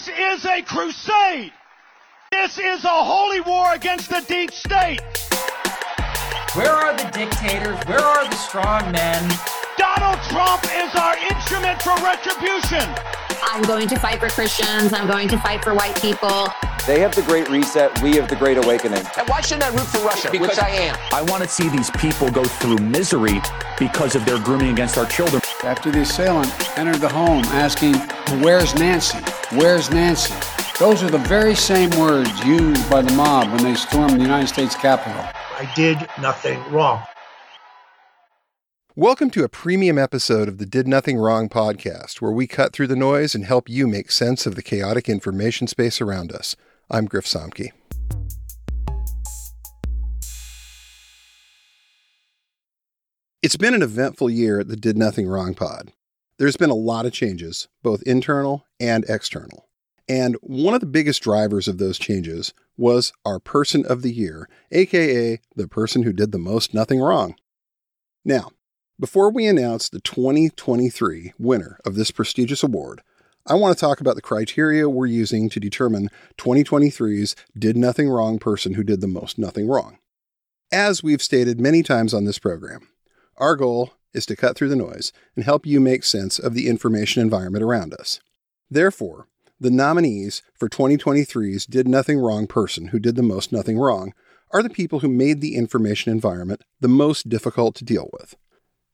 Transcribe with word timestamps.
This 0.00 0.40
is 0.40 0.46
a 0.46 0.62
crusade. 0.62 1.52
This 2.30 2.58
is 2.58 2.84
a 2.84 2.88
holy 2.88 3.42
war 3.42 3.74
against 3.74 4.08
the 4.08 4.24
deep 4.26 4.50
state. 4.50 5.02
Where 6.54 6.72
are 6.72 6.96
the 6.96 7.10
dictators? 7.12 7.76
Where 7.86 8.00
are 8.00 8.24
the 8.26 8.36
strong 8.36 8.90
men? 8.92 9.30
Donald 9.76 10.18
Trump 10.30 10.64
is 10.72 10.94
our 10.94 11.18
instrument 11.28 11.82
for 11.82 11.94
retribution. 11.96 12.88
I'm 13.42 13.60
going 13.64 13.88
to 13.88 13.98
fight 13.98 14.20
for 14.20 14.30
Christians. 14.30 14.94
I'm 14.94 15.06
going 15.06 15.28
to 15.28 15.38
fight 15.38 15.62
for 15.62 15.74
white 15.74 16.00
people. 16.00 16.48
They 16.86 17.00
have 17.00 17.14
the 17.14 17.22
Great 17.26 17.50
Reset. 17.50 18.00
We 18.00 18.16
have 18.16 18.30
the 18.30 18.36
Great 18.36 18.56
Awakening. 18.56 19.04
And 19.18 19.28
why 19.28 19.42
shouldn't 19.42 19.64
I 19.64 19.68
root 19.68 19.86
for 19.86 19.98
Russia? 19.98 20.30
Because 20.32 20.48
Which 20.48 20.58
I 20.60 20.70
am. 20.70 20.96
I 21.12 21.20
want 21.20 21.42
to 21.42 21.48
see 21.48 21.68
these 21.68 21.90
people 21.90 22.30
go 22.30 22.44
through 22.44 22.78
misery 22.78 23.38
because 23.78 24.16
of 24.16 24.24
their 24.24 24.38
grooming 24.38 24.70
against 24.70 24.96
our 24.96 25.04
children. 25.04 25.42
After 25.62 25.90
the 25.90 26.00
assailant 26.00 26.78
entered 26.78 27.02
the 27.02 27.08
home 27.10 27.44
asking, 27.44 27.94
Where's 28.40 28.74
Nancy? 28.76 29.18
Where's 29.50 29.90
Nancy? 29.90 30.32
Those 30.78 31.02
are 31.02 31.10
the 31.10 31.18
very 31.18 31.54
same 31.54 31.90
words 32.00 32.42
used 32.46 32.88
by 32.88 33.02
the 33.02 33.12
mob 33.12 33.48
when 33.52 33.62
they 33.62 33.74
stormed 33.74 34.18
the 34.18 34.22
United 34.22 34.46
States 34.46 34.74
Capitol. 34.74 35.20
I 35.22 35.70
did 35.76 35.98
nothing 36.18 36.58
wrong. 36.72 37.02
Welcome 38.96 39.28
to 39.32 39.44
a 39.44 39.50
premium 39.50 39.98
episode 39.98 40.48
of 40.48 40.56
the 40.56 40.64
Did 40.64 40.88
Nothing 40.88 41.18
Wrong 41.18 41.50
podcast, 41.50 42.22
where 42.22 42.32
we 42.32 42.46
cut 42.46 42.72
through 42.72 42.86
the 42.86 42.96
noise 42.96 43.34
and 43.34 43.44
help 43.44 43.68
you 43.68 43.86
make 43.86 44.10
sense 44.10 44.46
of 44.46 44.54
the 44.54 44.62
chaotic 44.62 45.10
information 45.10 45.66
space 45.66 46.00
around 46.00 46.32
us. 46.32 46.56
I'm 46.90 47.04
Griff 47.04 47.26
Somke. 47.26 47.72
It's 53.42 53.56
been 53.56 53.72
an 53.72 53.80
eventful 53.80 54.28
year 54.28 54.60
at 54.60 54.68
the 54.68 54.76
Did 54.76 54.98
Nothing 54.98 55.26
Wrong 55.26 55.54
pod. 55.54 55.92
There's 56.36 56.58
been 56.58 56.68
a 56.68 56.74
lot 56.74 57.06
of 57.06 57.14
changes, 57.14 57.68
both 57.82 58.02
internal 58.02 58.66
and 58.78 59.02
external. 59.08 59.66
And 60.06 60.36
one 60.42 60.74
of 60.74 60.80
the 60.80 60.86
biggest 60.86 61.22
drivers 61.22 61.66
of 61.66 61.78
those 61.78 61.98
changes 61.98 62.52
was 62.76 63.14
our 63.24 63.40
Person 63.40 63.86
of 63.86 64.02
the 64.02 64.12
Year, 64.12 64.46
aka 64.72 65.40
the 65.56 65.68
person 65.68 66.02
who 66.02 66.12
did 66.12 66.32
the 66.32 66.38
most 66.38 66.74
nothing 66.74 67.00
wrong. 67.00 67.34
Now, 68.26 68.50
before 68.98 69.32
we 69.32 69.46
announce 69.46 69.88
the 69.88 70.00
2023 70.00 71.32
winner 71.38 71.78
of 71.86 71.94
this 71.94 72.10
prestigious 72.10 72.62
award, 72.62 73.00
I 73.46 73.54
want 73.54 73.74
to 73.74 73.80
talk 73.80 74.02
about 74.02 74.16
the 74.16 74.20
criteria 74.20 74.86
we're 74.86 75.06
using 75.06 75.48
to 75.48 75.58
determine 75.58 76.10
2023's 76.36 77.36
Did 77.58 77.78
Nothing 77.78 78.10
Wrong 78.10 78.38
person 78.38 78.74
who 78.74 78.84
did 78.84 79.00
the 79.00 79.06
most 79.06 79.38
nothing 79.38 79.66
wrong. 79.66 79.96
As 80.70 81.02
we've 81.02 81.22
stated 81.22 81.58
many 81.58 81.82
times 81.82 82.12
on 82.12 82.26
this 82.26 82.38
program, 82.38 82.86
our 83.40 83.56
goal 83.56 83.94
is 84.12 84.26
to 84.26 84.36
cut 84.36 84.56
through 84.56 84.68
the 84.68 84.76
noise 84.76 85.12
and 85.34 85.44
help 85.44 85.66
you 85.66 85.80
make 85.80 86.04
sense 86.04 86.38
of 86.38 86.54
the 86.54 86.68
information 86.68 87.22
environment 87.22 87.64
around 87.64 87.94
us. 87.94 88.20
Therefore, 88.70 89.26
the 89.58 89.70
nominees 89.70 90.42
for 90.54 90.68
2023's 90.68 91.66
Did 91.66 91.88
Nothing 91.88 92.18
Wrong 92.18 92.46
person 92.46 92.88
who 92.88 92.98
did 92.98 93.16
the 93.16 93.22
most 93.22 93.52
nothing 93.52 93.78
wrong 93.78 94.14
are 94.52 94.62
the 94.62 94.70
people 94.70 95.00
who 95.00 95.08
made 95.08 95.40
the 95.40 95.54
information 95.54 96.12
environment 96.12 96.62
the 96.80 96.88
most 96.88 97.28
difficult 97.28 97.74
to 97.76 97.84
deal 97.84 98.08
with. 98.12 98.36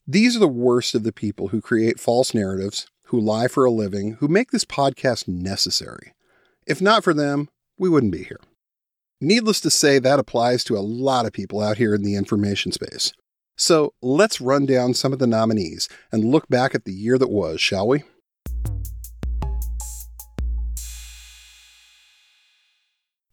These 0.06 0.36
are 0.36 0.40
the 0.40 0.48
worst 0.48 0.94
of 0.94 1.02
the 1.02 1.12
people 1.12 1.48
who 1.48 1.60
create 1.60 1.98
false 1.98 2.34
narratives, 2.34 2.86
who 3.06 3.20
lie 3.20 3.48
for 3.48 3.64
a 3.64 3.70
living, 3.70 4.14
who 4.20 4.28
make 4.28 4.50
this 4.50 4.64
podcast 4.64 5.26
necessary. 5.26 6.12
If 6.66 6.80
not 6.80 7.04
for 7.04 7.14
them, 7.14 7.48
we 7.78 7.88
wouldn't 7.88 8.12
be 8.12 8.24
here. 8.24 8.40
Needless 9.20 9.60
to 9.62 9.70
say, 9.70 9.98
that 9.98 10.18
applies 10.18 10.62
to 10.64 10.76
a 10.76 10.80
lot 10.80 11.26
of 11.26 11.32
people 11.32 11.60
out 11.60 11.78
here 11.78 11.94
in 11.94 12.02
the 12.02 12.16
information 12.16 12.70
space. 12.70 13.12
So 13.56 13.94
let's 14.02 14.40
run 14.40 14.66
down 14.66 14.92
some 14.92 15.14
of 15.14 15.18
the 15.18 15.26
nominees 15.26 15.88
and 16.12 16.24
look 16.24 16.46
back 16.48 16.74
at 16.74 16.84
the 16.84 16.92
year 16.92 17.16
that 17.16 17.30
was, 17.30 17.58
shall 17.60 17.88
we? 17.88 18.04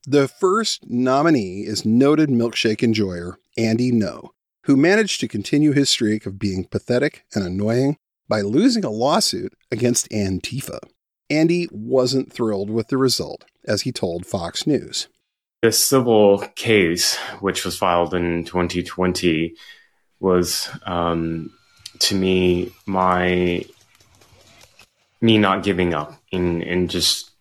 The 0.06 0.28
first 0.28 0.90
nominee 0.90 1.62
is 1.66 1.86
noted 1.86 2.30
milkshake 2.30 2.84
enjoyer 2.84 3.38
Andy 3.58 3.92
Ngo, 3.92 4.30
who 4.64 4.78
managed 4.78 5.20
to 5.22 5.28
continue 5.28 5.74
his 5.74 5.90
streak 5.90 6.26
of 6.26 6.40
being 6.40 6.66
pathetic 6.66 7.26
and 7.34 7.46
annoying 7.46 7.98
by 8.28 8.42
losing 8.42 8.86
a 8.86 8.90
lawsuit 8.90 9.54
against 9.72 10.10
Antifa. 10.10 10.80
Andy 11.30 11.68
wasn't 11.72 12.32
thrilled 12.32 12.70
with 12.70 12.88
the 12.88 12.98
result, 12.98 13.46
as 13.66 13.82
he 13.82 13.92
told 13.92 14.26
Fox 14.26 14.68
News. 14.68 15.08
This 15.62 15.84
civil 15.84 16.40
case, 16.56 17.18
which 17.40 17.64
was 17.64 17.78
filed 17.78 18.14
in 18.14 18.44
2020, 18.44 19.56
was 20.20 20.70
um, 20.86 21.52
to 22.00 22.16
me 22.16 22.72
my 22.86 23.66
me 25.22 25.38
not 25.38 25.64
giving 25.64 25.94
up 25.94 26.14
and, 26.34 26.62
and 26.64 26.90
just 26.90 27.32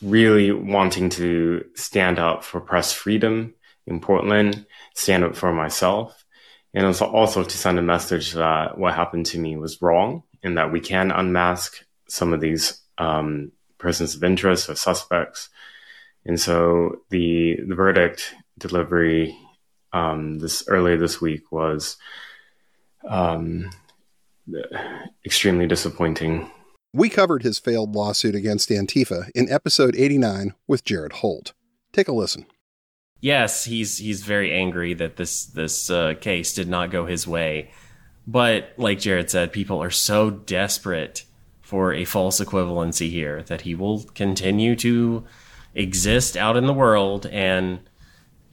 really 0.00 0.50
wanting 0.52 1.10
to 1.10 1.64
stand 1.74 2.18
up 2.18 2.42
for 2.42 2.60
press 2.60 2.92
freedom 2.92 3.54
in 3.86 4.00
Portland, 4.00 4.64
stand 4.94 5.22
up 5.22 5.36
for 5.36 5.52
myself, 5.52 6.24
and 6.72 6.86
also, 6.86 7.04
also 7.06 7.44
to 7.44 7.58
send 7.58 7.78
a 7.78 7.82
message 7.82 8.32
that 8.32 8.78
what 8.78 8.94
happened 8.94 9.26
to 9.26 9.38
me 9.38 9.56
was 9.56 9.82
wrong 9.82 10.22
and 10.42 10.56
that 10.56 10.72
we 10.72 10.80
can 10.80 11.10
unmask 11.10 11.84
some 12.08 12.32
of 12.32 12.40
these 12.40 12.80
um, 12.96 13.52
persons 13.76 14.14
of 14.14 14.24
interest 14.24 14.70
or 14.70 14.74
suspects. 14.74 15.50
And 16.24 16.40
so 16.40 17.02
the 17.10 17.56
the 17.66 17.74
verdict 17.74 18.34
delivery 18.58 19.36
um, 19.92 20.38
this 20.38 20.64
earlier 20.68 20.96
this 20.96 21.20
week 21.20 21.50
was 21.50 21.96
um, 23.08 23.70
extremely 25.24 25.66
disappointing. 25.66 26.50
We 26.92 27.08
covered 27.08 27.42
his 27.42 27.58
failed 27.58 27.94
lawsuit 27.94 28.34
against 28.34 28.70
Antifa 28.70 29.30
in 29.34 29.50
episode 29.50 29.94
89 29.96 30.54
with 30.66 30.84
Jared 30.84 31.12
Holt. 31.14 31.52
Take 31.92 32.08
a 32.08 32.12
listen. 32.12 32.46
Yes, 33.20 33.64
he's 33.64 33.98
he's 33.98 34.22
very 34.22 34.52
angry 34.52 34.94
that 34.94 35.16
this 35.16 35.46
this 35.46 35.90
uh, 35.90 36.14
case 36.20 36.54
did 36.54 36.68
not 36.68 36.92
go 36.92 37.06
his 37.06 37.26
way, 37.26 37.72
but 38.26 38.72
like 38.76 39.00
Jared 39.00 39.28
said, 39.28 39.52
people 39.52 39.82
are 39.82 39.90
so 39.90 40.30
desperate 40.30 41.24
for 41.60 41.92
a 41.92 42.04
false 42.04 42.40
equivalency 42.40 43.10
here 43.10 43.42
that 43.42 43.62
he 43.62 43.74
will 43.74 44.04
continue 44.14 44.76
to 44.76 45.24
exist 45.74 46.36
out 46.36 46.56
in 46.56 46.66
the 46.66 46.72
world 46.72 47.26
and 47.26 47.80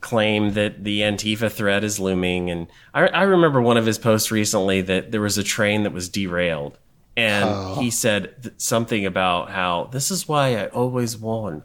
claim 0.06 0.54
that 0.54 0.84
the 0.84 1.02
Antifa 1.02 1.52
threat 1.52 1.84
is 1.84 2.00
looming. 2.00 2.52
And 2.52 2.68
I, 2.94 3.08
I 3.08 3.24
remember 3.24 3.60
one 3.60 3.76
of 3.76 3.88
his 3.88 3.98
posts 3.98 4.30
recently 4.30 4.82
that 4.82 5.12
there 5.12 5.20
was 5.20 5.40
a 5.40 5.44
train 5.44 5.82
that 5.82 5.94
was 5.94 6.10
derailed. 6.10 6.78
And 7.18 7.50
oh. 7.50 7.80
he 7.80 7.90
said 7.90 8.36
th- 8.44 8.56
something 8.58 9.04
about 9.04 9.50
how 9.50 9.86
this 9.92 10.12
is 10.12 10.28
why 10.28 10.56
I 10.58 10.68
always 10.68 11.18
warn 11.18 11.64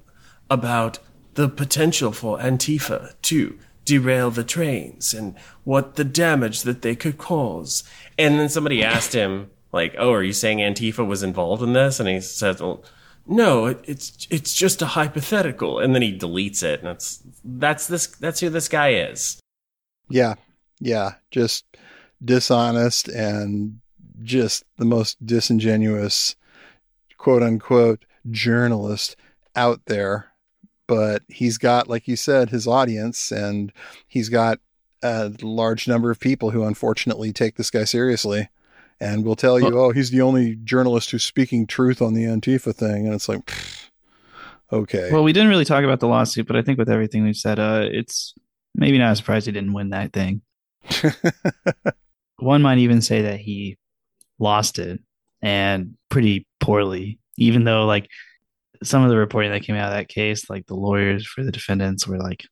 about 0.48 1.00
the 1.34 1.50
potential 1.50 2.12
for 2.12 2.38
Antifa 2.38 3.14
to 3.22 3.58
derail 3.84 4.30
the 4.30 4.44
trains 4.44 5.12
and 5.12 5.36
what 5.64 5.96
the 5.96 6.04
damage 6.04 6.62
that 6.62 6.80
they 6.80 6.96
could 6.96 7.18
cause. 7.18 7.84
And 8.16 8.40
then 8.40 8.48
somebody 8.48 8.82
asked 8.82 9.12
him, 9.12 9.50
like, 9.70 9.94
"Oh, 9.98 10.12
are 10.12 10.22
you 10.22 10.32
saying 10.32 10.58
Antifa 10.58 11.06
was 11.06 11.22
involved 11.22 11.62
in 11.62 11.74
this?" 11.74 12.00
And 12.00 12.08
he 12.08 12.20
said, 12.20 12.60
"Well, 12.60 12.82
no, 13.26 13.66
it, 13.66 13.84
it's 13.84 14.26
it's 14.30 14.54
just 14.54 14.80
a 14.82 14.86
hypothetical." 14.86 15.78
And 15.78 15.94
then 15.94 16.02
he 16.02 16.16
deletes 16.16 16.62
it, 16.62 16.80
and 16.80 16.88
that's 16.88 17.22
that's 17.44 17.86
this 17.86 18.06
that's 18.06 18.40
who 18.40 18.50
this 18.50 18.68
guy 18.68 18.94
is. 18.94 19.40
Yeah, 20.08 20.34
yeah, 20.80 21.14
just 21.30 21.64
dishonest 22.22 23.08
and 23.08 23.80
just 24.22 24.64
the 24.76 24.84
most 24.84 25.24
disingenuous, 25.24 26.36
quote 27.16 27.42
unquote, 27.42 28.04
journalist 28.30 29.16
out 29.56 29.82
there. 29.86 30.26
But 30.86 31.22
he's 31.28 31.56
got, 31.56 31.88
like 31.88 32.08
you 32.08 32.16
said, 32.16 32.50
his 32.50 32.66
audience, 32.66 33.30
and 33.30 33.72
he's 34.08 34.28
got 34.28 34.58
a 35.02 35.32
large 35.40 35.86
number 35.86 36.10
of 36.10 36.18
people 36.18 36.50
who 36.50 36.64
unfortunately 36.64 37.32
take 37.32 37.56
this 37.56 37.70
guy 37.70 37.84
seriously 37.84 38.48
and 39.00 39.24
will 39.24 39.36
tell 39.36 39.58
you, 39.58 39.78
oh, 39.78 39.92
he's 39.92 40.10
the 40.10 40.20
only 40.20 40.56
journalist 40.56 41.10
who's 41.10 41.24
speaking 41.24 41.66
truth 41.66 42.02
on 42.02 42.14
the 42.14 42.24
Antifa 42.24 42.74
thing. 42.74 43.06
And 43.06 43.14
it's 43.14 43.28
like, 43.28 43.46
pfft, 43.46 43.79
okay. 44.72 45.10
Well, 45.12 45.22
we 45.22 45.32
didn't 45.32 45.48
really 45.48 45.64
talk 45.64 45.84
about 45.84 46.00
the 46.00 46.08
lawsuit, 46.08 46.46
but 46.46 46.56
I 46.56 46.62
think 46.62 46.78
with 46.78 46.90
everything 46.90 47.24
we've 47.24 47.36
said, 47.36 47.58
uh, 47.58 47.86
it's 47.90 48.34
maybe 48.74 48.98
not 48.98 49.12
a 49.12 49.16
surprise 49.16 49.46
he 49.46 49.52
didn't 49.52 49.72
win 49.72 49.90
that 49.90 50.12
thing. 50.12 50.42
One 52.38 52.62
might 52.62 52.78
even 52.78 53.02
say 53.02 53.22
that 53.22 53.40
he 53.40 53.76
lost 54.38 54.78
it 54.78 55.00
and 55.42 55.94
pretty 56.08 56.46
poorly, 56.60 57.18
even 57.36 57.64
though, 57.64 57.86
like, 57.86 58.08
some 58.82 59.02
of 59.02 59.10
the 59.10 59.16
reporting 59.16 59.50
that 59.50 59.62
came 59.62 59.76
out 59.76 59.92
of 59.92 59.98
that 59.98 60.08
case, 60.08 60.48
like 60.48 60.66
the 60.66 60.74
lawyers 60.74 61.26
for 61.26 61.44
the 61.44 61.52
defendants 61.52 62.06
were 62.06 62.18
like, 62.18 62.44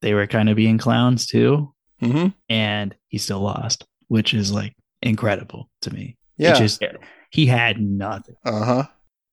they 0.00 0.14
were 0.14 0.26
kind 0.26 0.48
of 0.48 0.56
being 0.56 0.78
clowns 0.78 1.26
too. 1.26 1.72
Mm-hmm. 2.00 2.28
And 2.48 2.94
he 3.08 3.18
still 3.18 3.40
lost, 3.40 3.84
which 4.08 4.34
is 4.34 4.52
like 4.52 4.74
incredible 5.02 5.68
to 5.82 5.92
me. 5.92 6.16
Yeah. 6.36 6.58
Just, 6.58 6.82
he 7.30 7.46
had 7.46 7.80
nothing. 7.80 8.36
Uh 8.44 8.64
huh. 8.64 8.82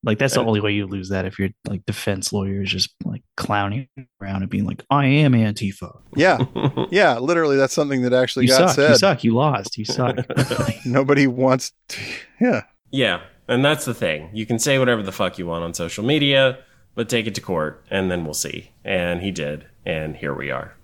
Like 0.03 0.17
that's 0.17 0.33
the 0.33 0.43
only 0.43 0.61
way 0.61 0.71
you 0.71 0.87
lose 0.87 1.09
that 1.09 1.25
if 1.25 1.37
you're 1.37 1.49
like 1.67 1.85
defense 1.85 2.33
lawyers 2.33 2.71
just 2.71 2.91
like 3.05 3.21
clowning 3.37 3.87
around 4.19 4.41
and 4.41 4.49
being 4.49 4.65
like, 4.65 4.83
I 4.89 5.05
am 5.05 5.33
Antifa. 5.33 5.99
Yeah. 6.15 6.45
Yeah. 6.91 7.19
Literally 7.19 7.57
that's 7.57 7.73
something 7.73 8.01
that 8.01 8.13
actually 8.13 8.45
you 8.45 8.51
got 8.51 8.69
suck, 8.69 8.75
said. 8.75 8.89
You 8.89 8.97
suck. 8.97 9.23
You 9.23 9.35
lost. 9.35 9.77
You 9.77 9.85
suck. 9.85 10.17
Nobody 10.85 11.27
wants 11.27 11.71
to 11.89 12.01
yeah. 12.39 12.63
Yeah. 12.91 13.21
And 13.47 13.63
that's 13.63 13.85
the 13.85 13.93
thing. 13.93 14.29
You 14.33 14.45
can 14.45 14.59
say 14.59 14.79
whatever 14.79 15.03
the 15.03 15.11
fuck 15.11 15.37
you 15.37 15.45
want 15.45 15.63
on 15.63 15.73
social 15.73 16.03
media, 16.03 16.59
but 16.95 17.07
take 17.07 17.27
it 17.27 17.35
to 17.35 17.41
court 17.41 17.83
and 17.91 18.09
then 18.09 18.25
we'll 18.25 18.33
see. 18.33 18.71
And 18.83 19.21
he 19.21 19.31
did. 19.31 19.65
And 19.85 20.15
here 20.15 20.33
we 20.33 20.49
are. 20.51 20.75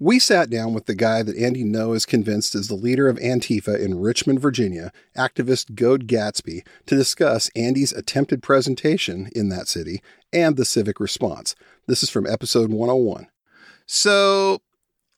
We 0.00 0.20
sat 0.20 0.48
down 0.48 0.74
with 0.74 0.86
the 0.86 0.94
guy 0.94 1.24
that 1.24 1.36
Andy 1.36 1.64
Ngo 1.64 1.94
is 1.96 2.06
convinced 2.06 2.54
is 2.54 2.68
the 2.68 2.76
leader 2.76 3.08
of 3.08 3.16
Antifa 3.16 3.76
in 3.78 3.98
Richmond, 3.98 4.38
Virginia, 4.38 4.92
activist 5.16 5.74
Goad 5.74 6.06
Gatsby, 6.06 6.64
to 6.86 6.94
discuss 6.94 7.50
Andy's 7.56 7.92
attempted 7.92 8.40
presentation 8.40 9.28
in 9.34 9.48
that 9.48 9.66
city 9.66 10.00
and 10.32 10.56
the 10.56 10.64
civic 10.64 11.00
response. 11.00 11.56
This 11.88 12.04
is 12.04 12.10
from 12.10 12.28
episode 12.28 12.70
101. 12.70 13.26
So 13.86 14.60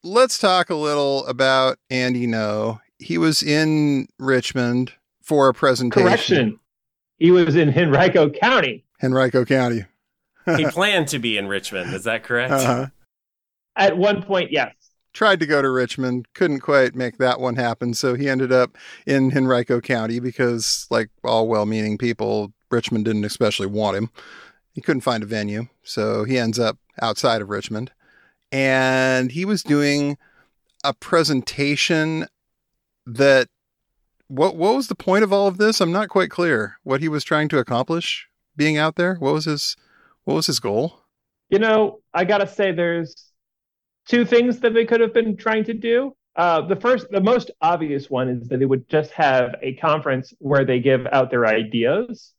let's 0.03 0.39
talk 0.39 0.71
a 0.71 0.75
little 0.75 1.27
about 1.27 1.77
Andy 1.91 2.27
Ngo. 2.27 2.81
He 2.99 3.19
was 3.19 3.43
in 3.43 4.09
Richmond 4.19 4.95
for 5.21 5.49
a 5.49 5.55
presentation. 5.55 6.07
Correction. 6.07 6.61
He 7.19 7.31
was 7.31 7.55
in 7.55 7.77
Henrico 7.77 8.31
County. 8.31 8.87
Henrico 9.05 9.45
County. 9.45 9.85
he 10.57 10.65
planned 10.67 11.09
to 11.09 11.19
be 11.19 11.37
in 11.37 11.49
Richmond. 11.49 11.93
Is 11.93 12.05
that 12.05 12.23
correct? 12.25 12.53
Uh-huh. 12.53 12.87
At 13.81 13.97
one 13.97 14.23
point, 14.23 14.53
yes. 14.53 14.75
Tried 15.15 15.41
to 15.41 15.47
go 15.47 15.61
to 15.61 15.71
Richmond, 15.71 16.29
couldn't 16.35 16.61
quite 16.61 16.95
make 16.95 17.19
that 17.19 17.41
one 17.41 17.57
happen. 17.57 17.95
So 17.95 18.15
he 18.15 18.29
ended 18.29 18.53
up 18.53 18.77
in 19.07 19.37
Henrico 19.37 19.81
County 19.81 20.21
because, 20.21 20.87
like 20.91 21.09
all 21.25 21.49
well 21.49 21.67
meaning 21.67 21.99
people, 21.99 22.53
Richmond 22.71 23.07
didn't 23.07 23.25
especially 23.25 23.67
want 23.67 23.97
him. 23.97 24.11
He 24.73 24.81
couldn't 24.81 25.01
find 25.01 25.23
a 25.23 25.27
venue. 25.27 25.67
So 25.83 26.25
he 26.25 26.39
ends 26.39 26.59
up 26.59 26.79
outside 27.03 27.43
of 27.43 27.49
Richmond. 27.49 27.91
And 28.53 29.33
he 29.33 29.45
was 29.45 29.63
doing 29.63 30.19
a 30.85 30.95
presentation 30.95 32.27
that 33.07 33.49
what 34.29 34.57
what 34.57 34.77
was 34.77 34.89
the 34.89 34.95
point 34.95 35.25
of 35.25 35.33
all 35.33 35.49
of 35.49 35.57
this? 35.57 35.81
I'm 35.81 35.91
not 35.91 36.09
quite 36.09 36.31
clear 36.31 36.77
what 36.85 37.01
he 37.01 37.09
was 37.09 37.25
trying 37.25 37.49
to 37.49 37.59
accomplish 37.59 38.29
being 38.57 38.77
out 38.77 38.97
there. 38.97 39.15
What 39.15 39.33
was 39.33 39.47
his 39.47 39.77
what 40.25 40.35
was 40.35 40.47
his 40.47 40.61
goal? 40.61 41.01
You 41.49 41.59
know, 41.59 42.01
I 42.15 42.25
gotta 42.25 42.47
say, 42.47 42.71
there's 42.71 43.30
two 44.11 44.25
things 44.25 44.59
that 44.59 44.75
they 44.75 44.85
could 44.85 45.01
have 45.01 45.15
been 45.15 45.37
trying 45.37 45.65
to 45.65 45.73
do. 45.73 46.13
Uh, 46.35 46.63
the 46.63 46.77
first, 46.77 47.07
the 47.11 47.21
most 47.21 47.51
obvious 47.63 48.11
one 48.11 48.29
is 48.29 48.49
that 48.49 48.59
they 48.59 48.67
would 48.67 48.89
just 48.89 49.13
have 49.13 49.55
a 49.63 49.75
conference 49.75 50.35
where 50.39 50.65
they 50.65 50.81
give 50.81 51.07
out 51.13 51.31
their 51.31 51.47
ideas. 51.47 52.33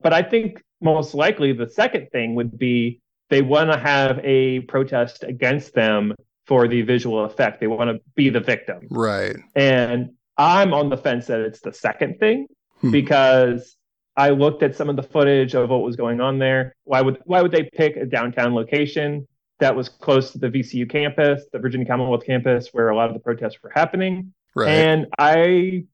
But 0.00 0.14
I 0.14 0.22
think 0.22 0.62
most 0.80 1.14
likely 1.14 1.52
the 1.52 1.68
second 1.68 2.08
thing 2.10 2.34
would 2.36 2.58
be 2.58 3.00
they 3.28 3.42
want 3.42 3.70
to 3.70 3.78
have 3.78 4.20
a 4.24 4.60
protest 4.60 5.22
against 5.22 5.74
them 5.74 6.14
for 6.46 6.66
the 6.66 6.80
visual 6.82 7.24
effect. 7.24 7.60
They 7.60 7.66
want 7.66 7.90
to 7.90 8.00
be 8.14 8.30
the 8.30 8.40
victim. 8.40 8.86
Right. 8.90 9.36
And 9.54 10.12
I'm 10.38 10.72
on 10.72 10.88
the 10.88 10.96
fence 10.96 11.26
that 11.26 11.40
it's 11.40 11.60
the 11.60 11.74
second 11.74 12.20
thing 12.20 12.46
hmm. 12.80 12.90
because 12.90 13.76
I 14.16 14.30
looked 14.30 14.62
at 14.62 14.76
some 14.76 14.88
of 14.88 14.96
the 14.96 15.02
footage 15.02 15.54
of 15.54 15.68
what 15.68 15.82
was 15.82 15.96
going 15.96 16.22
on 16.22 16.38
there. 16.38 16.74
Why 16.84 17.02
would 17.02 17.18
why 17.24 17.42
would 17.42 17.52
they 17.52 17.64
pick 17.64 17.96
a 17.96 18.06
downtown 18.06 18.54
location 18.54 19.26
that 19.58 19.74
was 19.74 19.88
close 19.88 20.30
to 20.32 20.38
the 20.38 20.48
VCU 20.48 20.88
campus, 20.88 21.44
the 21.52 21.58
Virginia 21.58 21.86
Commonwealth 21.86 22.24
campus, 22.24 22.68
where 22.72 22.88
a 22.88 22.96
lot 22.96 23.08
of 23.08 23.14
the 23.14 23.20
protests 23.20 23.62
were 23.62 23.70
happening? 23.74 24.32
Right. 24.54 24.68
And 24.68 25.06
I 25.18 25.84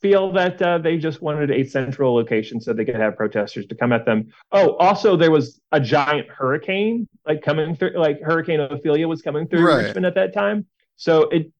feel 0.00 0.32
that 0.32 0.60
uh, 0.60 0.78
they 0.78 0.98
just 0.98 1.22
wanted 1.22 1.50
a 1.50 1.64
central 1.64 2.14
location 2.14 2.60
so 2.60 2.72
they 2.72 2.84
could 2.84 2.96
have 2.96 3.16
protesters 3.16 3.66
to 3.66 3.74
come 3.74 3.92
at 3.92 4.04
them. 4.04 4.32
Oh, 4.50 4.76
also 4.76 5.16
there 5.16 5.30
was 5.30 5.60
a 5.70 5.80
giant 5.80 6.28
hurricane 6.28 7.08
like 7.26 7.42
coming 7.42 7.76
through, 7.76 7.96
like 7.96 8.20
Hurricane 8.20 8.60
Ophelia 8.60 9.06
was 9.06 9.22
coming 9.22 9.46
through 9.46 9.64
right. 9.66 9.84
Richmond 9.84 10.06
at 10.06 10.14
that 10.16 10.34
time, 10.34 10.66
so 10.96 11.28
it 11.28 11.52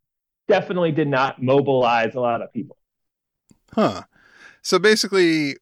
definitely 0.49 0.91
did 0.91 1.09
not 1.09 1.41
mobilize 1.41 2.15
a 2.15 2.21
lot 2.21 2.43
of 2.43 2.53
people. 2.53 2.77
Huh. 3.73 4.03
So 4.61 4.79
basically, 4.79 5.57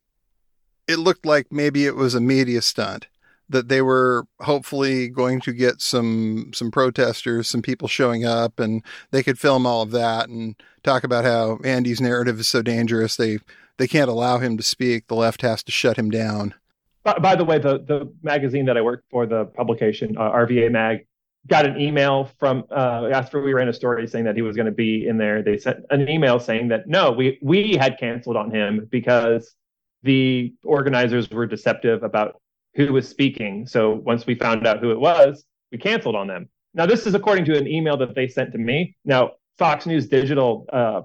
it 0.89 0.99
looked 0.99 1.27
like 1.27 1.53
maybe 1.53 1.87
it 1.87 1.97
was 1.97 2.15
a 2.15 2.21
media 2.21 2.63
stunt 2.63 3.07
that 3.51 3.69
they 3.69 3.83
were 3.83 4.27
hopefully 4.41 5.09
going 5.09 5.41
to 5.41 5.53
get 5.53 5.81
some 5.81 6.51
some 6.55 6.71
protesters, 6.71 7.49
some 7.49 7.63
people 7.63 7.89
showing 7.89 8.25
up, 8.25 8.59
and 8.59 8.83
they 9.11 9.23
could 9.23 9.39
film 9.39 9.67
all 9.67 9.83
of 9.83 9.91
that 9.91 10.29
and 10.29 10.55
talk 10.83 11.05
about 11.05 11.25
how 11.25 11.59
Andy's 11.65 12.01
narrative 12.01 12.41
is 12.41 12.49
so 12.49 12.63
dangerous 12.63 13.17
they 13.17 13.39
they 13.77 13.89
can't 13.89 14.11
allow 14.11 14.39
him 14.39 14.57
to 14.57 14.63
speak. 14.63 15.07
The 15.09 15.15
left 15.15 15.43
has 15.43 15.63
to 15.65 15.73
shut 15.73 15.97
him 15.97 16.11
down. 16.11 16.55
By, 17.03 17.19
by 17.19 17.35
the 17.35 17.45
way, 17.45 17.59
the 17.59 17.79
the 17.79 18.13
magazine 18.23 18.67
that 18.67 18.77
I 18.77 18.83
worked 18.83 19.11
for, 19.11 19.27
the 19.27 19.47
publication 19.47 20.17
uh, 20.17 20.31
RVA 20.33 20.71
Mag, 20.71 21.07
got 21.47 21.67
an 21.67 21.81
email 21.81 22.31
from 22.39 22.65
uh, 22.71 23.09
after 23.13 23.41
we 23.41 23.55
ran 23.55 23.69
a 23.69 23.73
story 23.73 24.07
saying 24.07 24.25
that 24.25 24.37
he 24.37 24.43
was 24.43 24.57
going 24.57 24.67
to 24.67 24.73
be 24.73 25.07
in 25.07 25.19
there. 25.19 25.43
They 25.43 25.59
sent 25.59 25.79
an 25.91 26.09
email 26.09 26.39
saying 26.39 26.69
that 26.69 26.87
no, 26.87 27.11
we 27.11 27.39
we 27.43 27.77
had 27.77 27.99
canceled 27.99 28.37
on 28.37 28.51
him 28.51 28.87
because 28.91 29.55
the 30.03 30.55
organizers 30.65 31.31
were 31.31 31.47
deceptive 31.47 32.03
about 32.03 32.41
who 32.75 32.93
was 32.93 33.09
speaking. 33.09 33.67
So 33.67 33.95
once 33.95 34.27
we 34.27 34.35
found 34.35 34.67
out 34.67 34.81
who 34.81 34.91
it 34.91 35.01
was, 35.01 35.45
we 35.73 35.79
canceled 35.79 36.17
on 36.17 36.27
them. 36.27 36.49
Now, 36.75 36.87
this 36.87 37.07
is 37.07 37.15
according 37.15 37.45
to 37.47 37.59
an 37.59 37.67
email 37.67 37.97
that 37.97 38.15
they 38.15 38.29
sent 38.29 38.53
to 38.53 38.59
me. 38.59 38.97
Now, 39.05 39.33
Fox 39.59 39.87
News 39.87 40.09
Digital, 40.09 40.67
uh, 40.73 41.03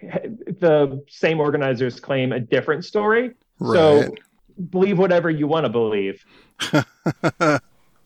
the 0.00 1.04
same 1.08 1.40
organizers 1.40 1.98
claim 1.98 2.32
a 2.32 2.40
different 2.40 2.84
story. 2.84 3.32
Right. 3.58 3.76
So 3.76 4.14
believe 4.70 4.98
whatever 4.98 5.30
you 5.30 5.46
want 5.46 5.66
to 5.66 5.70
believe. 5.70 6.24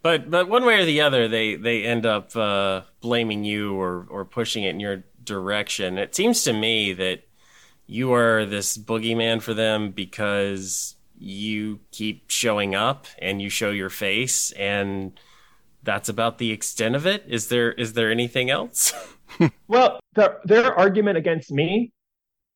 but 0.02 0.30
but 0.30 0.48
one 0.48 0.64
way 0.64 0.80
or 0.80 0.84
the 0.84 1.02
other, 1.02 1.28
they 1.28 1.56
they 1.56 1.84
end 1.84 2.06
up 2.06 2.34
uh, 2.34 2.82
blaming 3.00 3.44
you 3.44 3.74
or 3.78 4.06
or 4.10 4.24
pushing 4.24 4.64
it 4.64 4.70
in 4.70 4.80
your 4.80 5.04
direction. 5.22 5.98
It 5.98 6.14
seems 6.14 6.42
to 6.44 6.52
me 6.52 6.92
that 6.94 7.24
you 7.86 8.12
are 8.14 8.46
this 8.46 8.78
boogeyman 8.78 9.42
for 9.42 9.54
them 9.54 9.90
because 9.90 10.96
you 11.22 11.80
keep 11.92 12.28
showing 12.28 12.74
up 12.74 13.06
and 13.18 13.40
you 13.40 13.48
show 13.48 13.70
your 13.70 13.90
face 13.90 14.50
and 14.52 15.18
that's 15.84 16.08
about 16.08 16.38
the 16.38 16.52
extent 16.52 16.94
of 16.94 17.06
it. 17.06 17.24
Is 17.28 17.48
there 17.48 17.72
is 17.72 17.92
there 17.94 18.10
anything 18.10 18.50
else? 18.50 18.92
Well 19.66 19.98
the, 20.14 20.36
their 20.44 20.78
argument 20.78 21.16
against 21.16 21.50
me 21.50 21.90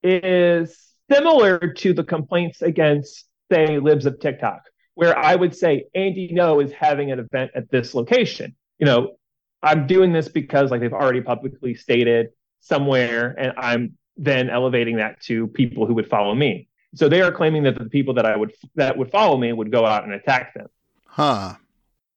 is 0.03 0.93
similar 1.11 1.59
to 1.59 1.95
the 1.95 2.05
complaints 2.05 2.61
against 2.61 3.25
say 3.51 3.79
libs 3.79 4.05
of 4.05 4.21
tiktok 4.21 4.61
where 4.95 5.17
i 5.17 5.35
would 5.35 5.57
say 5.57 5.87
andy 5.95 6.29
ngo 6.35 6.63
is 6.63 6.71
having 6.73 7.11
an 7.13 7.19
event 7.19 7.51
at 7.55 7.71
this 7.71 7.95
location. 7.95 8.55
You 8.79 8.85
know 8.85 9.17
i'm 9.63 9.87
doing 9.87 10.13
this 10.13 10.29
because 10.29 10.71
like 10.71 10.83
they've 10.83 10.93
already 10.93 11.23
publicly 11.23 11.75
stated 11.75 12.27
somewhere 12.61 13.35
and 13.39 13.55
i'm 13.57 13.97
then 14.19 14.51
elevating 14.51 14.97
that 14.97 15.19
to 15.23 15.47
people 15.47 15.87
who 15.87 15.95
would 15.95 16.11
follow 16.11 16.35
me 16.35 16.69
so 16.95 17.09
they 17.09 17.21
are 17.21 17.33
claiming 17.33 17.63
that 17.65 17.79
the 17.79 17.87
people 17.87 18.15
that 18.15 18.27
I 18.27 18.37
would 18.37 18.53
that 18.75 18.97
would 18.97 19.11
follow 19.11 19.37
me 19.37 19.53
would 19.53 19.71
go 19.71 19.85
out 19.85 20.05
and 20.05 20.13
attack 20.13 20.55
them. 20.55 20.69
Huh. 21.07 21.55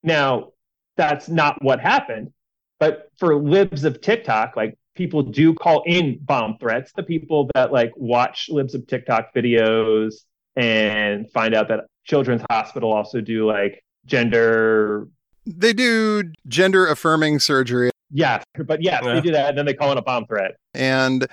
Now, 0.03 0.51
that's 0.95 1.29
not 1.29 1.61
what 1.63 1.79
happened. 1.79 2.31
But 2.79 3.09
for 3.17 3.35
libs 3.35 3.83
of 3.83 3.99
TikTok, 4.01 4.55
like 4.55 4.77
people 4.95 5.21
do 5.23 5.53
call 5.53 5.83
in 5.85 6.19
bomb 6.21 6.57
threats. 6.59 6.91
The 6.93 7.03
people 7.03 7.49
that 7.55 7.71
like 7.71 7.91
watch 7.95 8.49
libs 8.49 8.73
of 8.73 8.87
TikTok 8.87 9.33
videos 9.33 10.15
and 10.55 11.29
find 11.31 11.53
out 11.53 11.67
that 11.69 11.85
Children's 12.05 12.43
Hospital 12.49 12.91
also 12.91 13.21
do 13.21 13.45
like 13.45 13.83
gender. 14.05 15.07
They 15.45 15.73
do 15.73 16.31
gender 16.47 16.87
affirming 16.87 17.39
surgery. 17.39 17.91
Yes, 18.11 18.43
but 18.65 18.81
yes, 18.81 19.01
yeah. 19.03 19.13
they 19.13 19.21
do 19.21 19.31
that, 19.31 19.49
and 19.49 19.57
then 19.57 19.65
they 19.65 19.73
call 19.73 19.91
it 19.91 19.97
a 19.97 20.01
bomb 20.01 20.25
threat. 20.25 20.55
And 20.73 21.27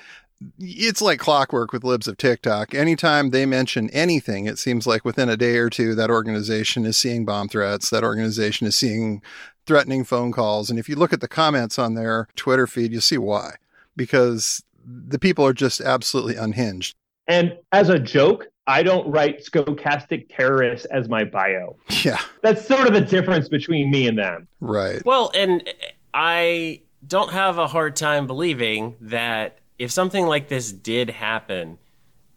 it's 0.59 1.01
like 1.01 1.19
clockwork 1.19 1.73
with 1.73 1.85
libs 1.85 2.09
of 2.09 2.17
TikTok. 2.17 2.75
Anytime 2.75 3.31
they 3.31 3.47
mention 3.47 3.91
anything, 3.91 4.47
it 4.47 4.59
seems 4.59 4.87
like 4.87 5.05
within 5.05 5.29
a 5.29 5.37
day 5.37 5.57
or 5.57 5.71
two, 5.71 5.95
that 5.95 6.11
organization 6.11 6.85
is 6.85 6.97
seeing 6.97 7.25
bomb 7.25 7.49
threats. 7.49 7.91
That 7.91 8.05
organization 8.05 8.67
is 8.67 8.77
seeing 8.77 9.23
threatening 9.67 10.05
phone 10.05 10.33
calls. 10.33 10.71
And 10.71 10.79
if 10.79 10.89
you 10.89 10.97
look 10.97 11.13
at 11.13 11.21
the 11.21 11.29
comments 11.29 11.79
on 11.79 11.95
their 11.95 12.29
Twitter 12.37 12.67
feed, 12.67 12.93
you'll 12.93 13.01
see 13.01 13.19
why. 13.19 13.55
Because 13.97 14.63
the 14.85 15.19
people 15.19 15.45
are 15.45 15.53
just 15.53 15.81
absolutely 15.81 16.37
unhinged. 16.37 16.95
And 17.27 17.57
as 17.73 17.89
a 17.89 17.99
joke, 17.99 18.47
I 18.69 18.83
don't 18.83 19.09
write 19.11 19.45
stochastic 19.45 20.27
terrorists 20.29 20.87
as 20.87 21.09
my 21.09 21.25
bio. 21.25 21.77
Yeah. 22.05 22.21
That's 22.43 22.67
sort 22.67 22.87
of 22.87 22.95
the 22.95 23.01
difference 23.01 23.49
between 23.49 23.91
me 23.91 24.07
and 24.07 24.19
them. 24.19 24.49
Right. 24.61 25.05
Well, 25.05 25.31
and 25.35 25.69
I 26.15 26.83
don't 27.07 27.33
have 27.33 27.59
a 27.59 27.67
hard 27.67 27.97
time 27.97 28.27
believing 28.27 28.97
that 29.01 29.59
if 29.79 29.91
something 29.91 30.27
like 30.27 30.49
this 30.49 30.73
did 30.73 31.11
happen 31.11 31.79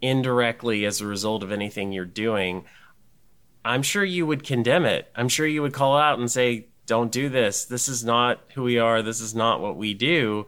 indirectly 0.01 0.85
as 0.85 1.01
a 1.01 1.07
result 1.07 1.43
of 1.43 1.51
anything 1.51 1.91
you're 1.91 2.05
doing, 2.05 2.65
I'm 3.63 3.83
sure 3.83 4.03
you 4.03 4.25
would 4.25 4.43
condemn 4.43 4.85
it. 4.85 5.11
I'm 5.15 5.29
sure 5.29 5.45
you 5.45 5.61
would 5.61 5.73
call 5.73 5.97
out 5.97 6.19
and 6.19 6.31
say, 6.31 6.67
don't 6.85 7.11
do 7.11 7.29
this. 7.29 7.65
This 7.65 7.87
is 7.87 8.03
not 8.03 8.39
who 8.55 8.63
we 8.63 8.79
are. 8.79 9.01
This 9.01 9.21
is 9.21 9.35
not 9.35 9.61
what 9.61 9.75
we 9.75 9.93
do. 9.93 10.47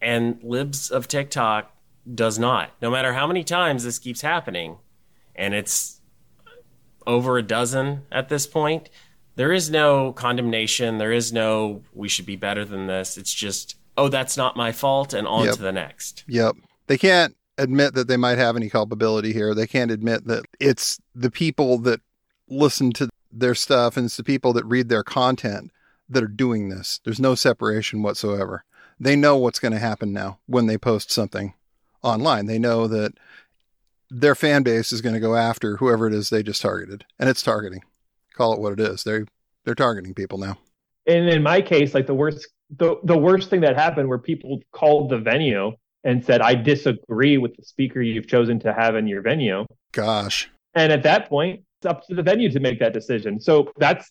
And 0.00 0.42
Libs 0.42 0.90
of 0.90 1.08
TikTok 1.08 1.70
does 2.14 2.38
not. 2.38 2.70
No 2.80 2.90
matter 2.90 3.12
how 3.12 3.26
many 3.26 3.44
times 3.44 3.84
this 3.84 3.98
keeps 3.98 4.20
happening, 4.20 4.78
and 5.34 5.54
it's 5.54 6.00
over 7.06 7.36
a 7.36 7.42
dozen 7.42 8.02
at 8.10 8.28
this 8.28 8.46
point, 8.46 8.88
there 9.36 9.52
is 9.52 9.70
no 9.70 10.12
condemnation. 10.12 10.98
There 10.98 11.12
is 11.12 11.32
no, 11.32 11.82
we 11.92 12.08
should 12.08 12.26
be 12.26 12.36
better 12.36 12.64
than 12.64 12.86
this. 12.86 13.18
It's 13.18 13.34
just, 13.34 13.76
oh, 13.96 14.08
that's 14.08 14.36
not 14.36 14.56
my 14.56 14.72
fault, 14.72 15.12
and 15.12 15.26
on 15.26 15.46
yep. 15.46 15.54
to 15.56 15.62
the 15.62 15.72
next. 15.72 16.24
Yep. 16.26 16.56
They 16.86 16.98
can't 16.98 17.36
admit 17.58 17.94
that 17.94 18.08
they 18.08 18.16
might 18.16 18.38
have 18.38 18.56
any 18.56 18.68
culpability 18.68 19.32
here. 19.32 19.54
They 19.54 19.66
can't 19.66 19.90
admit 19.90 20.26
that 20.26 20.44
it's 20.60 21.00
the 21.14 21.30
people 21.30 21.78
that 21.78 22.00
listen 22.48 22.92
to 22.92 23.08
their 23.30 23.54
stuff 23.54 23.96
and 23.96 24.06
it's 24.06 24.16
the 24.16 24.24
people 24.24 24.52
that 24.52 24.64
read 24.64 24.88
their 24.88 25.02
content 25.02 25.70
that 26.08 26.22
are 26.22 26.28
doing 26.28 26.68
this. 26.68 27.00
There's 27.04 27.20
no 27.20 27.34
separation 27.34 28.02
whatsoever. 28.02 28.64
They 29.00 29.16
know 29.16 29.36
what's 29.36 29.58
going 29.58 29.72
to 29.72 29.78
happen 29.78 30.12
now 30.12 30.38
when 30.46 30.66
they 30.66 30.78
post 30.78 31.10
something 31.10 31.54
online. 32.02 32.46
They 32.46 32.58
know 32.58 32.86
that 32.86 33.14
their 34.10 34.34
fan 34.34 34.62
base 34.62 34.92
is 34.92 35.00
going 35.00 35.14
to 35.14 35.20
go 35.20 35.34
after 35.34 35.78
whoever 35.78 36.06
it 36.06 36.14
is 36.14 36.30
they 36.30 36.42
just 36.42 36.62
targeted, 36.62 37.04
and 37.18 37.28
it's 37.28 37.42
targeting. 37.42 37.82
Call 38.34 38.52
it 38.52 38.60
what 38.60 38.74
it 38.74 38.80
is. 38.80 39.02
They 39.02 39.24
they're 39.64 39.74
targeting 39.74 40.14
people 40.14 40.38
now. 40.38 40.58
And 41.06 41.28
in 41.28 41.42
my 41.42 41.60
case, 41.60 41.94
like 41.94 42.06
the 42.06 42.14
worst 42.14 42.48
the 42.78 42.96
the 43.04 43.16
worst 43.16 43.50
thing 43.50 43.60
that 43.60 43.76
happened 43.76 44.08
where 44.08 44.18
people 44.18 44.60
called 44.72 45.10
the 45.10 45.18
venue 45.18 45.72
and 46.02 46.24
said, 46.24 46.40
"I 46.40 46.54
disagree 46.54 47.38
with 47.38 47.56
the 47.56 47.64
speaker 47.64 48.00
you've 48.00 48.26
chosen 48.26 48.58
to 48.60 48.72
have 48.72 48.96
in 48.96 49.06
your 49.06 49.22
venue." 49.22 49.66
Gosh. 49.92 50.50
And 50.74 50.92
at 50.92 51.02
that 51.04 51.28
point, 51.28 51.62
it's 51.78 51.86
up 51.86 52.06
to 52.08 52.14
the 52.14 52.22
venue 52.22 52.50
to 52.50 52.60
make 52.60 52.80
that 52.80 52.92
decision. 52.92 53.40
So 53.40 53.72
that's 53.76 54.10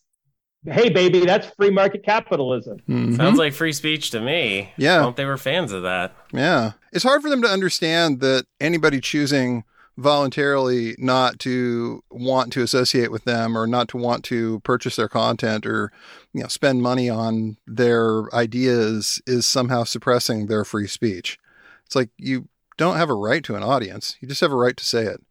hey 0.65 0.89
baby 0.89 1.25
that's 1.25 1.47
free 1.57 1.69
market 1.69 2.03
capitalism 2.05 2.77
mm-hmm. 2.87 3.15
sounds 3.15 3.37
like 3.37 3.53
free 3.53 3.73
speech 3.73 4.11
to 4.11 4.21
me 4.21 4.71
yeah 4.77 4.99
I 4.99 5.03
hope 5.03 5.17
they 5.17 5.25
were 5.25 5.37
fans 5.37 5.73
of 5.73 5.83
that 5.83 6.15
yeah 6.31 6.73
it's 6.93 7.03
hard 7.03 7.21
for 7.21 7.29
them 7.29 7.41
to 7.41 7.49
understand 7.49 8.21
that 8.21 8.45
anybody 8.61 9.01
choosing 9.01 9.65
voluntarily 9.97 10.95
not 10.97 11.37
to 11.39 12.03
want 12.09 12.51
to 12.51 12.63
associate 12.63 13.11
with 13.11 13.25
them 13.25 13.57
or 13.57 13.67
not 13.67 13.87
to 13.87 13.97
want 13.97 14.23
to 14.23 14.59
purchase 14.61 14.95
their 14.95 15.07
content 15.07 15.67
or 15.67 15.91
you 16.33 16.41
know 16.41 16.47
spend 16.47 16.81
money 16.81 17.09
on 17.09 17.57
their 17.67 18.33
ideas 18.33 19.21
is 19.27 19.45
somehow 19.45 19.83
suppressing 19.83 20.47
their 20.47 20.65
free 20.65 20.87
speech 20.87 21.37
it's 21.85 21.95
like 21.95 22.09
you 22.17 22.47
don't 22.77 22.97
have 22.97 23.09
a 23.11 23.13
right 23.13 23.43
to 23.43 23.55
an 23.55 23.61
audience 23.61 24.17
you 24.19 24.27
just 24.27 24.41
have 24.41 24.51
a 24.51 24.55
right 24.55 24.77
to 24.77 24.85
say 24.85 25.03
it 25.03 25.21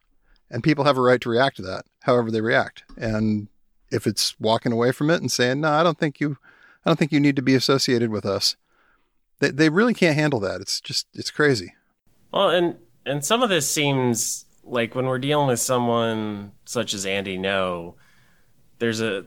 and 0.48 0.62
people 0.62 0.84
have 0.84 0.96
a 0.96 1.02
right 1.02 1.20
to 1.20 1.28
react 1.28 1.56
to 1.56 1.62
that 1.62 1.84
however 2.02 2.30
they 2.30 2.40
react 2.40 2.84
and 2.96 3.48
if 3.92 4.06
it's 4.06 4.38
walking 4.40 4.72
away 4.72 4.90
from 4.90 5.10
it 5.10 5.20
and 5.20 5.30
saying, 5.30 5.60
"No, 5.60 5.70
I 5.70 5.82
don't 5.82 5.98
think 5.98 6.18
you, 6.18 6.38
I 6.84 6.90
don't 6.90 6.98
think 6.98 7.12
you 7.12 7.20
need 7.20 7.36
to 7.36 7.42
be 7.42 7.54
associated 7.54 8.10
with 8.10 8.24
us," 8.24 8.56
they 9.38 9.50
they 9.50 9.68
really 9.68 9.94
can't 9.94 10.16
handle 10.16 10.40
that. 10.40 10.60
It's 10.60 10.80
just 10.80 11.06
it's 11.14 11.30
crazy. 11.30 11.74
Well, 12.32 12.48
and 12.48 12.76
and 13.04 13.24
some 13.24 13.42
of 13.42 13.50
this 13.50 13.70
seems 13.70 14.46
like 14.64 14.94
when 14.94 15.06
we're 15.06 15.18
dealing 15.18 15.48
with 15.48 15.60
someone 15.60 16.52
such 16.64 16.94
as 16.94 17.04
Andy 17.06 17.38
Ngo, 17.38 17.94
there's 18.78 19.00
a 19.00 19.26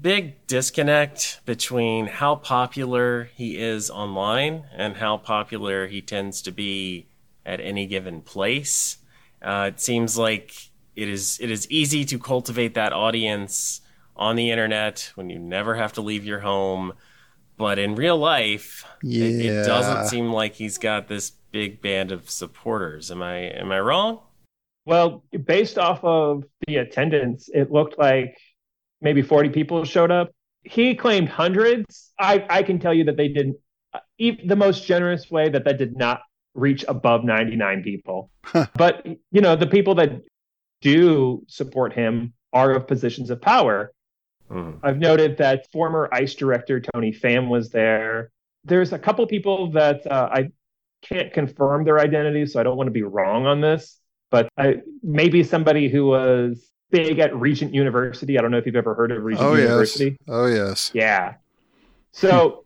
big 0.00 0.46
disconnect 0.46 1.40
between 1.44 2.06
how 2.06 2.34
popular 2.34 3.24
he 3.34 3.56
is 3.56 3.90
online 3.90 4.64
and 4.74 4.96
how 4.96 5.16
popular 5.16 5.86
he 5.86 6.00
tends 6.00 6.42
to 6.42 6.50
be 6.50 7.06
at 7.46 7.60
any 7.60 7.86
given 7.86 8.20
place. 8.20 8.98
Uh, 9.42 9.70
it 9.72 9.80
seems 9.80 10.16
like 10.16 10.54
it 10.96 11.08
is 11.08 11.38
it 11.40 11.50
is 11.50 11.70
easy 11.70 12.04
to 12.04 12.18
cultivate 12.18 12.74
that 12.74 12.92
audience 12.92 13.80
on 14.16 14.36
the 14.36 14.50
internet 14.50 15.12
when 15.16 15.28
you 15.28 15.38
never 15.38 15.74
have 15.74 15.92
to 15.92 16.00
leave 16.00 16.24
your 16.24 16.40
home. 16.40 16.92
But 17.56 17.78
in 17.78 17.94
real 17.94 18.18
life, 18.18 18.84
yeah. 19.02 19.24
it, 19.24 19.46
it 19.46 19.66
doesn't 19.66 20.08
seem 20.08 20.32
like 20.32 20.54
he's 20.54 20.78
got 20.78 21.06
this 21.06 21.30
big 21.52 21.80
band 21.80 22.10
of 22.10 22.28
supporters. 22.28 23.10
Am 23.10 23.22
I 23.22 23.36
am 23.36 23.70
I 23.70 23.80
wrong? 23.80 24.20
Well, 24.86 25.24
based 25.44 25.78
off 25.78 26.04
of 26.04 26.44
the 26.66 26.76
attendance, 26.76 27.48
it 27.52 27.70
looked 27.70 27.98
like 27.98 28.36
maybe 29.00 29.22
40 29.22 29.50
people 29.50 29.84
showed 29.84 30.10
up. 30.10 30.30
He 30.62 30.94
claimed 30.94 31.28
hundreds. 31.28 32.12
I, 32.18 32.44
I 32.48 32.62
can 32.62 32.78
tell 32.78 32.94
you 32.94 33.04
that 33.04 33.16
they 33.16 33.28
didn't, 33.28 33.56
uh, 33.92 34.00
the 34.18 34.56
most 34.56 34.86
generous 34.86 35.30
way 35.30 35.48
that 35.48 35.64
that 35.64 35.78
did 35.78 35.96
not 35.96 36.22
reach 36.54 36.84
above 36.86 37.24
99 37.24 37.82
people. 37.82 38.30
but, 38.76 39.06
you 39.30 39.40
know, 39.40 39.56
the 39.56 39.66
people 39.66 39.94
that 39.96 40.20
do 40.80 41.42
support 41.48 41.92
him 41.92 42.32
are 42.52 42.72
of 42.72 42.86
positions 42.86 43.30
of 43.30 43.40
power. 43.40 43.92
Mm. 44.50 44.78
I've 44.82 44.98
noted 44.98 45.38
that 45.38 45.70
former 45.72 46.08
ICE 46.12 46.34
director 46.34 46.80
Tony 46.80 47.12
Pham 47.12 47.48
was 47.48 47.70
there. 47.70 48.30
There's 48.64 48.92
a 48.92 48.98
couple 48.98 49.26
people 49.26 49.72
that 49.72 50.06
uh, 50.06 50.28
I 50.30 50.50
can't 51.02 51.32
confirm 51.32 51.84
their 51.84 51.98
identities, 51.98 52.52
so 52.52 52.60
I 52.60 52.62
don't 52.62 52.76
want 52.76 52.86
to 52.86 52.92
be 52.92 53.02
wrong 53.02 53.46
on 53.46 53.60
this. 53.60 53.98
But 54.34 54.48
I, 54.58 54.80
maybe 55.04 55.44
somebody 55.44 55.88
who 55.88 56.06
was 56.06 56.72
big 56.90 57.20
at 57.20 57.32
Regent 57.36 57.72
University. 57.72 58.36
I 58.36 58.42
don't 58.42 58.50
know 58.50 58.58
if 58.58 58.66
you've 58.66 58.74
ever 58.74 58.92
heard 58.92 59.12
of 59.12 59.22
Regent 59.22 59.46
oh, 59.46 59.54
University. 59.54 60.06
Yes. 60.06 60.18
Oh 60.26 60.46
yes. 60.46 60.90
Yeah. 60.92 61.34
So, 62.10 62.64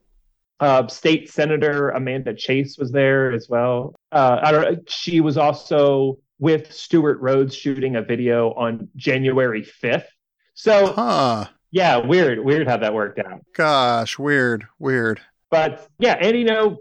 uh, 0.60 0.86
State 0.86 1.30
Senator 1.30 1.90
Amanda 1.90 2.32
Chase 2.32 2.78
was 2.78 2.90
there 2.90 3.32
as 3.32 3.50
well. 3.50 3.94
Uh, 4.10 4.40
I 4.42 4.50
don't. 4.50 4.90
She 4.90 5.20
was 5.20 5.36
also 5.36 6.16
with 6.38 6.72
Stewart 6.72 7.20
Rhodes 7.20 7.54
shooting 7.54 7.96
a 7.96 8.02
video 8.02 8.54
on 8.54 8.88
January 8.96 9.62
5th. 9.62 10.06
So, 10.54 10.94
huh. 10.94 11.48
Yeah, 11.70 11.98
weird, 11.98 12.42
weird 12.42 12.66
how 12.66 12.78
that 12.78 12.94
worked 12.94 13.18
out. 13.18 13.44
Gosh, 13.54 14.18
weird, 14.18 14.66
weird. 14.78 15.20
But 15.50 15.86
yeah, 15.98 16.14
and 16.14 16.34
you 16.34 16.46
Ngo 16.46 16.78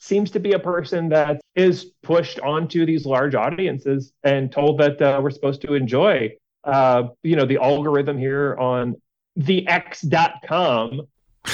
seems 0.00 0.30
to 0.32 0.40
be 0.40 0.52
a 0.52 0.58
person 0.58 1.10
that 1.10 1.40
is 1.54 1.92
pushed 2.02 2.40
onto 2.40 2.84
these 2.86 3.04
large 3.06 3.34
audiences 3.34 4.12
and 4.24 4.50
told 4.50 4.78
that 4.78 5.00
uh, 5.00 5.20
we're 5.22 5.30
supposed 5.30 5.60
to 5.62 5.74
enjoy. 5.74 6.30
Uh, 6.64 7.04
you 7.22 7.36
know, 7.36 7.44
the 7.44 7.58
algorithm 7.58 8.18
here 8.18 8.56
on 8.56 8.96
the 9.36 9.66
X.com 9.68 11.02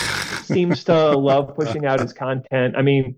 seems 0.45 0.85
to 0.85 1.17
love 1.17 1.55
pushing 1.57 1.87
out 1.87 2.01
his 2.01 2.13
content. 2.13 2.77
I 2.77 2.83
mean, 2.83 3.17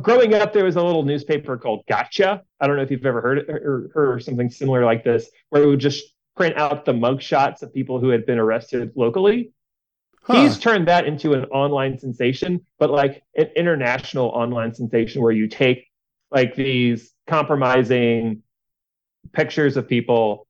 growing 0.00 0.34
up, 0.34 0.52
there 0.52 0.64
was 0.64 0.76
a 0.76 0.82
little 0.82 1.02
newspaper 1.02 1.58
called 1.58 1.84
Gotcha. 1.86 2.42
I 2.58 2.66
don't 2.66 2.76
know 2.76 2.82
if 2.82 2.90
you've 2.90 3.04
ever 3.04 3.20
heard 3.20 3.38
it 3.38 3.50
or 3.50 3.90
heard 3.94 4.22
something 4.24 4.50
similar 4.50 4.84
like 4.84 5.04
this, 5.04 5.30
where 5.50 5.62
it 5.62 5.66
would 5.66 5.80
just 5.80 6.04
print 6.36 6.56
out 6.56 6.86
the 6.86 6.92
mugshots 6.92 7.62
of 7.62 7.72
people 7.74 8.00
who 8.00 8.08
had 8.08 8.24
been 8.24 8.38
arrested 8.38 8.92
locally. 8.96 9.52
Huh. 10.30 10.42
He's 10.42 10.58
turned 10.58 10.88
that 10.88 11.06
into 11.06 11.32
an 11.34 11.44
online 11.46 11.98
sensation, 11.98 12.60
but 12.78 12.90
like 12.90 13.22
an 13.36 13.48
international 13.56 14.26
online 14.26 14.74
sensation 14.74 15.22
where 15.22 15.32
you 15.32 15.48
take 15.48 15.88
like 16.30 16.54
these 16.54 17.12
compromising 17.26 18.42
pictures 19.32 19.76
of 19.76 19.88
people. 19.88 20.46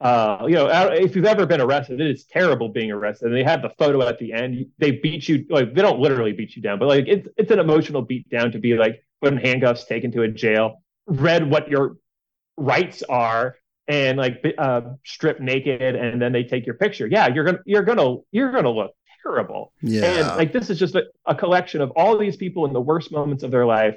Uh, 0.00 0.46
you 0.48 0.54
know, 0.54 0.66
if 0.92 1.14
you've 1.14 1.24
ever 1.24 1.46
been 1.46 1.60
arrested, 1.60 2.00
it 2.00 2.10
is 2.10 2.24
terrible 2.24 2.68
being 2.68 2.90
arrested. 2.90 3.26
And 3.26 3.36
they 3.36 3.44
have 3.44 3.62
the 3.62 3.70
photo 3.78 4.02
at 4.06 4.18
the 4.18 4.32
end. 4.32 4.66
They 4.78 4.90
beat 4.90 5.28
you, 5.28 5.46
like 5.48 5.74
they 5.74 5.82
don't 5.82 6.00
literally 6.00 6.32
beat 6.32 6.56
you 6.56 6.62
down, 6.62 6.78
but 6.78 6.88
like 6.88 7.04
it's 7.06 7.28
it's 7.36 7.50
an 7.52 7.60
emotional 7.60 8.02
beat 8.02 8.28
down 8.28 8.50
to 8.52 8.58
be 8.58 8.74
like 8.74 9.04
put 9.22 9.32
in 9.32 9.38
handcuffs, 9.38 9.84
taken 9.84 10.10
to 10.12 10.22
a 10.22 10.28
jail, 10.28 10.82
read 11.06 11.48
what 11.48 11.68
your 11.68 11.96
rights 12.56 13.04
are, 13.04 13.56
and 13.88 14.18
like 14.18 14.44
uh, 14.58 14.80
strip 15.04 15.40
naked 15.40 15.94
and 15.96 16.20
then 16.20 16.32
they 16.32 16.44
take 16.44 16.64
your 16.64 16.74
picture 16.76 17.06
yeah 17.06 17.28
you're 17.28 17.44
gonna 17.44 17.58
you're 17.66 17.82
gonna 17.82 18.16
you're 18.30 18.52
gonna 18.52 18.70
look 18.70 18.92
terrible. 19.22 19.72
Yeah. 19.82 20.04
and 20.04 20.26
like 20.36 20.52
this 20.52 20.70
is 20.70 20.78
just 20.78 20.94
a, 20.94 21.04
a 21.26 21.34
collection 21.34 21.80
of 21.80 21.90
all 21.92 22.18
these 22.18 22.36
people 22.36 22.66
in 22.66 22.72
the 22.72 22.80
worst 22.80 23.12
moments 23.12 23.42
of 23.42 23.50
their 23.50 23.66
life. 23.66 23.96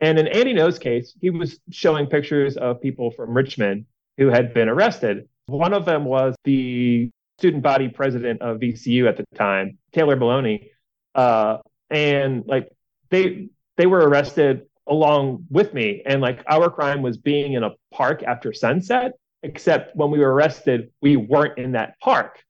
And 0.00 0.18
in 0.18 0.26
andy 0.28 0.52
ngo's 0.54 0.78
case 0.78 1.14
he 1.20 1.30
was 1.30 1.58
showing 1.70 2.06
pictures 2.06 2.56
of 2.56 2.82
people 2.82 3.10
from 3.10 3.34
richmond 3.34 3.86
who 4.18 4.28
had 4.28 4.52
been 4.52 4.68
arrested. 4.68 5.28
One 5.46 5.72
of 5.72 5.84
them 5.84 6.04
was 6.04 6.34
the 6.44 7.10
student 7.38 7.62
body 7.62 7.88
president 7.88 8.42
of 8.42 8.58
vcu 8.58 9.08
at 9.08 9.16
the 9.16 9.24
time 9.34 9.78
taylor 9.92 10.16
Maloney. 10.16 10.70
Uh, 11.14 11.58
and 11.90 12.44
like 12.46 12.68
they 13.10 13.48
they 13.76 13.86
were 13.86 14.00
arrested 14.00 14.62
along 14.86 15.46
with 15.50 15.72
me. 15.74 16.02
And 16.06 16.20
like 16.20 16.44
our 16.48 16.70
crime 16.70 17.02
was 17.02 17.16
being 17.16 17.54
in 17.54 17.64
a 17.64 17.70
park 17.92 18.22
after 18.22 18.52
sunset 18.52 19.12
except 19.42 19.94
when 19.94 20.10
we 20.10 20.18
were 20.18 20.32
arrested, 20.32 20.90
we 21.00 21.16
weren't 21.16 21.58
in 21.58 21.72
that 21.72 21.98
park. 22.00 22.42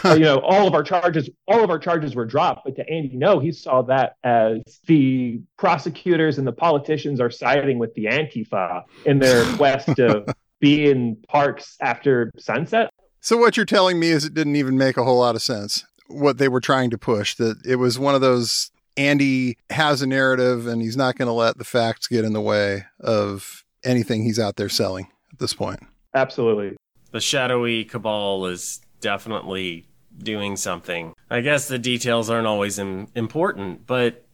So, 0.00 0.10
uh, 0.10 0.14
you 0.14 0.24
know, 0.24 0.40
all 0.40 0.66
of 0.66 0.74
our 0.74 0.82
charges, 0.82 1.28
all 1.46 1.62
of 1.62 1.70
our 1.70 1.78
charges 1.78 2.14
were 2.14 2.24
dropped. 2.24 2.64
But 2.64 2.76
to 2.76 2.88
Andy 2.88 3.16
Ngo, 3.16 3.42
he 3.42 3.52
saw 3.52 3.82
that 3.82 4.16
as 4.24 4.60
the 4.86 5.40
prosecutors 5.56 6.38
and 6.38 6.46
the 6.46 6.52
politicians 6.52 7.20
are 7.20 7.30
siding 7.30 7.78
with 7.78 7.94
the 7.94 8.06
Antifa 8.06 8.82
in 9.04 9.18
their 9.18 9.44
quest 9.56 9.94
to 9.96 10.24
be 10.60 10.88
in 10.90 11.16
parks 11.28 11.76
after 11.80 12.30
sunset. 12.38 12.90
So 13.20 13.36
what 13.36 13.56
you're 13.56 13.66
telling 13.66 14.00
me 14.00 14.08
is 14.08 14.24
it 14.24 14.34
didn't 14.34 14.56
even 14.56 14.76
make 14.76 14.96
a 14.96 15.04
whole 15.04 15.18
lot 15.18 15.36
of 15.36 15.42
sense 15.42 15.84
what 16.08 16.38
they 16.38 16.48
were 16.48 16.60
trying 16.60 16.90
to 16.90 16.98
push. 16.98 17.36
That 17.36 17.58
it 17.64 17.76
was 17.76 17.98
one 17.98 18.14
of 18.14 18.20
those 18.20 18.70
Andy 18.96 19.56
has 19.70 20.02
a 20.02 20.06
narrative 20.06 20.66
and 20.66 20.82
he's 20.82 20.96
not 20.96 21.16
going 21.16 21.26
to 21.26 21.32
let 21.32 21.58
the 21.58 21.64
facts 21.64 22.06
get 22.08 22.24
in 22.24 22.32
the 22.32 22.40
way 22.40 22.84
of 23.00 23.64
anything 23.84 24.22
he's 24.22 24.38
out 24.38 24.56
there 24.56 24.68
selling 24.68 25.08
at 25.32 25.38
this 25.38 25.54
point. 25.54 25.80
Absolutely. 26.14 26.76
The 27.10 27.20
shadowy 27.20 27.84
cabal 27.84 28.46
is 28.46 28.80
definitely 29.02 29.86
doing 30.18 30.56
something. 30.56 31.14
I 31.30 31.42
guess 31.42 31.68
the 31.68 31.78
details 31.78 32.30
aren't 32.30 32.46
always 32.46 32.78
Im- 32.78 33.08
important, 33.14 33.86
but 33.86 34.24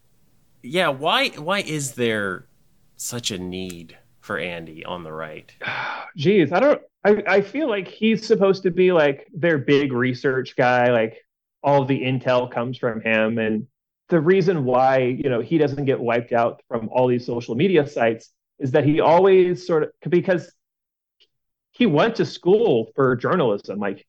yeah, 0.63 0.89
why 0.89 1.31
why 1.31 1.61
is 1.61 1.95
there 1.95 2.47
such 2.97 3.33
a 3.33 3.39
need 3.39 3.97
for 4.21 4.39
Andy 4.39 4.85
on 4.85 5.03
the 5.03 5.13
right? 5.13 5.53
Geez, 6.17 6.53
I 6.53 6.61
don't 6.61 6.83
I, 7.05 7.23
I 7.27 7.41
feel 7.41 7.69
like 7.69 7.89
he's 7.89 8.27
supposed 8.27 8.63
to 8.63 8.71
be 8.71 8.93
like 8.93 9.27
their 9.33 9.59
big 9.59 9.93
research 9.93 10.55
guy, 10.57 10.93
like 10.93 11.17
all 11.63 11.85
the 11.85 12.01
intel 12.01 12.51
comes 12.51 12.79
from 12.79 13.01
him 13.01 13.39
and 13.39 13.67
the 14.09 14.21
reason 14.21 14.65
why, 14.65 14.99
you 14.99 15.29
know, 15.29 15.41
he 15.41 15.59
doesn't 15.59 15.85
get 15.85 16.01
wiped 16.01 16.33
out 16.33 16.63
from 16.69 16.89
all 16.91 17.07
these 17.07 17.27
social 17.27 17.55
media 17.55 17.87
sites 17.87 18.31
is 18.59 18.71
that 18.73 18.85
he 18.85 19.01
always 19.01 19.67
sort 19.67 19.83
of 19.83 19.91
because 20.09 20.51
he 21.73 21.87
went 21.87 22.17
to 22.17 22.27
school 22.27 22.91
for 22.95 23.15
journalism. 23.17 23.79
Like 23.79 24.07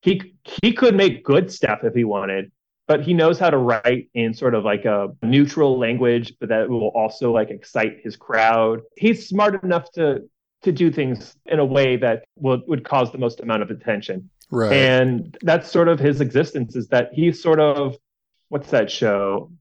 he 0.00 0.34
he 0.62 0.72
could 0.72 0.94
make 0.94 1.24
good 1.24 1.52
stuff 1.52 1.80
if 1.84 1.94
he 1.94 2.04
wanted, 2.04 2.50
but 2.88 3.02
he 3.02 3.14
knows 3.14 3.38
how 3.38 3.50
to 3.50 3.58
write 3.58 4.08
in 4.14 4.34
sort 4.34 4.54
of 4.54 4.64
like 4.64 4.84
a 4.84 5.08
neutral 5.22 5.78
language, 5.78 6.34
but 6.40 6.48
that 6.48 6.68
will 6.68 6.88
also 6.88 7.32
like 7.32 7.50
excite 7.50 7.98
his 8.02 8.16
crowd. 8.16 8.80
He's 8.96 9.28
smart 9.28 9.62
enough 9.62 9.90
to 9.92 10.22
to 10.62 10.72
do 10.72 10.90
things 10.90 11.36
in 11.46 11.58
a 11.58 11.64
way 11.64 11.96
that 11.96 12.24
would 12.36 12.62
would 12.66 12.84
cause 12.84 13.12
the 13.12 13.18
most 13.18 13.40
amount 13.40 13.62
of 13.62 13.70
attention. 13.70 14.30
Right. 14.50 14.72
And 14.72 15.36
that's 15.42 15.70
sort 15.70 15.88
of 15.88 16.00
his 16.00 16.20
existence 16.20 16.74
is 16.74 16.88
that 16.88 17.10
he's 17.12 17.42
sort 17.42 17.60
of 17.60 17.96
what's 18.48 18.70
that 18.70 18.90
show? 18.90 19.52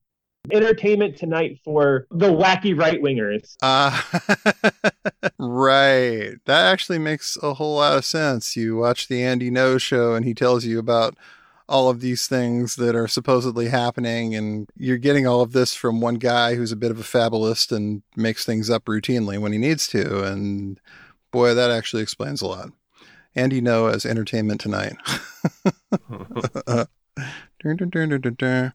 Entertainment 0.52 1.18
Tonight 1.18 1.60
for 1.64 2.08
the 2.12 2.32
wacky 2.32 2.78
right 2.78 3.02
wingers. 3.02 3.56
Uh, 3.62 4.02
right. 5.40 6.38
That 6.46 6.72
actually 6.72 7.00
makes 7.00 7.38
a 7.44 7.54
whole 7.54 7.76
lot 7.76 7.98
of 7.98 8.06
sense. 8.06 8.56
You 8.56 8.78
watch 8.78 9.08
the 9.08 9.24
Andy 9.24 9.52
Ngo 9.52 9.80
show 9.80 10.16
and 10.16 10.26
he 10.26 10.34
tells 10.34 10.66
you 10.66 10.80
about 10.80 11.16
all 11.70 11.88
of 11.88 12.02
these 12.02 12.28
things 12.28 12.76
that 12.78 12.96
are 12.96 13.08
supposedly 13.08 13.68
happening 13.68 14.34
and 14.34 14.68
you're 14.76 14.98
getting 14.98 15.28
all 15.28 15.42
of 15.42 15.52
this 15.52 15.76
from 15.76 16.02
one 16.02 16.16
guy 16.16 16.56
who's 16.56 16.72
a 16.72 16.76
bit 16.76 16.90
of 16.90 17.00
a 17.00 17.04
fabulist 17.04 17.72
and 17.72 18.02
makes 18.16 18.44
things 18.44 18.72
up 18.72 18.86
routinely 18.86 19.38
when 19.38 19.52
he 19.52 19.60
needs 19.60 19.88
to 19.88 20.24
and 20.24 20.80
boy 21.32 21.54
that 21.54 21.70
actually 21.70 22.02
explains 22.02 22.42
a 22.42 22.48
lot 22.48 22.72
andy 23.36 23.62
ngo 23.62 23.94
as 23.94 24.04
entertainment 24.04 24.60
tonight 24.60 24.96
dun, 27.62 27.78
dun, 27.78 28.20
dun, 28.36 28.74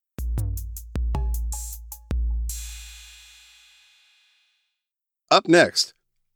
Up 5.34 5.48
next, 5.48 5.94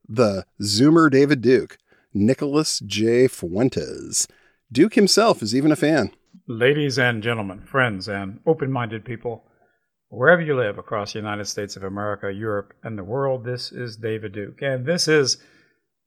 the 0.09 0.45
Zoomer 0.61 1.09
David 1.09 1.41
Duke, 1.41 1.79
Nicholas 2.13 2.81
J. 2.81 3.29
Fuentes. 3.29 4.27
Duke 4.73 4.95
himself 4.95 5.41
is 5.41 5.55
even 5.55 5.71
a 5.71 5.77
fan. 5.77 6.11
Ladies 6.49 6.99
and 6.99 7.23
gentlemen, 7.23 7.63
friends 7.63 8.09
and 8.09 8.41
open 8.45 8.73
minded 8.73 9.05
people, 9.05 9.45
wherever 10.09 10.43
you 10.43 10.57
live 10.57 10.79
across 10.79 11.13
the 11.13 11.21
United 11.21 11.45
States 11.45 11.77
of 11.77 11.85
America, 11.85 12.33
Europe, 12.33 12.75
and 12.83 12.99
the 12.99 13.05
world, 13.05 13.45
this 13.45 13.71
is 13.71 13.99
David 13.99 14.33
Duke. 14.33 14.63
And 14.63 14.85
this 14.85 15.07
is 15.07 15.37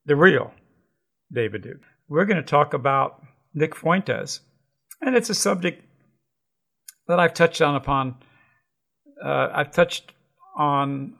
the 0.05 0.17
real 0.17 0.53
David 1.31 1.61
Duke. 1.63 1.83
We're 2.09 2.25
going 2.25 2.43
to 2.43 2.43
talk 2.43 2.73
about 2.73 3.23
Nick 3.53 3.73
Fuentes. 3.73 4.41
And 4.99 5.15
it's 5.15 5.29
a 5.29 5.33
subject 5.33 5.81
that 7.07 7.21
I've 7.21 7.33
touched 7.33 7.61
on 7.61 7.75
upon, 7.75 8.17
uh, 9.23 9.47
I've 9.53 9.71
touched 9.71 10.11
on 10.57 11.13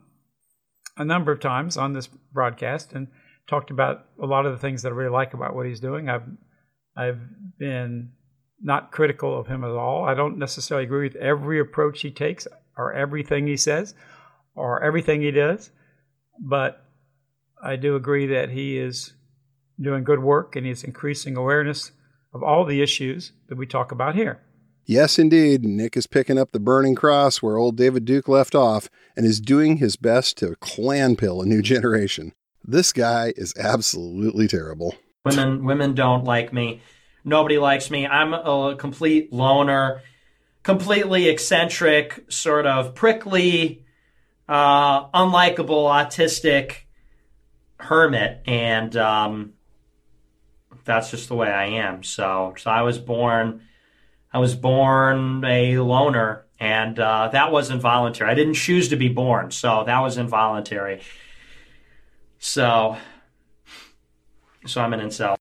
a 0.98 1.06
number 1.06 1.32
of 1.32 1.40
times 1.40 1.78
on 1.78 1.94
this 1.94 2.08
broadcast 2.08 2.94
and 2.94 3.08
talked 3.48 3.72
about 3.72 4.06
a 4.22 4.26
lot 4.26 4.46
of 4.46 4.52
the 4.52 4.58
things 4.58 4.82
that 4.82 4.90
I 4.90 4.96
really 4.96 5.12
like 5.12 5.34
about 5.34 5.56
what 5.56 5.66
he's 5.66 5.80
doing. 5.80 6.10
I've 6.10 6.24
I've 6.96 7.20
been 7.58 8.12
not 8.62 8.92
critical 8.92 9.38
of 9.38 9.48
him 9.48 9.64
at 9.64 9.72
all. 9.72 10.06
I 10.06 10.14
don't 10.14 10.38
necessarily 10.38 10.86
agree 10.86 11.08
with 11.08 11.16
every 11.16 11.60
approach 11.60 12.02
he 12.02 12.12
takes 12.12 12.48
or 12.78 12.94
everything 12.94 13.48
he 13.48 13.58
says 13.58 13.96
or 14.56 14.84
everything 14.84 15.22
he 15.22 15.32
does, 15.32 15.72
but 16.40 16.86
I 17.64 17.76
do 17.76 17.96
agree 17.96 18.28
that 18.28 18.50
he 18.50 18.78
is 18.78 19.14
doing 19.80 20.04
good 20.04 20.22
work 20.22 20.56
and 20.56 20.66
he's 20.66 20.84
increasing 20.84 21.38
awareness 21.38 21.92
of 22.34 22.44
all 22.44 22.66
the 22.66 22.82
issues 22.82 23.32
that 23.50 23.58
we 23.58 23.66
talk 23.66 23.92
about 23.92 24.16
here. 24.16 24.42
Yes, 24.92 25.18
indeed. 25.18 25.64
Nick 25.64 25.96
is 25.96 26.06
picking 26.06 26.38
up 26.38 26.52
the 26.52 26.60
burning 26.60 26.96
cross 26.96 27.42
where 27.42 27.56
old 27.56 27.78
David 27.78 28.04
Duke 28.04 28.28
left 28.28 28.54
off 28.54 28.90
and 29.16 29.26
is 29.26 29.40
doing 29.40 29.78
his 29.78 29.96
best 29.96 30.38
to 30.40 30.58
Klan 30.58 31.16
pill 31.16 31.42
a 31.42 31.46
new 31.46 31.62
generation. 31.62 32.34
This 32.62 32.92
guy 32.92 33.32
is 33.38 33.54
absolutely 33.58 34.50
terrible. 34.50 34.96
Women 35.24 35.64
women 35.64 35.96
don't 35.96 36.26
like 36.26 36.52
me. 36.52 36.82
Nobody 37.24 37.58
likes 37.58 37.90
me. 37.90 38.06
I'm 38.06 38.34
a 38.34 38.76
complete 38.78 39.32
loner, 39.32 40.02
completely 40.62 41.30
eccentric, 41.30 42.26
sort 42.28 42.66
of 42.66 42.94
prickly, 42.94 43.86
uh, 44.50 45.08
unlikable, 45.12 45.88
autistic 45.88 46.80
hermit, 47.78 48.42
and 48.46 48.98
um, 48.98 49.54
that's 50.84 51.12
just 51.12 51.30
the 51.30 51.36
way 51.36 51.50
I 51.50 51.68
am. 51.68 52.04
So, 52.04 52.56
so 52.58 52.70
I 52.70 52.82
was 52.82 52.98
born 52.98 53.62
I 54.34 54.40
was 54.40 54.56
born 54.56 55.44
a 55.46 55.78
loner, 55.80 56.46
and 56.60 56.98
uh, 56.98 57.30
that 57.34 57.52
was 57.52 57.70
involuntary. 57.70 58.32
I 58.32 58.34
didn't 58.34 58.54
choose 58.54 58.90
to 58.90 58.96
be 58.96 59.10
born, 59.10 59.52
so 59.52 59.84
that 59.86 60.00
was 60.00 60.18
involuntary. 60.18 61.02
So, 62.40 62.98
so 64.66 64.82
I'm 64.82 64.94
an 64.94 65.02
incel. 65.02 65.36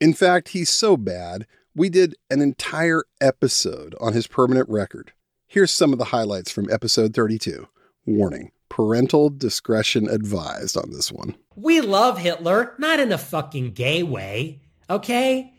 In 0.00 0.14
fact, 0.14 0.48
he's 0.48 0.70
so 0.70 0.96
bad, 0.96 1.46
we 1.74 1.90
did 1.90 2.14
an 2.30 2.40
entire 2.40 3.04
episode 3.20 3.94
on 4.00 4.14
his 4.14 4.26
permanent 4.26 4.68
record. 4.68 5.12
Here's 5.46 5.70
some 5.70 5.92
of 5.92 5.98
the 5.98 6.06
highlights 6.06 6.50
from 6.50 6.70
episode 6.70 7.14
32. 7.14 7.68
Warning 8.06 8.52
parental 8.70 9.28
discretion 9.28 10.08
advised 10.08 10.76
on 10.78 10.90
this 10.90 11.12
one. 11.12 11.36
We 11.56 11.82
love 11.82 12.16
Hitler, 12.16 12.74
not 12.78 13.00
in 13.00 13.12
a 13.12 13.18
fucking 13.18 13.72
gay 13.72 14.02
way, 14.02 14.62
okay? 14.88 15.52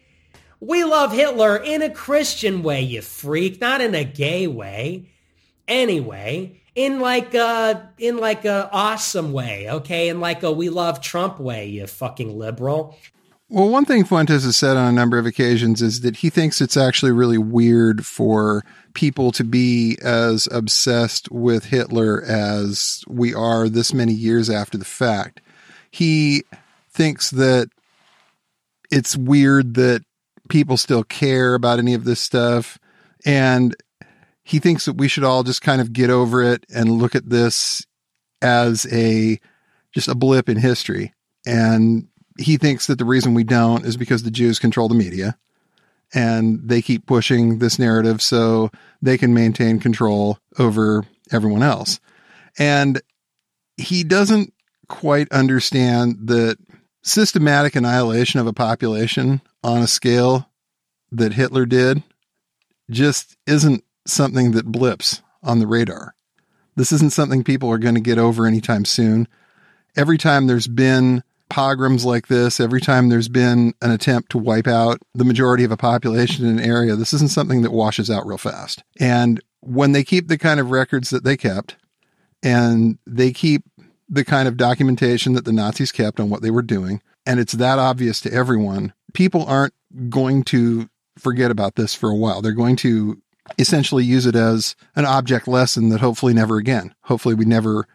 We 0.62 0.84
love 0.84 1.12
Hitler 1.12 1.58
in 1.58 1.82
a 1.82 1.90
Christian 1.90 2.62
way, 2.62 2.82
you 2.82 3.02
freak, 3.02 3.60
not 3.60 3.82
in 3.82 3.96
a 3.96 4.04
gay 4.04 4.46
way. 4.46 5.10
Anyway, 5.68 6.62
in 6.76 7.00
like 7.00 7.34
a 7.34 7.92
in 7.98 8.18
like 8.18 8.46
a 8.46 8.70
awesome 8.72 9.34
way, 9.34 9.70
okay? 9.70 10.08
In 10.08 10.20
like 10.20 10.44
a 10.44 10.52
we 10.52 10.70
love 10.70 11.02
Trump 11.02 11.40
way, 11.40 11.66
you 11.66 11.88
fucking 11.88 12.38
liberal. 12.38 12.96
Well, 13.50 13.68
one 13.68 13.86
thing 13.86 14.06
Fuentes 14.06 14.46
has 14.46 14.56
said 14.56 14.78
on 14.78 14.88
a 14.88 14.94
number 14.94 15.18
of 15.18 15.26
occasions 15.26 15.82
is 15.82 16.02
that 16.02 16.18
he 16.18 16.30
thinks 16.30 16.62
it's 16.62 16.78
actually 16.78 17.12
really 17.12 17.38
weird 17.38 18.06
for 18.06 18.64
people 18.94 19.34
to 19.34 19.44
be 19.44 19.98
as 20.02 20.48
obsessed 20.52 21.30
with 21.32 21.66
Hitler 21.66 22.24
as 22.24 23.04
we 23.08 23.34
are 23.34 23.68
this 23.68 23.94
many 23.94 24.14
years 24.14 24.50
after 24.50 24.78
the 24.78 24.86
fact. 24.86 25.42
He 25.90 26.44
thinks 26.92 27.32
that 27.32 27.70
it's 28.90 29.18
weird 29.18 29.74
that 29.74 30.04
people 30.52 30.76
still 30.76 31.04
care 31.04 31.56
about 31.56 31.80
any 31.80 31.94
of 31.94 32.04
this 32.04 32.20
stuff. 32.20 32.78
And 33.26 33.76
he 34.44 34.60
thinks 34.60 34.86
that 34.86 34.98
we 34.98 35.08
should 35.08 35.24
all 35.24 35.44
just 35.44 35.62
kind 35.62 35.80
of 35.80 35.94
get 35.94 36.10
over 36.10 36.44
it 36.44 36.66
and 36.70 36.92
look 36.92 37.16
at 37.16 37.30
this 37.30 37.88
as 38.42 38.86
a 38.92 39.40
just 39.94 40.10
a 40.10 40.16
blip 40.16 40.50
in 40.50 40.58
history. 40.58 41.14
And 41.46 42.08
he 42.38 42.58
thinks 42.58 42.88
that 42.88 42.98
the 42.98 43.06
reason 43.06 43.34
we 43.34 43.46
don't 43.46 43.86
is 43.86 43.96
because 43.98 44.24
the 44.24 44.32
Jews 44.32 44.60
control 44.60 44.90
the 44.90 44.96
media 44.96 45.38
and 46.14 46.60
they 46.68 46.82
keep 46.82 47.06
pushing 47.06 47.60
this 47.60 47.80
narrative 47.80 48.22
so 48.22 48.72
they 49.02 49.18
can 49.18 49.34
maintain 49.34 49.80
control 49.80 50.38
over 50.60 51.06
everyone 51.32 51.64
else. 51.64 52.02
And 52.60 53.02
he 53.78 54.04
doesn't 54.04 54.54
quite 54.90 55.32
understand 55.32 56.28
that 56.28 56.58
systematic 57.04 57.76
annihilation 57.76 58.42
of 58.42 58.48
a 58.48 58.54
population 58.54 59.42
on 59.64 59.82
a 59.82 59.88
scale 59.88 60.50
that 61.12 61.34
Hitler 61.34 61.66
did 61.66 62.04
just 62.90 63.38
isn't 63.48 63.84
something 64.06 64.52
that 64.52 64.66
blips 64.66 65.22
on 65.44 65.60
the 65.60 65.68
radar. 65.68 66.14
This 66.76 66.92
isn't 66.92 67.14
something 67.14 67.44
people 67.44 67.70
are 67.70 67.78
going 67.78 67.96
to 67.96 68.02
get 68.02 68.18
over 68.18 68.46
anytime 68.46 68.86
soon. 68.86 69.28
Every 69.96 70.18
time 70.18 70.48
there's 70.48 70.68
been 70.68 71.24
pogroms 71.50 72.06
like 72.06 72.28
this, 72.28 72.60
every 72.60 72.80
time 72.80 73.10
there's 73.10 73.28
been 73.28 73.74
an 73.82 73.92
attempt 73.92 74.32
to 74.32 74.38
wipe 74.38 74.68
out 74.68 75.02
the 75.14 75.26
majority 75.26 75.66
of 75.66 75.72
a 75.72 75.78
population 75.78 76.46
in 76.46 76.60
an 76.60 76.66
area, 76.66 76.96
this 76.96 77.14
isn't 77.14 77.32
something 77.32 77.62
that 77.62 77.72
washes 77.72 78.10
out 78.10 78.26
real 78.26 78.38
fast. 78.38 78.84
And 79.00 79.42
when 79.60 79.92
they 79.92 80.04
keep 80.04 80.28
the 80.28 80.38
kind 80.38 80.60
of 80.60 80.72
records 80.72 81.10
that 81.10 81.24
they 81.24 81.36
kept 81.36 81.76
and 82.42 82.98
they 83.06 83.32
keep 83.32 83.64
the 84.10 84.24
kind 84.24 84.48
of 84.48 84.58
documentation 84.58 85.34
that 85.34 85.46
the 85.46 85.54
Nazis 85.54 85.92
kept 85.92 86.20
on 86.20 86.30
what 86.30 86.42
they 86.42 86.52
were 86.52 86.62
doing, 86.62 87.02
and 87.26 87.40
it's 87.40 87.54
that 87.54 87.80
obvious 87.80 88.22
to 88.22 88.34
everyone, 88.34 88.94
people 89.14 89.46
aren't 89.46 89.74
going 90.10 90.44
to 90.46 90.90
forget 91.18 91.52
about 91.52 91.76
this 91.76 91.94
for 91.94 92.10
a 92.10 92.16
while. 92.16 92.42
They're 92.42 92.52
going 92.52 92.76
to 92.78 93.22
essentially 93.58 94.04
use 94.04 94.26
it 94.26 94.36
as 94.36 94.76
an 94.96 95.06
object 95.06 95.48
lesson 95.48 95.90
that 95.90 96.00
hopefully 96.00 96.34
never 96.34 96.58
again, 96.58 96.94
hopefully 97.02 97.36
we 97.36 97.46
never 97.46 97.88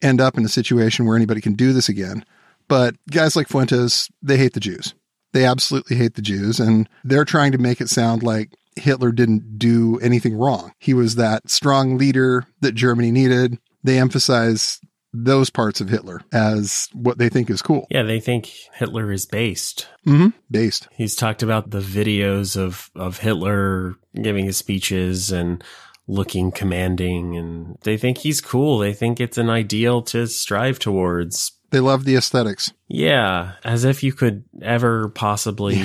end 0.00 0.20
up 0.20 0.36
in 0.36 0.44
a 0.44 0.48
situation 0.48 1.06
where 1.06 1.16
anybody 1.16 1.40
can 1.40 1.54
do 1.54 1.72
this 1.72 1.88
again. 1.88 2.24
But 2.68 2.96
guys 3.10 3.36
like 3.36 3.48
Fuentes, 3.48 4.08
they 4.22 4.36
hate 4.36 4.54
the 4.54 4.60
Jews. 4.60 4.94
They 5.32 5.44
absolutely 5.44 5.96
hate 5.96 6.14
the 6.14 6.22
Jews. 6.22 6.60
And 6.60 6.88
they're 7.04 7.24
trying 7.24 7.52
to 7.52 7.58
make 7.58 7.80
it 7.80 7.88
sound 7.88 8.22
like 8.22 8.50
Hitler 8.76 9.12
didn't 9.12 9.58
do 9.58 9.98
anything 10.00 10.36
wrong. 10.36 10.72
He 10.78 10.94
was 10.94 11.16
that 11.16 11.50
strong 11.50 11.98
leader 11.98 12.46
that 12.60 12.72
Germany 12.72 13.10
needed. 13.10 13.58
They 13.84 13.98
emphasize 13.98 14.80
those 15.12 15.50
parts 15.50 15.80
of 15.80 15.88
Hitler 15.88 16.22
as 16.32 16.88
what 16.92 17.18
they 17.18 17.28
think 17.28 17.50
is 17.50 17.62
cool. 17.62 17.86
Yeah, 17.90 18.02
they 18.02 18.20
think 18.20 18.46
Hitler 18.74 19.12
is 19.12 19.26
based. 19.26 19.88
Mm-hmm. 20.06 20.28
Based. 20.50 20.88
He's 20.92 21.14
talked 21.14 21.42
about 21.42 21.70
the 21.70 21.80
videos 21.80 22.56
of, 22.56 22.90
of 22.94 23.18
Hitler 23.18 23.96
giving 24.20 24.46
his 24.46 24.56
speeches 24.56 25.30
and 25.30 25.62
looking 26.06 26.50
commanding, 26.50 27.36
and 27.36 27.78
they 27.84 27.96
think 27.96 28.18
he's 28.18 28.40
cool. 28.40 28.78
They 28.78 28.92
think 28.92 29.20
it's 29.20 29.38
an 29.38 29.50
ideal 29.50 30.02
to 30.02 30.26
strive 30.26 30.78
towards. 30.78 31.52
They 31.70 31.80
love 31.80 32.04
the 32.04 32.16
aesthetics. 32.16 32.72
Yeah, 32.88 33.52
as 33.64 33.84
if 33.84 34.02
you 34.02 34.12
could 34.12 34.44
ever 34.60 35.08
possibly 35.10 35.82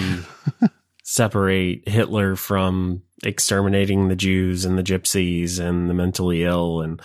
separate 1.03 1.87
Hitler 1.87 2.35
from 2.35 3.03
exterminating 3.23 4.07
the 4.07 4.15
Jews 4.15 4.65
and 4.65 4.77
the 4.77 4.83
gypsies 4.83 5.59
and 5.59 5.89
the 5.89 5.93
mentally 5.93 6.43
ill 6.43 6.81
and 6.81 7.01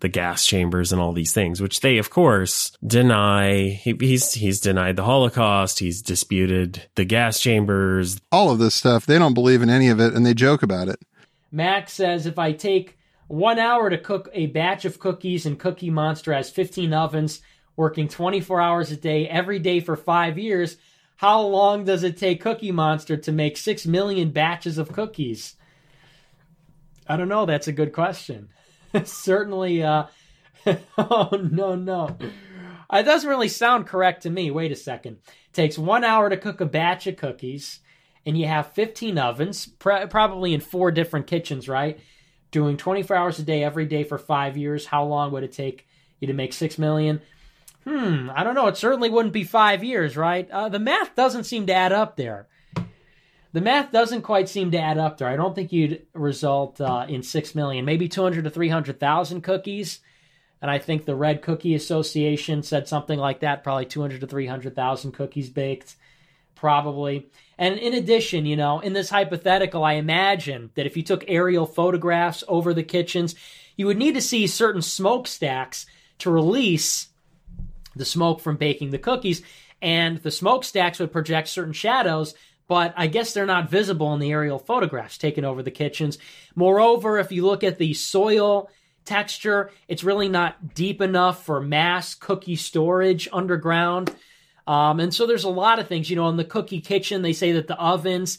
the 0.00 0.08
gas 0.08 0.44
chambers 0.44 0.92
and 0.92 1.00
all 1.00 1.12
these 1.12 1.32
things, 1.32 1.60
which 1.60 1.80
they, 1.80 1.98
of 1.98 2.10
course, 2.10 2.76
deny. 2.86 3.68
He, 3.68 3.96
he's 3.98 4.34
he's 4.34 4.60
denied 4.60 4.96
the 4.96 5.04
Holocaust. 5.04 5.78
He's 5.78 6.02
disputed 6.02 6.82
the 6.94 7.04
gas 7.04 7.40
chambers. 7.40 8.20
All 8.30 8.50
of 8.50 8.58
this 8.58 8.74
stuff, 8.74 9.06
they 9.06 9.18
don't 9.18 9.34
believe 9.34 9.62
in 9.62 9.70
any 9.70 9.88
of 9.88 10.00
it, 10.00 10.14
and 10.14 10.24
they 10.24 10.34
joke 10.34 10.62
about 10.62 10.88
it. 10.88 11.00
Max 11.50 11.92
says 11.92 12.26
if 12.26 12.38
I 12.38 12.52
take 12.52 12.98
one 13.28 13.58
hour 13.58 13.90
to 13.90 13.98
cook 13.98 14.28
a 14.32 14.46
batch 14.46 14.84
of 14.84 14.98
cookies 14.98 15.46
and 15.46 15.58
Cookie 15.58 15.90
Monster 15.90 16.32
has 16.32 16.50
15 16.50 16.92
ovens, 16.92 17.40
working 17.76 18.08
24 18.08 18.60
hours 18.60 18.90
a 18.90 18.96
day, 18.96 19.28
every 19.28 19.58
day 19.58 19.80
for 19.80 19.96
five 19.96 20.38
years, 20.38 20.76
how 21.16 21.40
long 21.40 21.84
does 21.84 22.02
it 22.02 22.18
take 22.18 22.42
Cookie 22.42 22.72
Monster 22.72 23.16
to 23.16 23.32
make 23.32 23.56
6 23.56 23.86
million 23.86 24.30
batches 24.30 24.78
of 24.78 24.92
cookies? 24.92 25.56
I 27.08 27.16
don't 27.16 27.28
know. 27.28 27.46
That's 27.46 27.68
a 27.68 27.72
good 27.72 27.92
question. 27.92 28.48
Certainly, 29.04 29.82
uh, 29.82 30.06
oh, 30.98 31.48
no, 31.50 31.74
no. 31.74 32.16
It 32.92 33.02
doesn't 33.02 33.28
really 33.28 33.48
sound 33.48 33.86
correct 33.86 34.22
to 34.22 34.30
me. 34.30 34.50
Wait 34.50 34.72
a 34.72 34.76
second. 34.76 35.18
It 35.26 35.52
takes 35.52 35.78
one 35.78 36.04
hour 36.04 36.30
to 36.30 36.36
cook 36.36 36.60
a 36.60 36.66
batch 36.66 37.06
of 37.06 37.16
cookies, 37.16 37.80
and 38.24 38.38
you 38.38 38.46
have 38.46 38.72
15 38.72 39.18
ovens, 39.18 39.66
pr- 39.66 40.06
probably 40.08 40.54
in 40.54 40.60
four 40.60 40.90
different 40.90 41.26
kitchens, 41.26 41.68
right? 41.68 41.98
Doing 42.50 42.76
24 42.76 43.16
hours 43.16 43.38
a 43.38 43.42
day 43.42 43.64
every 43.64 43.86
day 43.86 44.04
for 44.04 44.18
five 44.18 44.56
years. 44.56 44.86
How 44.86 45.04
long 45.04 45.32
would 45.32 45.42
it 45.42 45.52
take 45.52 45.86
you 46.20 46.28
to 46.28 46.32
make 46.32 46.52
6 46.52 46.78
million? 46.78 47.20
Hmm, 47.84 48.30
I 48.34 48.42
don't 48.42 48.54
know. 48.54 48.66
It 48.66 48.76
certainly 48.76 49.10
wouldn't 49.10 49.34
be 49.34 49.44
five 49.44 49.84
years, 49.84 50.16
right? 50.16 50.50
Uh, 50.50 50.68
the 50.68 50.78
math 50.78 51.14
doesn't 51.14 51.44
seem 51.44 51.66
to 51.66 51.74
add 51.74 51.92
up 51.92 52.16
there. 52.16 52.48
The 53.56 53.62
math 53.62 53.90
doesn't 53.90 54.20
quite 54.20 54.50
seem 54.50 54.72
to 54.72 54.78
add 54.78 54.98
up 54.98 55.16
there. 55.16 55.28
I 55.28 55.36
don't 55.36 55.54
think 55.54 55.72
you'd 55.72 56.02
result 56.12 56.78
uh, 56.78 57.06
in 57.08 57.22
six 57.22 57.54
million, 57.54 57.86
maybe 57.86 58.06
two 58.06 58.22
hundred 58.22 58.44
to 58.44 58.50
three 58.50 58.68
hundred 58.68 59.00
thousand 59.00 59.40
cookies. 59.40 60.00
And 60.60 60.70
I 60.70 60.78
think 60.78 61.06
the 61.06 61.14
Red 61.14 61.40
Cookie 61.40 61.74
Association 61.74 62.62
said 62.62 62.86
something 62.86 63.18
like 63.18 63.40
that, 63.40 63.64
probably 63.64 63.86
two 63.86 64.02
hundred 64.02 64.20
to 64.20 64.26
three 64.26 64.46
hundred 64.46 64.76
thousand 64.76 65.12
cookies 65.12 65.48
baked, 65.48 65.96
probably. 66.54 67.30
And 67.56 67.78
in 67.78 67.94
addition, 67.94 68.44
you 68.44 68.56
know, 68.56 68.80
in 68.80 68.92
this 68.92 69.08
hypothetical, 69.08 69.82
I 69.82 69.94
imagine 69.94 70.68
that 70.74 70.84
if 70.84 70.94
you 70.94 71.02
took 71.02 71.24
aerial 71.26 71.64
photographs 71.64 72.44
over 72.48 72.74
the 72.74 72.82
kitchens, 72.82 73.34
you 73.74 73.86
would 73.86 73.96
need 73.96 74.16
to 74.16 74.20
see 74.20 74.46
certain 74.46 74.82
smokestacks 74.82 75.86
to 76.18 76.30
release 76.30 77.08
the 77.94 78.04
smoke 78.04 78.40
from 78.42 78.58
baking 78.58 78.90
the 78.90 78.98
cookies, 78.98 79.40
and 79.80 80.18
the 80.18 80.30
smokestacks 80.30 80.98
would 80.98 81.10
project 81.10 81.48
certain 81.48 81.72
shadows, 81.72 82.34
but 82.68 82.94
I 82.96 83.06
guess 83.06 83.32
they're 83.32 83.46
not 83.46 83.70
visible 83.70 84.12
in 84.14 84.20
the 84.20 84.32
aerial 84.32 84.58
photographs 84.58 85.18
taken 85.18 85.44
over 85.44 85.62
the 85.62 85.70
kitchens. 85.70 86.18
Moreover, 86.54 87.18
if 87.18 87.30
you 87.32 87.46
look 87.46 87.62
at 87.62 87.78
the 87.78 87.94
soil 87.94 88.70
texture, 89.04 89.70
it's 89.88 90.04
really 90.04 90.28
not 90.28 90.74
deep 90.74 91.00
enough 91.00 91.44
for 91.44 91.60
mass 91.60 92.14
cookie 92.14 92.56
storage 92.56 93.28
underground. 93.32 94.14
Um, 94.66 94.98
and 94.98 95.14
so 95.14 95.26
there's 95.26 95.44
a 95.44 95.48
lot 95.48 95.78
of 95.78 95.86
things, 95.86 96.10
you 96.10 96.16
know, 96.16 96.28
in 96.28 96.36
the 96.36 96.44
cookie 96.44 96.80
kitchen, 96.80 97.22
they 97.22 97.32
say 97.32 97.52
that 97.52 97.68
the 97.68 97.78
ovens 97.78 98.38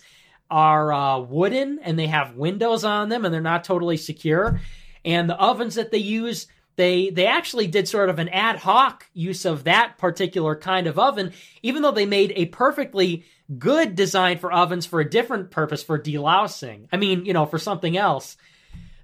are 0.50 0.94
uh, 0.94 1.20
wooden 1.20 1.80
and 1.80 1.98
they 1.98 2.08
have 2.08 2.36
windows 2.36 2.84
on 2.84 3.10
them 3.10 3.26
and 3.26 3.34
they're 3.34 3.42
not 3.42 3.64
totally 3.64 3.98
secure. 3.98 4.60
And 5.06 5.30
the 5.30 5.38
ovens 5.38 5.76
that 5.76 5.92
they 5.92 6.00
use 6.00 6.48
they 6.78 7.10
they 7.10 7.26
actually 7.26 7.68
did 7.68 7.88
sort 7.88 8.10
of 8.10 8.20
an 8.20 8.30
ad 8.30 8.58
hoc 8.58 9.06
use 9.14 9.44
of 9.46 9.66
that 9.66 9.98
particular 9.98 10.56
kind 10.56 10.88
of 10.88 10.98
oven, 10.98 11.34
even 11.64 11.82
though 11.82 11.92
they 11.92 12.06
made 12.06 12.32
a 12.36 12.46
perfectly 12.46 13.26
good 13.58 13.96
design 13.96 14.38
for 14.38 14.52
ovens 14.54 14.86
for 14.86 15.00
a 15.00 15.10
different 15.10 15.52
purpose 15.52 15.84
for 15.84 16.00
delousing. 16.00 16.88
I 16.92 16.98
mean, 16.98 17.26
you 17.26 17.34
know, 17.34 17.46
for 17.46 17.58
something 17.58 17.98
else. 17.98 18.38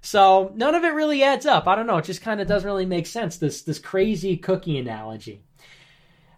So 0.00 0.52
none 0.54 0.74
of 0.74 0.84
it 0.84 0.94
really 0.94 1.22
adds 1.22 1.46
up. 1.46 1.66
I 1.66 1.74
don't 1.74 1.86
know. 1.86 1.96
It 1.96 2.04
just 2.04 2.22
kind 2.22 2.40
of 2.40 2.46
doesn't 2.46 2.68
really 2.68 2.86
make 2.86 3.06
sense. 3.06 3.38
This 3.38 3.62
this 3.62 3.78
crazy 3.78 4.36
cookie 4.36 4.78
analogy. 4.78 5.42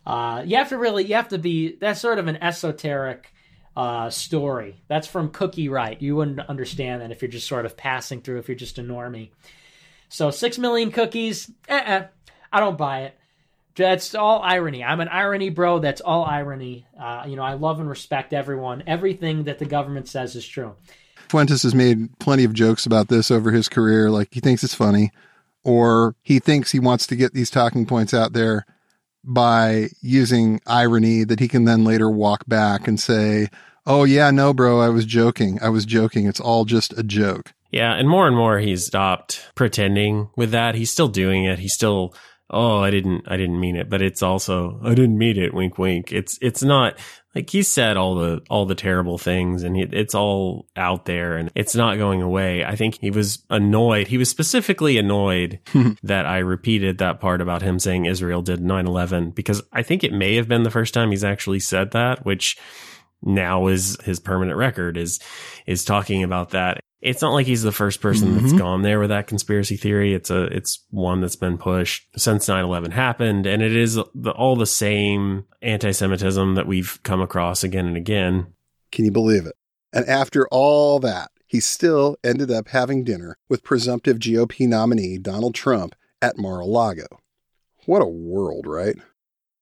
Uh, 0.07 0.43
you 0.47 0.57
have 0.57 0.71
to 0.71 0.79
really 0.79 1.05
you 1.05 1.17
have 1.17 1.29
to 1.29 1.39
be 1.39 1.77
that's 1.77 2.01
sort 2.01 2.19
of 2.19 2.29
an 2.29 2.37
esoteric 2.43 3.33
uh, 3.77 4.09
story. 4.09 4.83
That's 4.89 5.07
from 5.07 5.31
Cookie 5.31 5.69
Right. 5.69 6.01
You 6.01 6.17
wouldn't 6.17 6.41
understand 6.41 7.03
that 7.03 7.11
if 7.11 7.21
you're 7.21 7.31
just 7.31 7.47
sort 7.47 7.67
of 7.67 7.77
passing 7.77 8.23
through. 8.23 8.39
If 8.39 8.49
you're 8.49 8.57
just 8.57 8.79
a 8.79 8.83
normie. 8.83 9.31
So 10.09 10.31
six 10.31 10.59
million 10.59 10.91
cookies, 10.91 11.51
uh-uh, 11.69 12.07
I 12.53 12.61
don't 12.61 12.79
buy 12.79 13.03
it. 13.03 13.19
That's 13.77 14.15
all 14.15 14.41
irony. 14.43 14.83
I'm 14.83 15.01
an 15.01 15.09
irony 15.09 15.51
bro. 15.51 15.81
That's 15.81 16.01
all 16.01 16.25
irony. 16.25 16.87
Uh, 16.99 17.25
you 17.27 17.37
know, 17.37 17.43
I 17.43 17.55
love 17.55 17.79
and 17.79 17.89
respect 17.89 18.33
everyone. 18.33 18.83
Everything 18.87 19.45
that 19.45 19.59
the 19.59 19.67
government 19.67 20.09
says 20.09 20.35
is 20.35 20.47
true. 20.47 20.75
Fuentes 21.29 21.63
has 21.63 21.75
made 21.75 22.19
plenty 22.19 22.45
of 22.45 22.55
jokes 22.55 22.87
about 22.87 23.09
this 23.09 23.31
over 23.31 23.51
his 23.51 23.69
career. 23.69 24.11
Like 24.11 24.29
he 24.33 24.41
thinks 24.41 24.65
it's 24.65 24.75
funny, 24.75 25.13
or 25.63 26.15
he 26.23 26.39
thinks 26.39 26.71
he 26.71 26.79
wants 26.79 27.07
to 27.09 27.17
get 27.17 27.35
these 27.35 27.51
talking 27.51 27.85
points 27.85 28.15
out 28.15 28.33
there 28.33 28.65
by 29.25 29.89
using 30.01 30.61
irony 30.67 31.25
that 31.25 31.41
he 31.41 31.49
can 31.49 31.65
then 31.65 31.85
later 31.85 32.09
walk 32.09 32.47
back 32.47 32.87
and 32.87 32.99
say, 32.99 33.49
Oh, 33.85 34.05
yeah, 34.05 34.31
no, 34.31 34.53
bro, 34.55 34.81
I 34.81 34.89
was 34.89 35.05
joking. 35.05 35.59
I 35.63 35.69
was 35.69 35.85
joking. 35.85 36.27
It's 36.27 36.41
all 36.41 36.65
just 36.65 36.97
a 36.99 37.03
joke. 37.03 37.53
Yeah, 37.77 37.93
and 37.95 38.09
more 38.09 38.27
and 38.27 38.35
more 38.35 38.59
he's 38.59 38.87
stopped 38.87 39.47
pretending 39.55 40.31
with 40.37 40.53
that. 40.53 40.75
He's 40.75 40.91
still 40.91 41.09
doing 41.09 41.45
it. 41.45 41.59
He's 41.59 41.75
still 41.75 42.15
oh, 42.49 42.79
I 42.79 42.91
didn't 42.91 43.25
I 43.27 43.37
didn't 43.37 43.61
mean 43.61 43.77
it, 43.77 43.91
but 43.91 44.03
it's 44.03 44.23
also 44.23 44.81
I 44.83 44.95
didn't 44.95 45.19
mean 45.19 45.39
it, 45.39 45.53
wink 45.53 45.79
wink. 45.79 46.13
It's 46.13 46.39
it's 46.41 46.63
not 46.63 46.99
like 47.35 47.51
he 47.51 47.63
said 47.63 47.97
all 47.97 48.15
the 48.15 48.41
all 48.49 48.65
the 48.65 48.75
terrible 48.75 49.19
things 49.19 49.63
and 49.63 49.77
he, 49.77 49.83
it's 49.83 50.15
all 50.15 50.67
out 50.77 51.05
there 51.05 51.37
and 51.37 51.51
it's 51.55 51.75
not 51.75 51.99
going 51.99 52.23
away. 52.23 52.65
I 52.65 52.77
think 52.77 52.99
he 53.01 53.11
was 53.11 53.45
annoyed. 53.51 54.07
He 54.07 54.19
was 54.19 54.31
specifically 54.31 54.97
annoyed 54.97 55.61
that 56.03 56.25
I 56.25 56.39
repeated 56.39 56.99
that 56.99 57.21
part 57.21 57.41
about 57.41 57.63
him 57.63 57.79
saying 57.79 58.07
Israel 58.07 58.43
did 58.43 58.61
9/11 58.61 59.35
because 59.35 59.63
I 59.73 59.83
think 59.83 60.03
it 60.03 60.13
may 60.13 60.37
have 60.37 60.49
been 60.49 60.63
the 60.63 60.71
first 60.71 60.95
time 60.95 61.11
he's 61.11 61.25
actually 61.25 61.61
said 61.61 61.91
that, 61.91 62.25
which 62.25 62.57
now 63.23 63.67
is 63.67 63.99
his 64.05 64.21
permanent 64.21 64.57
record 64.57 64.97
is 64.97 65.19
is 65.67 65.85
talking 65.85 66.23
about 66.23 66.51
that 66.51 66.81
it's 67.01 67.23
not 67.23 67.33
like 67.33 67.47
he's 67.47 67.63
the 67.63 67.73
first 67.73 68.01
person 68.01 68.29
mm-hmm. 68.29 68.47
that's 68.47 68.59
gone 68.59 68.83
there 68.83 68.99
with 68.99 69.11
that 69.11 69.27
conspiracy 69.27 69.77
theory. 69.77 70.15
It's 70.15 70.31
a, 70.31 70.45
it's 70.45 70.85
one 70.91 71.21
that's 71.21 71.37
been 71.37 71.59
pushed 71.59 72.09
since 72.17 72.47
9-11 72.47 72.93
happened. 72.93 73.47
And 73.47 73.63
it 73.63 73.77
is 73.77 73.99
the, 74.15 74.33
all 74.37 74.57
the 74.57 74.67
same 74.67 75.45
anti-Semitism 75.63 76.55
that 76.55 76.67
we've 76.67 76.99
come 77.03 77.21
across 77.21 77.63
again 77.63 77.87
and 77.87 77.97
again. 77.97 78.53
Can 78.93 79.05
you 79.05 79.13
believe 79.13 79.47
it? 79.47 79.55
And 79.93 80.07
after 80.09 80.49
all 80.49 80.99
that, 81.01 81.31
he 81.47 81.61
still 81.61 82.17
ended 82.25 82.51
up 82.51 82.69
having 82.69 83.05
dinner 83.05 83.39
with 83.49 83.63
presumptive 83.63 84.19
GOP 84.19 84.67
nominee 84.67 85.19
Donald 85.19 85.55
Trump 85.55 85.95
at 86.21 86.39
Mar-a-Lago. 86.39 87.07
What 87.85 88.03
a 88.03 88.07
world, 88.07 88.67
right? 88.67 88.97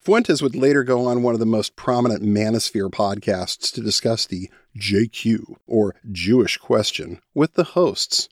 Fuentes 0.00 0.40
would 0.40 0.54
later 0.54 0.82
go 0.82 1.06
on 1.06 1.22
one 1.22 1.34
of 1.34 1.40
the 1.40 1.46
most 1.46 1.76
prominent 1.76 2.22
manosphere 2.22 2.90
podcasts 2.90 3.72
to 3.72 3.80
discuss 3.80 4.26
the 4.26 4.50
JQ, 4.78 5.56
or 5.66 5.94
Jewish 6.10 6.56
question, 6.56 7.20
with 7.34 7.54
the 7.54 7.64
hosts. 7.64 8.28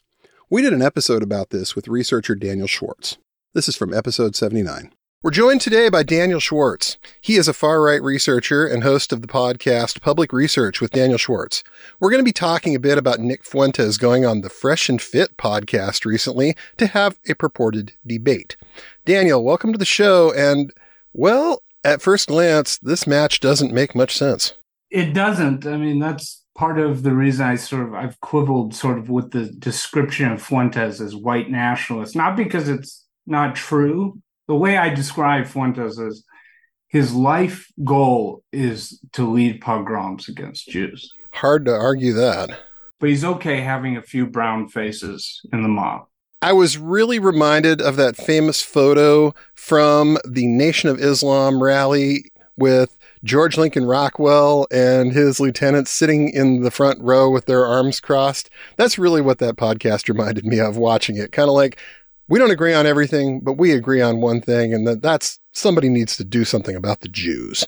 We 0.49 0.61
did 0.61 0.73
an 0.73 0.81
episode 0.81 1.23
about 1.23 1.49
this 1.49 1.75
with 1.75 1.87
researcher 1.87 2.35
Daniel 2.35 2.67
Schwartz. 2.67 3.17
This 3.53 3.67
is 3.67 3.75
from 3.75 3.93
episode 3.93 4.35
79. 4.35 4.91
We're 5.23 5.31
joined 5.31 5.61
today 5.61 5.87
by 5.87 6.03
Daniel 6.03 6.41
Schwartz. 6.41 6.97
He 7.21 7.37
is 7.37 7.47
a 7.47 7.53
far 7.53 7.81
right 7.81 8.01
researcher 8.03 8.67
and 8.67 8.83
host 8.83 9.13
of 9.13 9.21
the 9.21 9.27
podcast 9.27 10.01
Public 10.01 10.33
Research 10.33 10.81
with 10.81 10.91
Daniel 10.91 11.17
Schwartz. 11.17 11.63
We're 11.99 12.09
going 12.09 12.19
to 12.19 12.25
be 12.25 12.33
talking 12.33 12.75
a 12.75 12.79
bit 12.79 12.97
about 12.97 13.21
Nick 13.21 13.45
Fuentes 13.45 13.97
going 13.97 14.25
on 14.25 14.41
the 14.41 14.49
Fresh 14.49 14.89
and 14.89 15.01
Fit 15.01 15.37
podcast 15.37 16.03
recently 16.03 16.57
to 16.75 16.87
have 16.87 17.19
a 17.29 17.35
purported 17.35 17.93
debate. 18.05 18.57
Daniel, 19.05 19.41
welcome 19.41 19.71
to 19.71 19.79
the 19.79 19.85
show. 19.85 20.33
And 20.33 20.73
well, 21.13 21.63
at 21.85 22.01
first 22.01 22.27
glance, 22.27 22.77
this 22.79 23.07
match 23.07 23.39
doesn't 23.39 23.73
make 23.73 23.95
much 23.95 24.17
sense. 24.17 24.55
It 24.93 25.13
doesn't. 25.13 25.65
I 25.65 25.75
mean, 25.75 25.97
that's 25.97 26.43
part 26.55 26.77
of 26.77 27.01
the 27.01 27.15
reason 27.15 27.47
I 27.47 27.55
sort 27.55 27.87
of 27.87 27.95
I've 27.95 28.21
quibbled 28.21 28.75
sort 28.75 28.99
of 28.99 29.09
with 29.09 29.31
the 29.31 29.45
description 29.45 30.31
of 30.31 30.39
Fuentes 30.39 31.01
as 31.01 31.15
white 31.15 31.49
nationalist, 31.49 32.15
not 32.15 32.37
because 32.37 32.69
it's 32.69 33.03
not 33.25 33.55
true. 33.55 34.21
The 34.47 34.55
way 34.55 34.77
I 34.77 34.93
describe 34.93 35.47
Fuentes 35.47 35.97
is 35.97 36.23
his 36.89 37.11
life 37.11 37.67
goal 37.83 38.43
is 38.51 38.99
to 39.13 39.27
lead 39.27 39.61
pogroms 39.61 40.29
against 40.29 40.69
Jews. 40.69 41.11
Hard 41.31 41.65
to 41.65 41.73
argue 41.73 42.13
that. 42.13 42.51
But 42.99 43.09
he's 43.09 43.25
okay 43.25 43.61
having 43.61 43.97
a 43.97 44.03
few 44.03 44.27
brown 44.27 44.67
faces 44.67 45.41
in 45.51 45.63
the 45.63 45.69
mob. 45.69 46.03
I 46.43 46.53
was 46.53 46.77
really 46.77 47.17
reminded 47.17 47.81
of 47.81 47.95
that 47.95 48.15
famous 48.15 48.61
photo 48.61 49.33
from 49.55 50.19
the 50.29 50.45
Nation 50.45 50.89
of 50.89 50.99
Islam 50.99 51.63
rally 51.63 52.25
with 52.57 52.95
George 53.23 53.57
Lincoln 53.57 53.85
Rockwell 53.85 54.67
and 54.71 55.13
his 55.13 55.39
lieutenants 55.39 55.91
sitting 55.91 56.29
in 56.29 56.61
the 56.61 56.71
front 56.71 57.01
row 57.01 57.29
with 57.29 57.45
their 57.45 57.65
arms 57.65 57.99
crossed. 57.99 58.49
That's 58.75 58.97
really 58.97 59.21
what 59.21 59.39
that 59.39 59.55
podcast 59.55 60.09
reminded 60.09 60.45
me 60.45 60.59
of 60.59 60.77
watching 60.77 61.17
it. 61.17 61.31
Kind 61.31 61.49
of 61.49 61.55
like, 61.55 61.79
we 62.27 62.39
don't 62.39 62.51
agree 62.51 62.73
on 62.73 62.85
everything, 62.85 63.39
but 63.39 63.53
we 63.53 63.71
agree 63.71 64.01
on 64.01 64.21
one 64.21 64.41
thing, 64.41 64.73
and 64.73 64.87
that 64.87 65.01
that's 65.01 65.39
somebody 65.51 65.89
needs 65.89 66.17
to 66.17 66.23
do 66.23 66.45
something 66.45 66.75
about 66.75 67.01
the 67.01 67.09
Jews. 67.09 67.65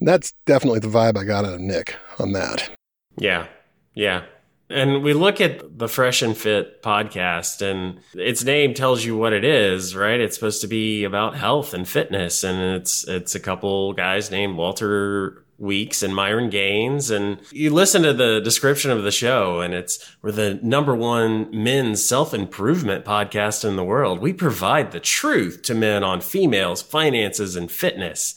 That's 0.00 0.32
definitely 0.46 0.80
the 0.80 0.88
vibe 0.88 1.16
I 1.16 1.24
got 1.24 1.44
out 1.44 1.54
of 1.54 1.60
Nick 1.60 1.96
on 2.18 2.32
that. 2.32 2.70
Yeah. 3.18 3.46
Yeah. 3.94 4.24
And 4.72 5.02
we 5.02 5.12
look 5.12 5.40
at 5.40 5.78
the 5.78 5.88
Fresh 5.88 6.22
and 6.22 6.36
Fit 6.36 6.82
podcast, 6.82 7.60
and 7.60 8.00
its 8.14 8.42
name 8.42 8.72
tells 8.72 9.04
you 9.04 9.16
what 9.16 9.32
it 9.34 9.44
is, 9.44 9.94
right? 9.94 10.18
It's 10.18 10.34
supposed 10.34 10.62
to 10.62 10.66
be 10.66 11.04
about 11.04 11.36
health 11.36 11.74
and 11.74 11.86
fitness, 11.86 12.42
and 12.42 12.76
it's 12.76 13.06
it's 13.06 13.34
a 13.34 13.40
couple 13.40 13.92
guys 13.92 14.30
named 14.30 14.56
Walter 14.56 15.44
Weeks 15.58 16.02
and 16.02 16.14
Myron 16.14 16.48
Gaines, 16.48 17.10
and 17.10 17.38
you 17.52 17.70
listen 17.70 18.02
to 18.02 18.14
the 18.14 18.40
description 18.40 18.90
of 18.90 19.02
the 19.04 19.12
show, 19.12 19.60
and 19.60 19.74
it's 19.74 20.16
we're 20.22 20.32
the 20.32 20.58
number 20.62 20.94
one 20.94 21.48
men's 21.52 22.04
self 22.04 22.32
improvement 22.32 23.04
podcast 23.04 23.68
in 23.68 23.76
the 23.76 23.84
world. 23.84 24.20
We 24.20 24.32
provide 24.32 24.92
the 24.92 25.00
truth 25.00 25.62
to 25.64 25.74
men 25.74 26.02
on 26.02 26.22
females, 26.22 26.80
finances, 26.80 27.56
and 27.56 27.70
fitness, 27.70 28.34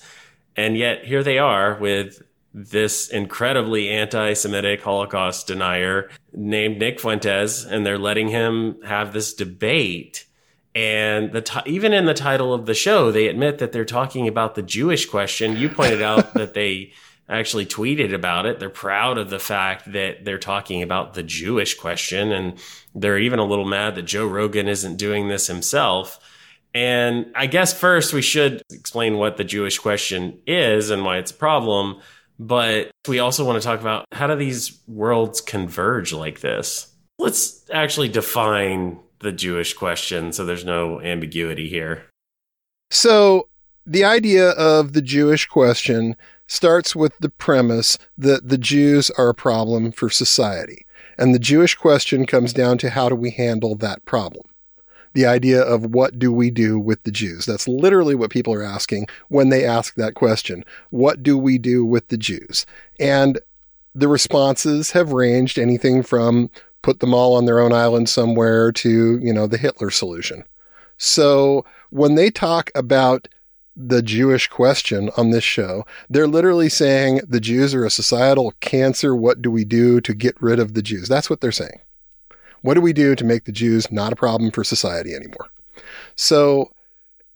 and 0.55 0.77
yet 0.77 1.05
here 1.05 1.23
they 1.23 1.39
are 1.39 1.79
with 1.79 2.21
this 2.57 3.09
incredibly 3.09 3.89
anti-Semitic 3.89 4.81
Holocaust 4.81 5.47
denier 5.47 6.09
named 6.33 6.79
Nick 6.79 7.01
Fuentes, 7.01 7.65
and 7.65 7.85
they're 7.85 7.99
letting 7.99 8.29
him 8.29 8.81
have 8.83 9.11
this 9.11 9.33
debate. 9.33 10.25
And 10.73 11.33
the 11.33 11.41
t- 11.41 11.59
even 11.65 11.91
in 11.91 12.05
the 12.05 12.13
title 12.13 12.53
of 12.53 12.65
the 12.65 12.73
show, 12.73 13.11
they 13.11 13.27
admit 13.27 13.57
that 13.57 13.73
they're 13.73 13.83
talking 13.83 14.29
about 14.29 14.55
the 14.55 14.61
Jewish 14.61 15.05
question. 15.05 15.57
You 15.57 15.67
pointed 15.67 16.01
out 16.01 16.33
that 16.35 16.53
they 16.53 16.93
actually 17.27 17.65
tweeted 17.65 18.13
about 18.13 18.45
it. 18.45 18.59
They're 18.59 18.69
proud 18.69 19.17
of 19.17 19.29
the 19.29 19.39
fact 19.39 19.91
that 19.91 20.23
they're 20.23 20.37
talking 20.37 20.81
about 20.81 21.13
the 21.13 21.23
Jewish 21.23 21.77
question, 21.77 22.31
and 22.31 22.57
they're 22.93 23.19
even 23.19 23.39
a 23.39 23.45
little 23.45 23.65
mad 23.65 23.95
that 23.95 24.03
Joe 24.03 24.27
Rogan 24.27 24.69
isn't 24.69 24.95
doing 24.95 25.27
this 25.27 25.47
himself. 25.47 26.19
And 26.73 27.33
I 27.35 27.47
guess 27.47 27.77
first 27.77 28.13
we 28.13 28.21
should 28.21 28.61
explain 28.71 29.17
what 29.17 29.35
the 29.35 29.43
Jewish 29.43 29.77
question 29.77 30.39
is 30.47 30.89
and 30.89 31.03
why 31.03 31.17
it's 31.17 31.31
a 31.31 31.35
problem 31.35 32.01
but 32.39 32.91
we 33.07 33.19
also 33.19 33.45
want 33.45 33.61
to 33.61 33.65
talk 33.65 33.79
about 33.79 34.05
how 34.11 34.27
do 34.27 34.35
these 34.35 34.79
worlds 34.87 35.41
converge 35.41 36.13
like 36.13 36.41
this? 36.41 36.93
Let's 37.17 37.69
actually 37.71 38.09
define 38.09 38.99
the 39.19 39.31
Jewish 39.31 39.73
question 39.73 40.33
so 40.33 40.45
there's 40.45 40.65
no 40.65 41.01
ambiguity 41.01 41.69
here. 41.69 42.05
So, 42.91 43.47
the 43.85 44.03
idea 44.03 44.49
of 44.51 44.93
the 44.93 45.01
Jewish 45.01 45.45
question 45.45 46.15
starts 46.47 46.95
with 46.95 47.17
the 47.19 47.29
premise 47.29 47.97
that 48.17 48.49
the 48.49 48.57
Jews 48.57 49.09
are 49.11 49.29
a 49.29 49.35
problem 49.35 49.91
for 49.91 50.09
society. 50.09 50.85
And 51.17 51.33
the 51.33 51.39
Jewish 51.39 51.75
question 51.75 52.25
comes 52.25 52.53
down 52.53 52.77
to 52.79 52.89
how 52.89 53.09
do 53.09 53.15
we 53.15 53.31
handle 53.31 53.75
that 53.75 54.03
problem? 54.05 54.45
The 55.15 55.25
idea 55.25 55.62
of 55.62 55.93
what 55.93 56.19
do 56.19 56.32
we 56.32 56.51
do 56.51 56.78
with 56.78 57.01
the 57.04 57.12
Jews? 57.12 57.45
That's 57.45 57.67
literally 57.67 58.15
what 58.15 58.30
people 58.30 58.54
are 58.54 58.63
asking 58.63 59.08
when 59.30 59.49
they 59.49 59.65
ask 59.65 59.95
that 59.95 60.13
question. 60.13 60.63
What 60.91 61.23
do 61.23 61.38
we 61.38 61.58
do 61.58 61.84
with 61.84 62.10
the 62.10 62.17
Jews? 62.17 62.65
And 62.99 63.39
the 63.95 64.10
responses 64.10 64.91
have 64.91 65.13
ranged 65.13 65.58
anything 65.58 66.04
from 66.04 66.51
put 66.82 66.99
them 66.99 67.13
all 67.13 67.34
on 67.36 67.45
their 67.45 67.60
own 67.60 67.73
island 67.73 68.10
somewhere 68.10 68.71
to, 68.73 69.17
you 69.17 69.34
know, 69.34 69.47
the 69.47 69.58
Hitler 69.58 69.89
solution. 69.89 70.43
So 70.97 71.65
when 71.89 72.15
they 72.15 72.30
talk 72.30 72.69
about 72.75 73.28
the 73.75 74.01
Jewish 74.01 74.47
question 74.47 75.10
on 75.17 75.32
this 75.32 75.43
show, 75.43 75.86
they're 76.10 76.28
literally 76.28 76.69
saying 76.69 77.21
the 77.28 77.39
Jews 77.39 77.73
are 77.73 77.86
a 77.86 77.89
societal 77.89 78.54
cancer. 78.60 79.15
What 79.15 79.41
do 79.41 79.49
we 79.49 79.65
do 79.65 79.99
to 80.01 80.13
get 80.13 80.39
rid 80.41 80.60
of 80.60 80.73
the 80.73 80.82
Jews? 80.82 81.08
That's 81.08 81.30
what 81.30 81.41
they're 81.41 81.51
saying. 81.51 81.80
What 82.65 82.73
do 82.73 82.82
we 82.82 82.93
do 82.93 83.13
to 83.13 83.23
make 83.23 83.43
the 83.43 83.51
Jews 83.51 83.91
not 83.91 84.12
a 84.12 84.15
problem 84.15 84.49
for 84.49 84.63
society 84.63 85.13
anymore? 85.13 85.51
So 86.15 86.71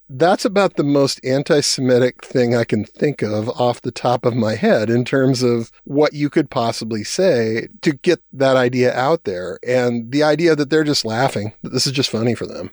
that's 0.10 0.44
about 0.44 0.76
the 0.76 0.84
most 0.84 1.24
anti 1.24 1.62
Semitic 1.62 2.26
thing 2.26 2.56
I 2.56 2.64
can 2.64 2.84
think 2.84 3.22
of 3.22 3.48
off 3.50 3.84
the 3.84 3.92
top 3.92 4.26
of 4.26 4.34
my 4.34 4.56
head 4.56 4.90
in 4.90 5.06
terms 5.06 5.44
of 5.44 5.72
what 5.84 6.14
you 6.14 6.32
could 6.32 6.50
possibly 6.50 7.04
say 7.04 7.68
to 7.82 7.92
get 7.92 8.20
that 8.34 8.58
idea 8.58 8.92
out 8.96 9.26
there. 9.26 9.60
And 9.62 10.12
the 10.12 10.24
idea 10.24 10.56
that 10.56 10.72
they're 10.72 10.84
just 10.84 11.06
laughing, 11.06 11.54
that 11.62 11.70
this 11.70 11.86
is 11.86 11.94
just 11.94 12.10
funny 12.10 12.34
for 12.34 12.48
them. 12.48 12.72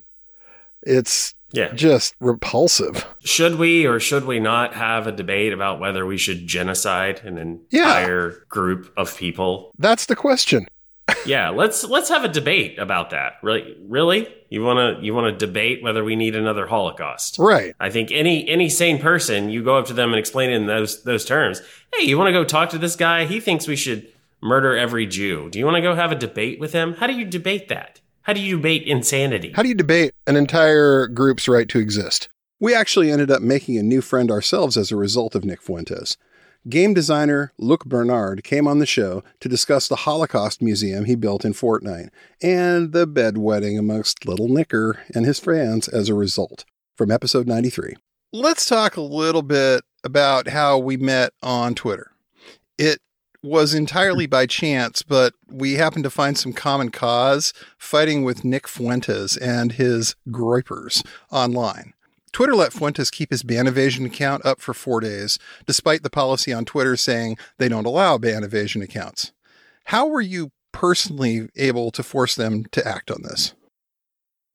It's 0.80 1.34
yeah. 1.52 1.74
just 1.74 2.14
repulsive. 2.20 3.04
Should 3.20 3.56
we 3.56 3.84
or 3.84 4.00
should 4.00 4.24
we 4.24 4.40
not 4.40 4.72
have 4.72 5.06
a 5.06 5.12
debate 5.12 5.52
about 5.52 5.78
whether 5.78 6.06
we 6.06 6.16
should 6.16 6.46
genocide 6.46 7.20
an 7.22 7.36
entire 7.36 8.30
yeah. 8.30 8.36
group 8.48 8.94
of 8.96 9.14
people? 9.14 9.72
That's 9.76 10.06
the 10.06 10.16
question 10.16 10.68
yeah, 11.26 11.50
let's 11.50 11.84
let's 11.84 12.08
have 12.08 12.24
a 12.24 12.28
debate 12.28 12.78
about 12.78 13.10
that. 13.10 13.34
Really, 13.42 13.76
really, 13.86 14.28
you 14.48 14.62
want 14.62 14.98
to 14.98 15.04
you 15.04 15.14
want 15.14 15.38
to 15.38 15.46
debate 15.46 15.82
whether 15.82 16.04
we 16.04 16.16
need 16.16 16.34
another 16.34 16.66
Holocaust? 16.66 17.38
Right. 17.38 17.74
I 17.80 17.90
think 17.90 18.10
any 18.12 18.48
any 18.48 18.68
sane 18.68 18.98
person, 18.98 19.50
you 19.50 19.62
go 19.62 19.76
up 19.76 19.86
to 19.86 19.92
them 19.92 20.10
and 20.10 20.18
explain 20.18 20.50
it 20.50 20.54
in 20.54 20.66
those 20.66 21.02
those 21.02 21.24
terms. 21.24 21.60
Hey, 21.94 22.06
you 22.06 22.18
want 22.18 22.28
to 22.28 22.32
go 22.32 22.44
talk 22.44 22.70
to 22.70 22.78
this 22.78 22.96
guy? 22.96 23.24
He 23.24 23.40
thinks 23.40 23.66
we 23.66 23.76
should 23.76 24.10
murder 24.40 24.76
every 24.76 25.06
Jew. 25.06 25.50
Do 25.50 25.58
you 25.58 25.64
want 25.64 25.76
to 25.76 25.82
go 25.82 25.94
have 25.94 26.12
a 26.12 26.16
debate 26.16 26.60
with 26.60 26.72
him? 26.72 26.94
How 26.94 27.06
do 27.06 27.14
you 27.14 27.24
debate 27.24 27.68
that? 27.68 28.00
How 28.22 28.32
do 28.32 28.40
you 28.40 28.56
debate 28.56 28.82
insanity? 28.84 29.52
How 29.52 29.62
do 29.62 29.68
you 29.68 29.74
debate 29.74 30.12
an 30.26 30.36
entire 30.36 31.06
group's 31.06 31.48
right 31.48 31.68
to 31.68 31.78
exist? 31.78 32.28
We 32.58 32.74
actually 32.74 33.10
ended 33.10 33.30
up 33.30 33.42
making 33.42 33.76
a 33.76 33.82
new 33.82 34.00
friend 34.00 34.30
ourselves 34.30 34.76
as 34.76 34.90
a 34.90 34.96
result 34.96 35.34
of 35.34 35.44
Nick 35.44 35.62
Fuentes. 35.62 36.16
Game 36.68 36.94
designer 36.94 37.52
Luc 37.58 37.84
Bernard 37.84 38.42
came 38.42 38.66
on 38.66 38.80
the 38.80 38.86
show 38.86 39.22
to 39.38 39.48
discuss 39.48 39.86
the 39.86 39.96
Holocaust 39.96 40.60
Museum 40.60 41.04
he 41.04 41.14
built 41.14 41.44
in 41.44 41.52
Fortnite 41.52 42.08
and 42.42 42.92
the 42.92 43.06
bedwetting 43.06 43.78
amongst 43.78 44.26
Little 44.26 44.48
Nicker 44.48 44.98
and 45.14 45.24
his 45.24 45.38
fans 45.38 45.86
as 45.86 46.08
a 46.08 46.14
result 46.14 46.64
from 46.96 47.12
episode 47.12 47.46
93. 47.46 47.94
Let's 48.32 48.66
talk 48.66 48.96
a 48.96 49.00
little 49.00 49.42
bit 49.42 49.84
about 50.02 50.48
how 50.48 50.76
we 50.78 50.96
met 50.96 51.32
on 51.40 51.76
Twitter. 51.76 52.10
It 52.76 52.98
was 53.44 53.72
entirely 53.72 54.26
by 54.26 54.46
chance, 54.46 55.02
but 55.02 55.34
we 55.48 55.74
happened 55.74 56.02
to 56.02 56.10
find 56.10 56.36
some 56.36 56.52
common 56.52 56.90
cause 56.90 57.52
fighting 57.78 58.24
with 58.24 58.44
Nick 58.44 58.66
Fuentes 58.66 59.36
and 59.36 59.70
his 59.70 60.16
groypers 60.28 61.06
online. 61.30 61.92
Twitter 62.36 62.54
let 62.54 62.74
Fuentes 62.74 63.08
keep 63.08 63.30
his 63.30 63.42
ban 63.42 63.66
evasion 63.66 64.04
account 64.04 64.44
up 64.44 64.60
for 64.60 64.74
four 64.74 65.00
days, 65.00 65.38
despite 65.64 66.02
the 66.02 66.10
policy 66.10 66.52
on 66.52 66.66
Twitter 66.66 66.94
saying 66.94 67.38
they 67.56 67.66
don't 67.66 67.86
allow 67.86 68.18
ban 68.18 68.44
evasion 68.44 68.82
accounts. 68.82 69.32
How 69.84 70.06
were 70.06 70.20
you 70.20 70.52
personally 70.70 71.48
able 71.56 71.90
to 71.92 72.02
force 72.02 72.34
them 72.34 72.66
to 72.72 72.86
act 72.86 73.10
on 73.10 73.22
this? 73.22 73.54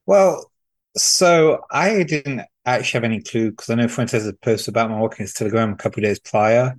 Well, 0.06 0.52
so 0.96 1.62
I 1.72 2.04
didn't 2.04 2.44
actually 2.68 2.98
have 3.00 3.04
any 3.04 3.20
clue 3.20 3.50
because 3.50 3.72
I 3.72 3.74
know 3.74 3.88
Fuentes 3.88 4.26
had 4.26 4.40
posted 4.42 4.72
about 4.72 4.92
my 4.92 5.02
work 5.02 5.20
in 5.20 5.24
his 5.24 5.34
Telegram 5.34 5.72
a 5.72 5.76
couple 5.76 6.02
of 6.02 6.08
days 6.08 6.20
prior. 6.20 6.76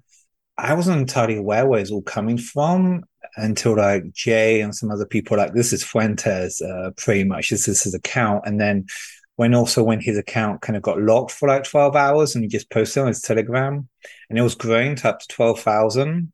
I 0.57 0.75
wasn't 0.75 1.01
entirely 1.01 1.37
aware 1.37 1.67
where 1.67 1.81
it's 1.81 1.91
all 1.91 2.03
coming 2.03 2.39
from 2.39 3.03
until 3.37 3.75
like 3.75 4.05
Jay 4.13 4.61
and 4.61 4.73
some 4.73 4.93
other 4.93 5.07
people 5.07 5.37
like 5.37 5.53
this 5.53 5.73
is 5.73 5.83
Fuentes, 5.83 6.63
uh, 6.63 6.91
pretty 6.97 7.25
much 7.25 7.51
this 7.51 7.67
is 7.67 7.83
his 7.83 7.95
account, 7.95 8.45
and 8.47 8.61
then 8.61 8.87
when 9.37 9.55
also 9.55 9.83
when 9.83 10.01
his 10.01 10.19
account 10.19 10.61
kind 10.61 10.77
of 10.77 10.83
got 10.83 11.01
locked 11.01 11.33
for 11.33 11.49
like 11.49 11.65
12 11.65 11.97
hours 11.97 12.35
and 12.35 12.45
he 12.45 12.49
just 12.49 12.71
posted 12.71 13.03
on 13.03 13.09
his 13.09 13.23
telegram 13.23 13.89
and 14.29 14.39
it 14.39 14.43
was 14.43 14.55
growing 14.55 14.97
to 14.97 15.09
up 15.09 15.21
to 15.21 15.29
12,000. 15.29 16.33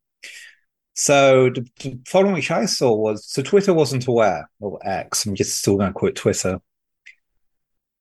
So 0.94 1.50
the, 1.50 1.66
the 1.80 1.96
problem 2.06 2.34
which 2.34 2.50
I 2.50 2.66
saw 2.66 2.92
was, 2.94 3.24
so 3.30 3.40
Twitter 3.42 3.72
wasn't 3.72 4.08
aware, 4.08 4.50
or 4.58 4.80
X, 4.84 5.26
I'm 5.26 5.37
just 5.37 5.58
still 5.58 5.76
going 5.76 5.92
to 5.92 5.98
quote 5.98 6.16
Twitter. 6.16 6.61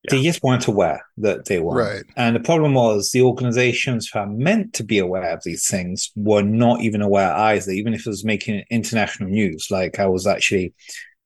Yeah. 0.02 0.10
They 0.10 0.22
just 0.22 0.42
weren't 0.42 0.66
aware 0.66 1.04
that 1.18 1.44
they 1.44 1.60
were. 1.60 1.76
Right. 1.76 2.04
And 2.16 2.34
the 2.34 2.40
problem 2.40 2.74
was 2.74 3.10
the 3.10 3.22
organizations 3.22 4.08
who 4.08 4.18
are 4.18 4.26
meant 4.26 4.74
to 4.74 4.84
be 4.84 4.98
aware 4.98 5.30
of 5.30 5.42
these 5.44 5.68
things 5.68 6.10
were 6.16 6.42
not 6.42 6.80
even 6.80 7.02
aware 7.02 7.32
either, 7.32 7.70
even 7.70 7.94
if 7.94 8.00
it 8.00 8.10
was 8.10 8.24
making 8.24 8.64
international 8.70 9.28
news. 9.28 9.68
Like 9.70 10.00
I 10.00 10.06
was 10.06 10.26
actually 10.26 10.74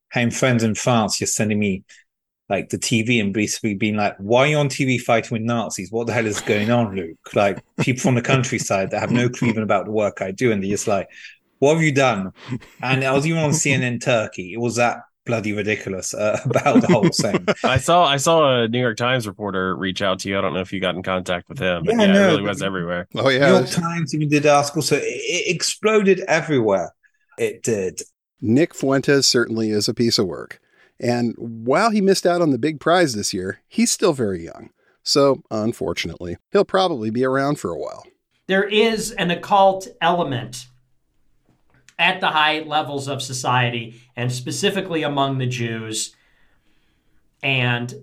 having 0.09 0.31
friends 0.31 0.63
in 0.63 0.75
France 0.75 1.17
just 1.17 1.35
sending 1.35 1.57
me 1.57 1.83
like 2.49 2.69
the 2.69 2.77
TV 2.77 3.21
and 3.21 3.33
basically 3.33 3.73
being 3.73 3.95
like, 3.95 4.15
why 4.17 4.41
are 4.41 4.47
you 4.47 4.57
on 4.57 4.69
TV 4.69 4.99
fighting 4.99 5.31
with 5.31 5.41
Nazis? 5.41 5.91
What 5.91 6.07
the 6.07 6.13
hell 6.13 6.25
is 6.25 6.41
going 6.41 6.71
on, 6.71 6.95
Luc? 6.95 7.17
Like 7.33 7.63
people 7.79 8.01
from 8.01 8.15
the 8.15 8.21
countryside 8.21 8.91
that 8.91 8.99
have 8.99 9.11
no 9.11 9.29
clue 9.29 9.49
even 9.49 9.63
about 9.63 9.85
the 9.85 9.91
work 9.91 10.21
I 10.21 10.31
do. 10.31 10.51
And 10.51 10.61
they're 10.61 10.69
just 10.69 10.87
like, 10.87 11.09
what 11.59 11.75
have 11.75 11.83
you 11.83 11.93
done? 11.93 12.33
And 12.81 13.03
I 13.03 13.11
was 13.13 13.25
even 13.25 13.41
on 13.41 13.51
CNN 13.51 14.03
Turkey. 14.03 14.53
It 14.53 14.59
was 14.59 14.75
that 14.75 15.03
bloody 15.25 15.53
ridiculous 15.53 16.13
uh, 16.13 16.39
about 16.45 16.81
the 16.81 16.87
whole 16.87 17.09
thing. 17.09 17.45
I 17.63 17.77
saw 17.77 18.05
I 18.05 18.17
saw 18.17 18.63
a 18.63 18.67
New 18.67 18.79
York 18.79 18.97
Times 18.97 19.27
reporter 19.27 19.75
reach 19.75 20.01
out 20.01 20.19
to 20.19 20.29
you. 20.29 20.37
I 20.37 20.41
don't 20.41 20.53
know 20.53 20.59
if 20.59 20.73
you 20.73 20.79
got 20.79 20.95
in 20.95 21.03
contact 21.03 21.49
with 21.49 21.59
him, 21.59 21.83
but 21.85 21.95
yeah, 21.95 22.01
yeah 22.01 22.13
no, 22.13 22.23
it 22.23 22.31
really 22.31 22.43
was 22.43 22.61
everywhere. 22.61 23.07
Oh 23.15 23.29
yeah, 23.29 23.47
New 23.47 23.57
York 23.57 23.69
Times 23.69 24.13
even 24.13 24.29
did 24.29 24.45
article, 24.45 24.81
so 24.81 24.97
it, 24.97 25.03
it 25.03 25.55
exploded 25.55 26.19
everywhere. 26.27 26.93
It 27.37 27.63
did. 27.63 28.01
Nick 28.41 28.75
Fuentes 28.75 29.25
certainly 29.25 29.69
is 29.69 29.87
a 29.87 29.93
piece 29.93 30.19
of 30.19 30.27
work. 30.27 30.59
And 30.99 31.35
while 31.37 31.89
he 31.89 32.01
missed 32.01 32.25
out 32.25 32.41
on 32.41 32.51
the 32.51 32.57
big 32.57 32.79
prize 32.79 33.13
this 33.13 33.33
year, 33.33 33.61
he's 33.67 33.91
still 33.91 34.13
very 34.13 34.43
young. 34.43 34.69
So, 35.03 35.41
unfortunately, 35.51 36.37
he'll 36.51 36.63
probably 36.63 37.09
be 37.09 37.25
around 37.25 37.59
for 37.59 37.71
a 37.71 37.77
while. 37.77 38.05
There 38.47 38.63
is 38.63 39.11
an 39.11 39.31
occult 39.31 39.87
element 40.01 40.67
at 41.99 42.21
the 42.21 42.27
high 42.27 42.59
levels 42.59 43.07
of 43.07 43.21
society, 43.21 44.01
and 44.15 44.31
specifically 44.31 45.03
among 45.03 45.37
the 45.37 45.45
Jews. 45.45 46.15
And 47.41 47.93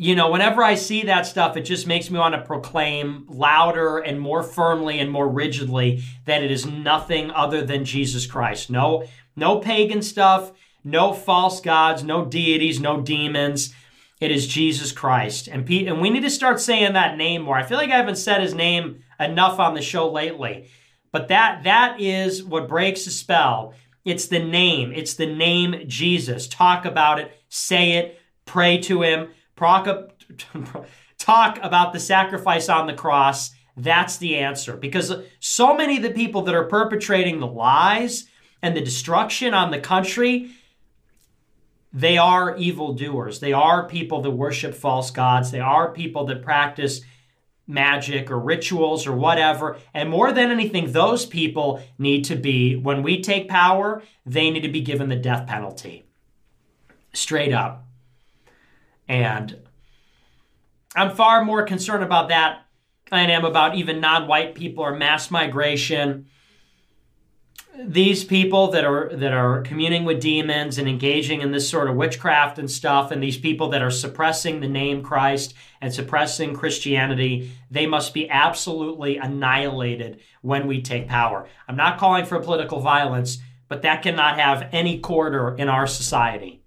you 0.00 0.14
know, 0.14 0.30
whenever 0.30 0.64
I 0.64 0.76
see 0.76 1.02
that 1.02 1.26
stuff, 1.26 1.58
it 1.58 1.62
just 1.64 1.86
makes 1.86 2.10
me 2.10 2.18
want 2.18 2.34
to 2.34 2.40
proclaim 2.40 3.26
louder 3.28 3.98
and 3.98 4.18
more 4.18 4.42
firmly 4.42 4.98
and 4.98 5.10
more 5.10 5.28
rigidly 5.28 6.02
that 6.24 6.42
it 6.42 6.50
is 6.50 6.64
nothing 6.64 7.30
other 7.30 7.60
than 7.66 7.84
Jesus 7.84 8.26
Christ. 8.26 8.70
No, 8.70 9.04
no 9.36 9.58
pagan 9.58 10.00
stuff, 10.00 10.52
no 10.84 11.12
false 11.12 11.60
gods, 11.60 12.02
no 12.02 12.24
deities, 12.24 12.80
no 12.80 13.00
demons. 13.00 13.74
It 14.20 14.30
is 14.30 14.46
Jesus 14.46 14.92
Christ. 14.92 15.48
And, 15.48 15.64
Pete, 15.64 15.88
and 15.88 16.00
we 16.00 16.10
need 16.10 16.22
to 16.22 16.30
start 16.30 16.60
saying 16.60 16.92
that 16.92 17.16
name 17.16 17.42
more. 17.42 17.56
I 17.56 17.62
feel 17.62 17.78
like 17.78 17.90
I 17.90 17.96
haven't 17.96 18.16
said 18.16 18.42
his 18.42 18.54
name 18.54 19.02
enough 19.18 19.58
on 19.58 19.74
the 19.74 19.82
show 19.82 20.10
lately. 20.10 20.68
But 21.12 21.28
that 21.28 21.64
that 21.64 22.00
is 22.00 22.44
what 22.44 22.68
breaks 22.68 23.04
the 23.04 23.10
spell. 23.10 23.74
It's 24.04 24.26
the 24.26 24.38
name. 24.38 24.92
It's 24.94 25.14
the 25.14 25.26
name 25.26 25.84
Jesus. 25.86 26.46
Talk 26.46 26.84
about 26.84 27.18
it, 27.18 27.32
say 27.48 27.92
it, 27.92 28.20
pray 28.44 28.78
to 28.78 29.02
him 29.02 29.28
talk 31.18 31.58
about 31.62 31.92
the 31.92 32.00
sacrifice 32.00 32.68
on 32.68 32.86
the 32.86 32.94
cross, 32.94 33.50
that's 33.76 34.16
the 34.16 34.38
answer. 34.38 34.76
Because 34.76 35.12
so 35.38 35.74
many 35.74 35.98
of 35.98 36.02
the 36.02 36.10
people 36.10 36.42
that 36.42 36.54
are 36.54 36.64
perpetrating 36.64 37.40
the 37.40 37.46
lies 37.46 38.26
and 38.62 38.76
the 38.76 38.80
destruction 38.80 39.54
on 39.54 39.70
the 39.70 39.80
country, 39.80 40.50
they 41.92 42.18
are 42.18 42.56
evildoers. 42.56 43.40
They 43.40 43.52
are 43.52 43.88
people 43.88 44.22
that 44.22 44.30
worship 44.30 44.74
false 44.74 45.10
gods. 45.10 45.50
They 45.50 45.60
are 45.60 45.92
people 45.92 46.24
that 46.26 46.42
practice 46.42 47.00
magic 47.66 48.30
or 48.30 48.38
rituals 48.38 49.06
or 49.06 49.14
whatever. 49.14 49.76
And 49.94 50.10
more 50.10 50.32
than 50.32 50.50
anything, 50.50 50.92
those 50.92 51.26
people 51.26 51.82
need 51.98 52.24
to 52.26 52.36
be, 52.36 52.76
when 52.76 53.02
we 53.02 53.22
take 53.22 53.48
power, 53.48 54.02
they 54.26 54.50
need 54.50 54.62
to 54.62 54.68
be 54.68 54.80
given 54.80 55.08
the 55.08 55.16
death 55.16 55.46
penalty. 55.46 56.04
Straight 57.12 57.52
up. 57.52 57.84
And 59.08 59.56
I'm 60.94 61.14
far 61.14 61.44
more 61.44 61.64
concerned 61.64 62.04
about 62.04 62.28
that 62.28 62.66
than 63.10 63.30
I 63.30 63.32
am 63.32 63.44
about 63.44 63.74
even 63.74 64.00
non 64.00 64.28
white 64.28 64.54
people 64.54 64.84
or 64.84 64.94
mass 64.94 65.30
migration. 65.30 66.26
These 67.86 68.24
people 68.24 68.70
that 68.72 68.84
are 68.84 69.10
that 69.14 69.32
are 69.32 69.62
communing 69.62 70.04
with 70.04 70.20
demons 70.20 70.76
and 70.76 70.88
engaging 70.88 71.40
in 71.40 71.50
this 71.50 71.68
sort 71.68 71.88
of 71.88 71.96
witchcraft 71.96 72.58
and 72.58 72.70
stuff, 72.70 73.10
and 73.10 73.22
these 73.22 73.38
people 73.38 73.70
that 73.70 73.80
are 73.80 73.90
suppressing 73.90 74.60
the 74.60 74.68
name 74.68 75.02
Christ 75.02 75.54
and 75.80 75.92
suppressing 75.92 76.54
Christianity, 76.54 77.52
they 77.70 77.86
must 77.86 78.12
be 78.12 78.28
absolutely 78.28 79.16
annihilated 79.16 80.20
when 80.42 80.66
we 80.66 80.82
take 80.82 81.08
power. 81.08 81.48
I'm 81.68 81.76
not 81.76 81.98
calling 81.98 82.26
for 82.26 82.38
political 82.40 82.80
violence, 82.80 83.38
but 83.68 83.82
that 83.82 84.02
cannot 84.02 84.38
have 84.38 84.68
any 84.72 84.98
quarter 84.98 85.54
in 85.56 85.68
our 85.68 85.86
society. 85.86 86.62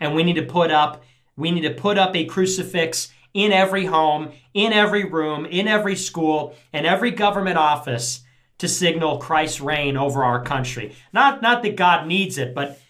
And 0.00 0.14
we 0.14 0.22
need 0.22 0.36
to 0.36 0.42
put 0.42 0.70
up 0.70 1.02
we 1.36 1.50
need 1.50 1.62
to 1.62 1.74
put 1.74 1.98
up 1.98 2.16
a 2.16 2.24
crucifix 2.24 3.12
in 3.34 3.52
every 3.52 3.84
home, 3.84 4.32
in 4.54 4.72
every 4.72 5.04
room, 5.04 5.44
in 5.44 5.68
every 5.68 5.96
school, 5.96 6.54
in 6.72 6.86
every 6.86 7.10
government 7.10 7.58
office 7.58 8.22
to 8.58 8.68
signal 8.68 9.18
Christ's 9.18 9.60
reign 9.60 9.96
over 9.96 10.24
our 10.24 10.42
country. 10.42 10.94
Not, 11.12 11.42
not 11.42 11.62
that 11.62 11.76
God 11.76 12.06
needs 12.06 12.38
it, 12.38 12.54
but 12.54 12.80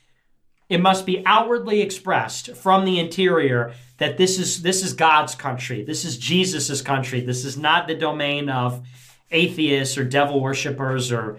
it 0.69 0.81
must 0.81 1.07
be 1.07 1.25
outwardly 1.27 1.81
expressed 1.81 2.57
from 2.57 2.85
the 2.85 2.99
interior 2.99 3.73
that 3.99 4.17
this 4.17 4.39
is 4.39 4.63
this 4.63 4.85
is 4.85 4.93
God's 4.93 5.35
country. 5.35 5.85
This 5.85 6.05
is 6.05 6.19
Jesus' 6.19 6.83
country. 6.83 7.21
This 7.21 7.45
is 7.45 7.57
not 7.57 7.87
the 7.87 7.95
domain 7.95 8.49
of 8.49 8.87
atheists 9.31 9.97
or 9.97 10.05
devil 10.05 10.41
worshippers 10.41 11.13
or 11.13 11.39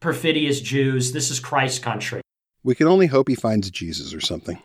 perfidious 0.00 0.60
Jews. 0.60 1.12
This 1.12 1.30
is 1.30 1.40
Christ's 1.40 1.78
country. 1.78 2.20
We 2.62 2.74
can 2.74 2.86
only 2.86 3.06
hope 3.06 3.28
he 3.28 3.34
finds 3.34 3.70
Jesus 3.70 4.12
or 4.12 4.20
something. 4.20 4.60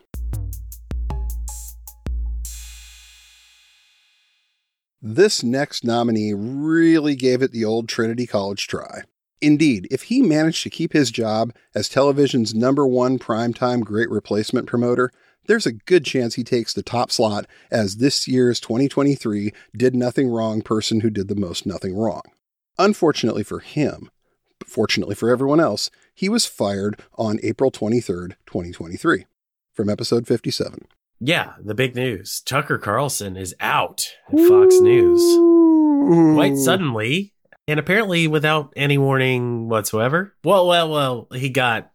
This 5.04 5.42
next 5.42 5.82
nominee 5.82 6.32
really 6.32 7.16
gave 7.16 7.42
it 7.42 7.50
the 7.50 7.64
old 7.64 7.88
Trinity 7.88 8.24
College 8.24 8.68
try. 8.68 9.02
Indeed, 9.40 9.88
if 9.90 10.04
he 10.04 10.22
managed 10.22 10.62
to 10.62 10.70
keep 10.70 10.92
his 10.92 11.10
job 11.10 11.52
as 11.74 11.88
television's 11.88 12.54
number 12.54 12.86
one 12.86 13.18
primetime 13.18 13.80
great 13.80 14.08
replacement 14.08 14.68
promoter, 14.68 15.10
there's 15.48 15.66
a 15.66 15.72
good 15.72 16.04
chance 16.04 16.36
he 16.36 16.44
takes 16.44 16.72
the 16.72 16.84
top 16.84 17.10
slot 17.10 17.46
as 17.68 17.96
this 17.96 18.28
year's 18.28 18.60
2023 18.60 19.52
Did 19.76 19.96
Nothing 19.96 20.28
Wrong 20.28 20.62
person 20.62 21.00
who 21.00 21.10
did 21.10 21.26
the 21.26 21.34
most 21.34 21.66
nothing 21.66 21.96
wrong. 21.96 22.22
Unfortunately 22.78 23.42
for 23.42 23.58
him, 23.58 24.08
but 24.60 24.68
fortunately 24.68 25.16
for 25.16 25.30
everyone 25.30 25.58
else, 25.58 25.90
he 26.14 26.28
was 26.28 26.46
fired 26.46 27.02
on 27.18 27.40
April 27.42 27.72
23rd, 27.72 28.36
2023, 28.46 29.26
from 29.72 29.88
episode 29.88 30.28
57. 30.28 30.86
Yeah, 31.24 31.52
the 31.62 31.74
big 31.74 31.94
news. 31.94 32.40
Tucker 32.40 32.78
Carlson 32.78 33.36
is 33.36 33.54
out 33.60 34.08
at 34.32 34.40
Fox 34.48 34.80
News. 34.80 35.22
Quite 36.34 36.56
suddenly, 36.56 37.32
and 37.68 37.78
apparently 37.78 38.26
without 38.26 38.72
any 38.74 38.98
warning 38.98 39.68
whatsoever. 39.68 40.34
Well, 40.42 40.66
well, 40.66 40.90
well, 40.90 41.28
he 41.32 41.48
got 41.48 41.92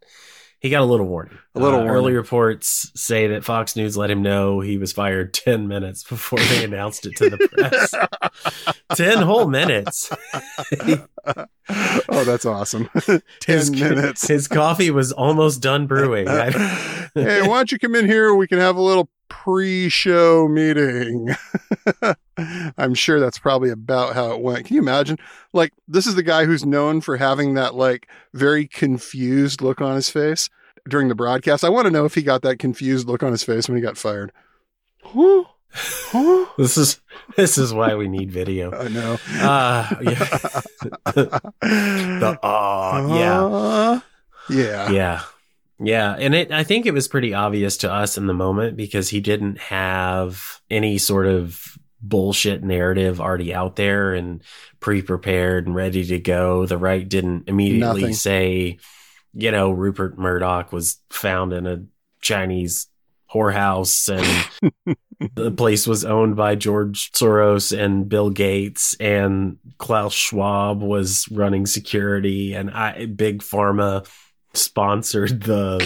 he 0.60 0.70
got 0.70 0.82
a 0.82 0.86
little 0.86 1.06
warning. 1.06 1.38
A 1.56 1.60
little 1.60 1.80
uh, 1.80 1.84
warning. 1.84 1.98
Early 1.98 2.14
reports 2.14 2.90
say 2.96 3.28
that 3.28 3.44
Fox 3.44 3.76
News 3.76 3.98
let 3.98 4.10
him 4.10 4.22
know 4.22 4.62
he 4.62 4.78
was 4.78 4.94
fired 4.94 5.34
10 5.34 5.68
minutes 5.68 6.04
before 6.04 6.40
they 6.40 6.64
announced 6.64 7.06
it 7.06 7.18
to 7.18 7.30
the 7.30 7.38
press. 7.50 8.78
10 8.96 9.24
whole 9.24 9.48
minutes. 9.48 10.10
oh, 12.10 12.24
that's 12.24 12.46
awesome. 12.46 12.90
10 13.02 13.22
his, 13.46 13.72
minutes. 13.72 14.26
His 14.26 14.48
coffee 14.48 14.90
was 14.90 15.12
almost 15.12 15.62
done 15.62 15.86
brewing. 15.86 16.28
hey, 16.28 17.42
why 17.42 17.58
don't 17.58 17.74
you 17.74 17.78
come 17.78 17.94
in 17.94 18.06
here? 18.06 18.34
We 18.34 18.48
can 18.48 18.60
have 18.60 18.78
a 18.78 18.82
little 18.82 19.10
pre 19.30 19.90
show 19.90 20.48
meeting. 20.48 21.30
I'm 22.78 22.94
sure 22.94 23.20
that's 23.20 23.40
probably 23.40 23.70
about 23.70 24.14
how 24.14 24.32
it 24.32 24.42
went. 24.42 24.66
Can 24.66 24.76
you 24.76 24.82
imagine? 24.82 25.18
Like, 25.54 25.74
this 25.88 26.08
is 26.08 26.16
the 26.16 26.24
guy 26.24 26.46
who's 26.46 26.66
known 26.66 27.02
for 27.02 27.18
having 27.18 27.54
that, 27.56 27.76
like, 27.76 28.08
very 28.34 28.68
confused 28.68 29.62
look 29.62 29.82
on 29.82 29.96
his 29.96 30.10
face 30.10 30.50
during 30.88 31.08
the 31.08 31.16
broadcast. 31.16 31.64
I 31.64 31.70
want 31.70 31.86
to 31.86 31.92
know 31.92 32.06
if 32.06 32.16
he 32.16 32.22
got 32.22 32.42
that 32.44 32.60
confused 32.60 33.08
look 33.08 33.24
on 33.24 33.32
his 33.32 33.44
face 33.44 33.68
when 33.68 33.78
he 33.78 33.82
got 33.82 33.98
fired. 33.98 34.32
Huh? 35.04 35.44
Huh? 35.72 36.46
This 36.58 36.76
is 36.78 37.00
this 37.36 37.58
is 37.60 37.72
why 37.72 37.94
we 37.94 38.08
need 38.08 38.32
video. 38.32 38.72
I 38.72 38.88
know. 38.88 39.18
Uh, 39.32 39.96
yeah. 40.02 40.62
the 41.14 42.40
uh, 42.42 43.08
yeah. 43.10 43.46
Uh, 43.46 44.00
yeah. 44.50 44.90
Yeah. 44.90 45.22
Yeah, 45.80 46.16
and 46.18 46.34
it 46.34 46.52
I 46.52 46.64
think 46.64 46.86
it 46.86 46.94
was 46.94 47.08
pretty 47.08 47.34
obvious 47.34 47.78
to 47.78 47.92
us 47.92 48.18
in 48.18 48.28
the 48.28 48.34
moment 48.34 48.78
because 48.78 49.10
he 49.10 49.20
didn't 49.20 49.60
have 49.60 50.60
any 50.70 50.98
sort 50.98 51.28
of 51.28 51.78
bullshit 52.02 52.64
narrative 52.64 53.20
already 53.20 53.54
out 53.54 53.76
there 53.76 54.14
and 54.14 54.42
pre-prepared 54.80 55.68
and 55.68 55.76
ready 55.76 56.04
to 56.06 56.20
go. 56.20 56.66
The 56.66 56.78
right 56.78 57.08
didn't 57.08 57.48
immediately 57.48 58.02
Nothing. 58.02 58.14
say, 58.16 58.78
you 59.34 59.52
know, 59.52 59.72
Rupert 59.72 60.18
Murdoch 60.18 60.72
was 60.72 61.00
found 61.10 61.54
in 61.54 61.68
a 61.68 61.84
Chinese 62.22 62.88
whorehouse 63.32 64.10
and 64.10 64.96
the 65.36 65.52
place 65.52 65.86
was 65.86 66.06
owned 66.06 66.36
by 66.36 66.56
George 66.56 67.12
Soros 67.12 67.78
and 67.78 68.08
Bill 68.08 68.30
Gates 68.30 68.96
and 69.00 69.58
Klaus 69.78 70.14
Schwab 70.14 70.82
was 70.82 71.28
running 71.30 71.66
security 71.66 72.54
and 72.54 72.72
I 72.72 73.06
Big 73.06 73.40
Pharma 73.40 74.08
sponsored 74.58 75.44
the 75.44 75.80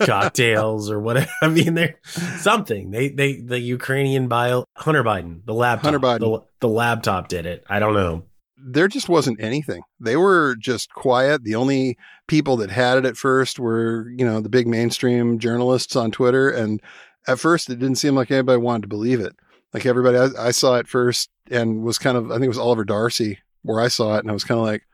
cocktails 0.00 0.90
or 0.90 1.00
whatever. 1.00 1.30
I 1.42 1.48
mean, 1.48 1.74
they're 1.74 1.98
something. 2.38 2.90
They 2.90 3.08
they 3.08 3.40
the 3.40 3.58
Ukrainian 3.58 4.28
bio 4.28 4.64
Hunter 4.76 5.04
Biden, 5.04 5.44
the 5.44 5.54
laptop, 5.54 5.84
Hunter 5.84 6.00
Biden. 6.00 6.20
the, 6.20 6.42
the 6.60 6.68
laptop 6.68 7.28
did 7.28 7.46
it. 7.46 7.64
I 7.68 7.78
don't 7.78 7.94
know. 7.94 8.24
There 8.64 8.86
just 8.86 9.08
wasn't 9.08 9.42
anything. 9.42 9.82
They 9.98 10.16
were 10.16 10.54
just 10.56 10.92
quiet. 10.92 11.42
The 11.42 11.56
only 11.56 11.98
people 12.28 12.56
that 12.58 12.70
had 12.70 12.98
it 12.98 13.04
at 13.04 13.16
first 13.16 13.58
were, 13.58 14.08
you 14.16 14.24
know, 14.24 14.40
the 14.40 14.48
big 14.48 14.68
mainstream 14.68 15.40
journalists 15.40 15.96
on 15.96 16.12
Twitter. 16.12 16.48
And 16.48 16.80
at 17.26 17.40
first, 17.40 17.70
it 17.70 17.80
didn't 17.80 17.96
seem 17.96 18.14
like 18.14 18.30
anybody 18.30 18.58
wanted 18.58 18.82
to 18.82 18.88
believe 18.88 19.18
it. 19.18 19.34
Like 19.74 19.84
everybody, 19.84 20.16
I, 20.16 20.46
I 20.46 20.50
saw 20.52 20.76
it 20.76 20.86
first 20.86 21.28
and 21.50 21.82
was 21.82 21.98
kind 21.98 22.16
of, 22.16 22.30
I 22.30 22.34
think 22.34 22.44
it 22.44 22.48
was 22.48 22.58
Oliver 22.58 22.84
Darcy 22.84 23.40
where 23.62 23.80
I 23.80 23.88
saw 23.88 24.16
it, 24.16 24.20
and 24.20 24.30
I 24.30 24.34
was 24.34 24.44
kind 24.44 24.58
of 24.58 24.66
like, 24.66 24.86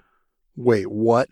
wait, 0.57 0.91
what? 0.91 1.28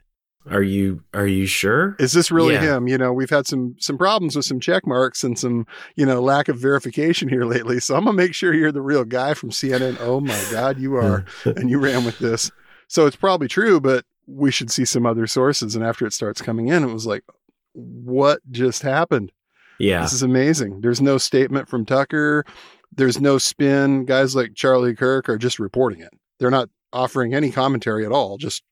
Are 0.51 0.63
you 0.63 1.03
are 1.13 1.27
you 1.27 1.47
sure? 1.47 1.97
Is 1.99 2.13
this 2.13 2.31
really 2.31 2.55
Yeah. 2.55 2.77
him? 2.77 2.87
You 2.89 2.99
know, 2.99 3.13
we've 3.13 3.31
had 3.31 3.47
some 3.47 3.75
some 3.79 3.99
problems 3.99 4.37
with 4.37 4.45
some 4.45 4.61
check 4.61 4.87
marks 4.87 5.25
and 5.25 5.39
some, 5.39 5.67
you 5.97 6.07
know, 6.07 6.23
lack 6.23 6.49
of 6.49 6.57
verification 6.59 7.29
here 7.29 7.45
lately. 7.55 7.81
So 7.81 7.97
I'm 7.97 8.05
gonna 8.05 8.17
make 8.17 8.35
sure 8.35 8.55
you're 8.55 8.71
the 8.73 8.83
real 8.83 9.05
guy 9.05 9.35
from 9.35 9.51
CNN. 9.51 9.97
Oh 10.01 10.21
my 10.21 10.41
God, 10.51 10.79
you 10.79 10.95
are, 10.97 11.25
and 11.45 11.69
you 11.69 11.79
ran 11.79 12.05
with 12.05 12.19
this. 12.19 12.51
So 12.89 13.07
it's 13.07 13.17
probably 13.17 13.49
true, 13.49 13.81
but 13.81 14.05
we 14.29 14.51
should 14.53 14.71
see 14.71 14.85
some 14.85 15.05
other 15.07 15.27
sources. 15.27 15.75
And 15.75 15.85
after 15.85 16.07
it 16.07 16.13
starts 16.13 16.41
coming 16.41 16.69
in, 16.69 16.85
it 16.85 16.93
was 16.93 17.07
like, 17.07 17.25
what 17.73 18.41
just 18.51 18.83
happened? 18.83 19.33
Yeah. 19.79 20.03
This 20.03 20.13
is 20.13 20.23
amazing. 20.23 20.81
There's 20.81 21.01
no 21.03 21.19
statement 21.19 21.69
from 21.69 21.85
Tucker. 21.85 22.45
There's 22.93 23.21
no 23.21 23.39
spin. 23.39 24.05
Guys 24.05 24.35
like 24.35 24.55
Charlie 24.55 24.95
Kirk 24.95 25.29
are 25.29 25.39
just 25.39 25.59
reporting 25.59 26.01
it. 26.01 26.11
They're 26.39 26.51
not 26.51 26.71
offering 26.93 27.35
any 27.35 27.51
commentary 27.51 28.07
at 28.07 28.13
all. 28.13 28.39
Just 28.39 28.63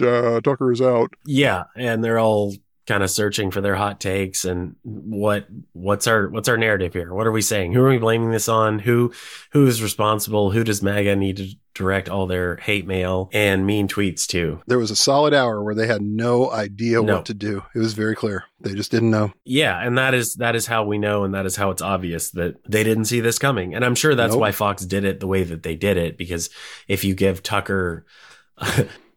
uh, 0.00 0.40
Tucker 0.40 0.72
is 0.72 0.80
out. 0.80 1.12
Yeah, 1.26 1.64
and 1.76 2.02
they're 2.02 2.18
all 2.18 2.54
kind 2.88 3.04
of 3.04 3.10
searching 3.10 3.52
for 3.52 3.60
their 3.60 3.76
hot 3.76 4.00
takes 4.00 4.44
and 4.44 4.74
what 4.82 5.46
what's 5.72 6.08
our 6.08 6.28
what's 6.28 6.48
our 6.48 6.56
narrative 6.56 6.92
here? 6.92 7.14
What 7.14 7.28
are 7.28 7.32
we 7.32 7.40
saying? 7.42 7.72
Who 7.72 7.80
are 7.84 7.88
we 7.90 7.98
blaming 7.98 8.32
this 8.32 8.48
on? 8.48 8.80
Who 8.80 9.12
who 9.52 9.66
is 9.66 9.82
responsible? 9.82 10.50
Who 10.50 10.64
does 10.64 10.82
MAGA 10.82 11.14
need 11.14 11.36
to 11.36 11.48
direct 11.74 12.08
all 12.08 12.26
their 12.26 12.56
hate 12.56 12.84
mail 12.86 13.30
and 13.32 13.64
mean 13.64 13.86
tweets 13.86 14.26
to? 14.26 14.60
There 14.66 14.80
was 14.80 14.90
a 14.90 14.96
solid 14.96 15.32
hour 15.32 15.62
where 15.62 15.76
they 15.76 15.86
had 15.86 16.02
no 16.02 16.50
idea 16.50 17.00
No. 17.00 17.16
what 17.16 17.26
to 17.26 17.34
do. 17.34 17.62
It 17.72 17.78
was 17.78 17.94
very 17.94 18.16
clear. 18.16 18.44
They 18.60 18.74
just 18.74 18.90
didn't 18.90 19.10
know. 19.12 19.32
Yeah, 19.44 19.78
and 19.78 19.96
that 19.96 20.12
is 20.12 20.34
that 20.34 20.56
is 20.56 20.66
how 20.66 20.84
we 20.84 20.98
know 20.98 21.22
and 21.22 21.34
that 21.34 21.46
is 21.46 21.54
how 21.54 21.70
it's 21.70 21.82
obvious 21.82 22.30
that 22.32 22.56
they 22.68 22.82
didn't 22.82 23.04
see 23.04 23.20
this 23.20 23.38
coming. 23.38 23.76
And 23.76 23.84
I'm 23.84 23.94
sure 23.94 24.16
that's 24.16 24.32
Nope. 24.32 24.40
why 24.40 24.50
Fox 24.50 24.84
did 24.84 25.04
it 25.04 25.20
the 25.20 25.28
way 25.28 25.44
that 25.44 25.62
they 25.62 25.76
did 25.76 25.96
it 25.98 26.18
because 26.18 26.50
if 26.88 27.04
you 27.04 27.14
give 27.14 27.44
Tucker 27.44 28.06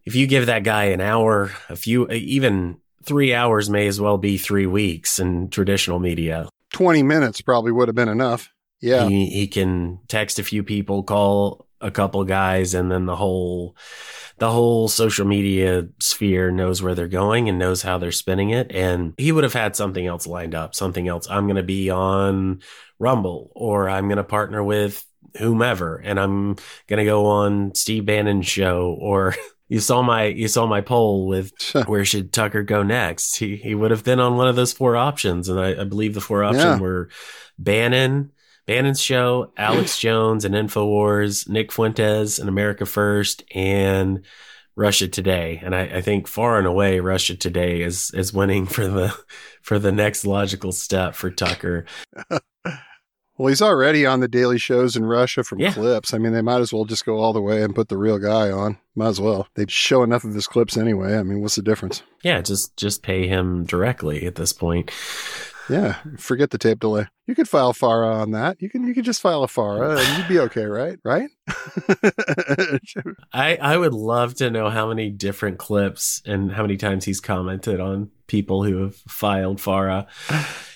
if 0.05 0.15
you 0.15 0.27
give 0.27 0.47
that 0.47 0.63
guy 0.63 0.85
an 0.85 1.01
hour, 1.01 1.51
a 1.69 1.75
few 1.75 2.07
uh, 2.07 2.13
even 2.13 2.77
3 3.03 3.33
hours 3.33 3.69
may 3.69 3.87
as 3.87 3.99
well 4.01 4.17
be 4.17 4.37
3 4.37 4.65
weeks 4.65 5.19
in 5.19 5.49
traditional 5.49 5.99
media. 5.99 6.49
20 6.73 7.03
minutes 7.03 7.41
probably 7.41 7.71
would 7.71 7.87
have 7.87 7.95
been 7.95 8.09
enough. 8.09 8.49
Yeah. 8.81 9.07
He 9.07 9.27
he 9.27 9.47
can 9.47 9.99
text 10.07 10.39
a 10.39 10.43
few 10.43 10.63
people, 10.63 11.03
call 11.03 11.65
a 11.81 11.91
couple 11.91 12.23
guys 12.23 12.73
and 12.73 12.91
then 12.91 13.05
the 13.05 13.15
whole 13.15 13.75
the 14.37 14.51
whole 14.51 14.87
social 14.87 15.25
media 15.25 15.87
sphere 15.99 16.51
knows 16.51 16.81
where 16.81 16.95
they're 16.95 17.07
going 17.07 17.47
and 17.47 17.59
knows 17.59 17.81
how 17.81 17.97
they're 17.97 18.11
spinning 18.11 18.49
it 18.49 18.71
and 18.71 19.13
he 19.17 19.31
would 19.31 19.43
have 19.43 19.53
had 19.53 19.75
something 19.75 20.05
else 20.05 20.27
lined 20.27 20.55
up, 20.55 20.75
something 20.75 21.07
else. 21.07 21.27
I'm 21.29 21.45
going 21.45 21.55
to 21.55 21.63
be 21.63 21.89
on 21.89 22.61
Rumble 22.99 23.51
or 23.55 23.89
I'm 23.89 24.07
going 24.07 24.17
to 24.17 24.23
partner 24.23 24.63
with 24.63 25.05
whomever 25.37 25.97
and 25.97 26.19
I'm 26.19 26.55
going 26.87 26.97
to 26.97 27.05
go 27.05 27.27
on 27.27 27.75
Steve 27.75 28.05
Bannon's 28.05 28.47
show 28.47 28.97
or 28.99 29.35
you 29.67 29.79
saw 29.79 30.01
my 30.01 30.25
you 30.25 30.47
saw 30.47 30.65
my 30.67 30.81
poll 30.81 31.27
with 31.27 31.51
where 31.87 32.05
should 32.05 32.31
Tucker 32.31 32.63
go 32.63 32.83
next. 32.83 33.35
He 33.37 33.55
he 33.55 33.73
would 33.75 33.91
have 33.91 34.03
been 34.03 34.19
on 34.19 34.37
one 34.37 34.47
of 34.47 34.55
those 34.55 34.73
four 34.73 34.95
options 34.95 35.49
and 35.49 35.59
I, 35.59 35.81
I 35.81 35.83
believe 35.83 36.13
the 36.13 36.21
four 36.21 36.43
options 36.43 36.63
Yeah. 36.63 36.79
were 36.79 37.09
Bannon, 37.57 38.31
Bannon's 38.67 39.01
show, 39.01 39.51
Alex 39.57 39.97
Jones 40.05 40.45
and 40.45 40.53
Infowars, 40.55 41.47
Nick 41.49 41.71
Fuentes 41.71 42.39
and 42.39 42.49
America 42.49 42.85
First, 42.85 43.43
and 43.53 44.25
Russia 44.75 45.07
Today. 45.07 45.61
And 45.63 45.73
I, 45.73 45.83
I 45.83 46.01
think 46.01 46.27
far 46.27 46.57
and 46.57 46.67
away 46.67 46.99
Russia 46.99 47.35
Today 47.35 47.81
is 47.81 48.11
is 48.13 48.33
winning 48.33 48.65
for 48.65 48.87
the 48.87 49.17
for 49.61 49.79
the 49.79 49.91
next 49.91 50.25
logical 50.25 50.71
step 50.71 51.15
for 51.15 51.31
Tucker. 51.31 51.85
Well, 53.37 53.49
he's 53.49 53.61
already 53.61 54.05
on 54.05 54.21
the 54.21 54.27
daily 54.29 54.57
shows 54.57 54.95
in 54.95 55.05
Russia 55.05 55.43
from 55.43 55.59
Yeah. 55.59 55.73
clips. 55.73 56.13
I 56.13 56.17
mean, 56.17 56.31
they 56.33 56.41
might 56.41 56.61
as 56.61 56.71
well 56.71 56.85
just 56.85 57.05
go 57.05 57.17
all 57.17 57.33
the 57.33 57.41
way 57.41 57.61
and 57.63 57.75
put 57.75 57.89
the 57.89 57.97
real 57.97 58.17
guy 58.17 58.49
on. 58.49 58.77
Might 58.95 59.07
as 59.09 59.19
well. 59.19 59.47
They 59.55 59.65
show 59.67 60.03
enough 60.03 60.23
of 60.23 60.33
his 60.33 60.47
clips 60.47 60.77
anyway. 60.77 61.17
I 61.17 61.23
mean, 61.23 61.41
what's 61.41 61.55
the 61.55 61.61
difference? 61.61 62.01
Yeah, 62.23 62.39
just 62.41 62.77
just 62.77 63.03
pay 63.03 63.27
him 63.27 63.65
directly 63.65 64.25
at 64.25 64.35
this 64.35 64.53
point. 64.53 64.89
Yeah, 65.67 65.95
forget 66.17 66.51
the 66.51 66.59
tape 66.59 66.79
delay. 66.79 67.07
You 67.25 67.33
could 67.33 67.49
file 67.49 67.73
FARA 67.73 68.07
on 68.15 68.31
that. 68.31 68.61
You 68.61 68.69
can 68.69 68.85
you 68.87 68.93
could 68.93 69.03
just 69.03 69.19
file 69.19 69.43
a 69.43 69.47
FARA 69.47 69.97
and 69.99 70.17
you'd 70.17 70.27
be 70.27 70.39
okay, 70.41 70.65
right? 70.65 70.99
Right? 71.03 71.29
I 73.33 73.57
I 73.61 73.75
would 73.77 73.93
love 73.93 74.35
to 74.35 74.49
know 74.49 74.69
how 74.69 74.87
many 74.87 75.09
different 75.09 75.57
clips 75.57 76.21
and 76.25 76.51
how 76.51 76.61
many 76.61 76.77
times 76.77 77.05
he's 77.05 77.19
commented 77.19 77.79
on 77.79 78.11
people 78.27 78.63
who 78.63 78.83
have 78.83 78.95
filed 78.95 79.59
FARA. 79.59 80.07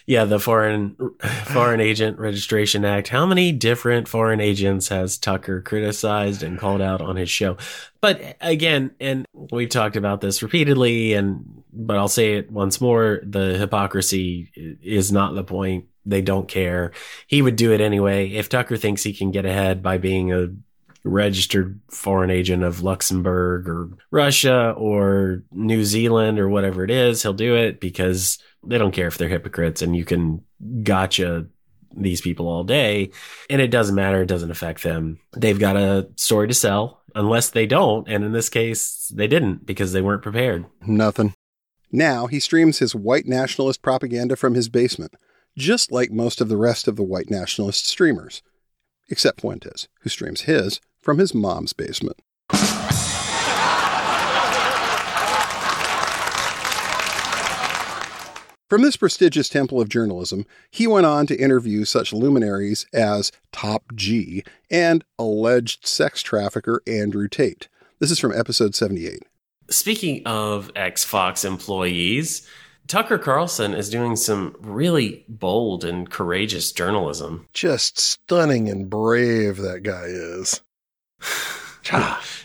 Yeah, 0.10 0.26
the 0.26 0.40
foreign 0.40 0.96
foreign 1.46 1.80
agent 1.80 2.18
registration 2.18 2.84
act. 2.84 3.10
How 3.10 3.28
many 3.28 3.52
different 3.52 4.08
foreign 4.08 4.42
agents 4.42 4.88
has 4.88 5.20
Tucker 5.20 5.62
criticized 5.62 6.42
and 6.42 6.58
called 6.58 6.82
out 6.82 7.00
on 7.00 7.16
his 7.16 7.30
show? 7.30 7.58
But 8.02 8.36
again, 8.42 8.90
and 9.00 9.28
we've 9.52 9.70
talked 9.70 9.96
about 9.96 10.20
this 10.20 10.42
repeatedly 10.42 11.14
and 11.14 11.64
but 11.72 11.96
I'll 11.98 12.08
say 12.08 12.34
it 12.38 12.52
once 12.52 12.82
more, 12.82 13.20
the 13.22 13.56
hypocrisy 13.60 14.52
is 14.82 15.12
not 15.12 15.36
the 15.36 15.44
point. 15.44 15.86
They 16.08 16.24
don't 16.24 16.48
care. 16.48 16.92
He 17.28 17.44
would 17.44 17.56
do 17.56 17.72
it 17.72 17.80
anyway. 17.80 18.32
If 18.32 18.50
Tucker 18.50 18.78
thinks 18.78 19.04
he 19.04 19.14
can 19.14 19.30
get 19.30 19.46
ahead 19.46 19.84
by 19.84 20.00
being 20.00 20.34
a 20.34 20.48
registered 21.04 21.80
foreign 21.92 22.30
agent 22.30 22.64
of 22.64 22.84
Luxembourg 22.84 23.68
or 23.70 23.90
Russia 24.12 24.74
or 24.78 25.44
New 25.52 25.84
Zealand 25.84 26.40
or 26.40 26.50
whatever 26.50 26.84
it 26.84 26.92
is, 26.92 27.22
he'll 27.22 27.34
do 27.34 27.56
it 27.56 27.80
because 27.80 28.38
they 28.66 28.78
don't 28.78 28.94
care 28.94 29.08
if 29.08 29.18
they're 29.18 29.30
hypocrites 29.30 29.82
and 29.82 29.96
you 29.96 30.06
can 30.06 30.44
gotcha 30.84 31.48
these 31.96 32.22
people 32.22 32.48
all 32.48 32.64
day 32.64 33.10
and 33.50 33.62
it 33.62 33.72
doesn't 33.72 33.96
matter. 33.96 34.22
It 34.22 34.28
doesn't 34.28 34.52
affect 34.52 34.84
them. 34.84 35.20
They've 35.36 35.60
got 35.60 35.78
a 35.78 36.10
story 36.16 36.48
to 36.48 36.54
sell 36.54 37.02
unless 37.16 37.50
they 37.50 37.66
don't. 37.66 38.08
And 38.08 38.24
in 38.24 38.32
this 38.32 38.50
case, 38.50 39.12
they 39.14 39.28
didn't 39.28 39.66
because 39.66 39.94
they 39.94 40.02
weren't 40.02 40.22
prepared. 40.22 40.66
Nothing. 40.86 41.34
Now 41.92 42.28
he 42.28 42.40
streams 42.40 42.80
his 42.80 42.94
white 42.94 43.26
nationalist 43.26 43.82
propaganda 43.82 44.36
from 44.36 44.54
his 44.54 44.70
basement, 44.70 45.16
just 45.58 45.92
like 45.92 46.12
most 46.12 46.40
of 46.40 46.50
the 46.50 46.58
rest 46.58 46.88
of 46.88 46.98
the 46.98 47.04
white 47.04 47.32
nationalist 47.32 47.88
streamers, 47.88 48.44
except 49.10 49.42
Fuentes, 49.42 49.88
who 50.02 50.10
streams 50.10 50.42
his 50.42 50.80
from 51.10 51.18
his 51.18 51.34
mom's 51.34 51.74
basement. 51.74 52.22
From 58.70 58.84
this 58.84 58.96
prestigious 58.96 59.50
temple 59.50 59.82
of 59.82 59.90
journalism, 59.90 60.46
he 60.70 60.86
went 60.86 61.08
on 61.08 61.26
to 61.26 61.36
interview 61.36 61.84
such 61.86 62.14
luminaries 62.14 62.86
as 62.94 63.32
Top 63.52 63.86
G 63.96 64.44
and 64.70 65.04
alleged 65.18 65.88
sex 65.88 66.22
trafficker 66.22 66.84
Andrew 66.86 67.28
Tate. 67.28 67.70
This 67.98 68.12
is 68.12 68.20
from 68.20 68.38
episode 68.38 68.76
78. 68.76 69.24
Speaking 69.72 70.22
of 70.28 70.72
ex 70.76 71.04
Fox 71.04 71.44
employees, 71.44 72.48
Tucker 72.86 73.18
Carlson 73.18 73.74
is 73.74 73.90
doing 73.90 74.16
some 74.16 74.56
really 74.60 75.26
bold 75.28 75.84
and 75.84 76.08
courageous 76.08 76.72
journalism. 76.72 77.48
Just 77.52 77.98
stunning 78.00 78.70
and 78.70 78.92
brave 78.92 79.58
that 79.58 79.82
guy 79.82 80.04
is. 80.06 80.62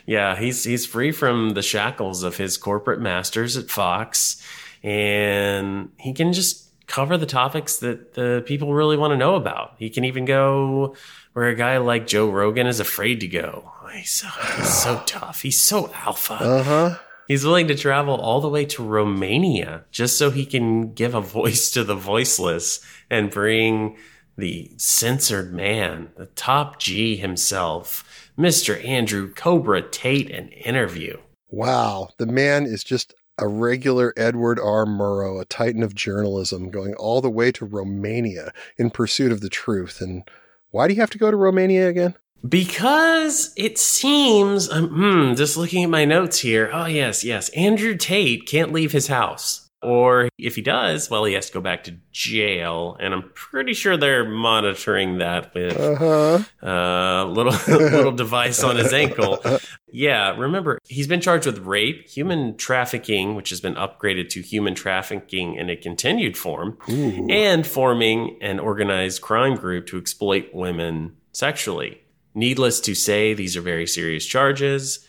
Yeah, 0.06 0.36
he's 0.36 0.64
he's 0.64 0.86
free 0.86 1.12
from 1.12 1.50
the 1.50 1.62
shackles 1.62 2.22
of 2.22 2.36
his 2.36 2.56
corporate 2.56 3.00
masters 3.00 3.56
at 3.56 3.70
Fox, 3.70 4.42
and 4.82 5.90
he 5.98 6.12
can 6.12 6.32
just 6.32 6.64
cover 6.86 7.16
the 7.16 7.26
topics 7.26 7.78
that 7.78 8.14
the 8.14 8.42
people 8.46 8.74
really 8.74 8.96
want 8.96 9.12
to 9.12 9.16
know 9.16 9.34
about. 9.34 9.74
He 9.78 9.88
can 9.88 10.04
even 10.04 10.24
go 10.24 10.94
where 11.32 11.48
a 11.48 11.54
guy 11.54 11.78
like 11.78 12.06
Joe 12.06 12.30
Rogan 12.30 12.66
is 12.66 12.80
afraid 12.80 13.20
to 13.20 13.26
go. 13.26 13.72
He's 13.92 14.10
so, 14.10 14.28
he's 14.56 14.72
so 14.72 15.02
tough. 15.06 15.42
He's 15.42 15.60
so 15.60 15.90
alpha. 15.94 16.34
Uh 16.34 16.62
huh. 16.62 16.98
He's 17.26 17.44
willing 17.44 17.68
to 17.68 17.74
travel 17.74 18.16
all 18.16 18.42
the 18.42 18.48
way 18.50 18.66
to 18.66 18.84
Romania 18.84 19.84
just 19.90 20.18
so 20.18 20.30
he 20.30 20.44
can 20.44 20.92
give 20.92 21.14
a 21.14 21.20
voice 21.22 21.70
to 21.70 21.82
the 21.82 21.94
voiceless 21.94 22.80
and 23.08 23.30
bring 23.30 23.96
the 24.36 24.70
censored 24.76 25.54
man, 25.54 26.10
the 26.16 26.26
top 26.26 26.78
G 26.78 27.16
himself, 27.16 28.03
Mr. 28.38 28.84
Andrew 28.84 29.32
Cobra 29.32 29.82
Tate, 29.82 30.30
an 30.30 30.48
interview. 30.48 31.18
Wow, 31.48 32.08
the 32.18 32.26
man 32.26 32.66
is 32.66 32.82
just 32.82 33.14
a 33.38 33.46
regular 33.46 34.12
Edward 34.16 34.58
R. 34.58 34.84
Murrow, 34.84 35.40
a 35.40 35.44
titan 35.44 35.82
of 35.82 35.94
journalism, 35.94 36.70
going 36.70 36.94
all 36.94 37.20
the 37.20 37.30
way 37.30 37.52
to 37.52 37.64
Romania 37.64 38.52
in 38.76 38.90
pursuit 38.90 39.30
of 39.30 39.40
the 39.40 39.48
truth. 39.48 40.00
And 40.00 40.28
why 40.70 40.88
do 40.88 40.94
you 40.94 41.00
have 41.00 41.10
to 41.10 41.18
go 41.18 41.30
to 41.30 41.36
Romania 41.36 41.88
again? 41.88 42.14
Because 42.46 43.52
it 43.56 43.78
seems, 43.78 44.70
um, 44.70 44.88
hmm, 44.88 45.34
just 45.34 45.56
looking 45.56 45.84
at 45.84 45.90
my 45.90 46.04
notes 46.04 46.40
here. 46.40 46.70
Oh, 46.72 46.86
yes, 46.86 47.24
yes. 47.24 47.48
Andrew 47.50 47.96
Tate 47.96 48.46
can't 48.46 48.72
leave 48.72 48.92
his 48.92 49.06
house. 49.06 49.63
Or 49.84 50.28
if 50.38 50.56
he 50.56 50.62
does, 50.62 51.10
well, 51.10 51.24
he 51.24 51.34
has 51.34 51.46
to 51.48 51.52
go 51.54 51.60
back 51.60 51.84
to 51.84 51.96
jail. 52.10 52.96
And 53.00 53.12
I'm 53.14 53.30
pretty 53.34 53.74
sure 53.74 53.96
they're 53.96 54.28
monitoring 54.28 55.18
that 55.18 55.54
with 55.54 55.78
Uh-huh. 55.78 56.42
a 56.62 57.24
little, 57.26 57.52
little 57.68 58.12
device 58.12 58.62
on 58.64 58.76
his 58.76 58.92
ankle. 58.92 59.38
Yeah, 59.92 60.36
remember, 60.36 60.78
he's 60.88 61.06
been 61.06 61.20
charged 61.20 61.46
with 61.46 61.58
rape, 61.58 62.08
human 62.08 62.56
trafficking, 62.56 63.34
which 63.36 63.50
has 63.50 63.60
been 63.60 63.74
upgraded 63.74 64.28
to 64.30 64.40
human 64.42 64.74
trafficking 64.74 65.54
in 65.54 65.70
a 65.70 65.76
continued 65.76 66.36
form, 66.36 66.78
Ooh. 66.88 67.28
and 67.30 67.66
forming 67.66 68.38
an 68.40 68.58
organized 68.58 69.22
crime 69.22 69.54
group 69.54 69.86
to 69.88 69.98
exploit 69.98 70.48
women 70.52 71.16
sexually. 71.32 72.00
Needless 72.34 72.80
to 72.80 72.94
say, 72.96 73.34
these 73.34 73.56
are 73.56 73.60
very 73.60 73.86
serious 73.86 74.26
charges, 74.26 75.06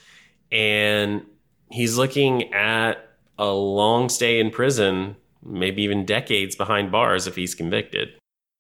and 0.52 1.24
he's 1.72 1.98
looking 1.98 2.54
at 2.54 2.98
a 3.38 3.52
long 3.52 4.10
stay 4.10 4.40
in 4.40 4.50
prison, 4.52 5.16
maybe 5.44 5.82
even 5.84 6.06
decades 6.06 6.56
behind 6.56 6.92
bars 6.92 7.28
if 7.28 7.36
he's 7.36 7.56
convicted. 7.56 8.10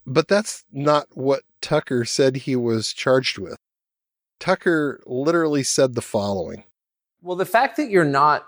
But 0.05 0.28
that's 0.28 0.63
not 0.71 1.07
what 1.13 1.41
Tucker 1.61 2.05
said 2.05 2.36
he 2.36 2.55
was 2.55 2.93
charged 2.93 3.38
with. 3.39 3.57
Tucker 4.39 5.01
literally 5.05 5.63
said 5.63 5.95
the 5.95 6.01
following 6.01 6.63
Well, 7.21 7.36
the 7.36 7.45
fact 7.45 7.78
that 7.78 7.89
you're 7.89 8.03
not 8.03 8.45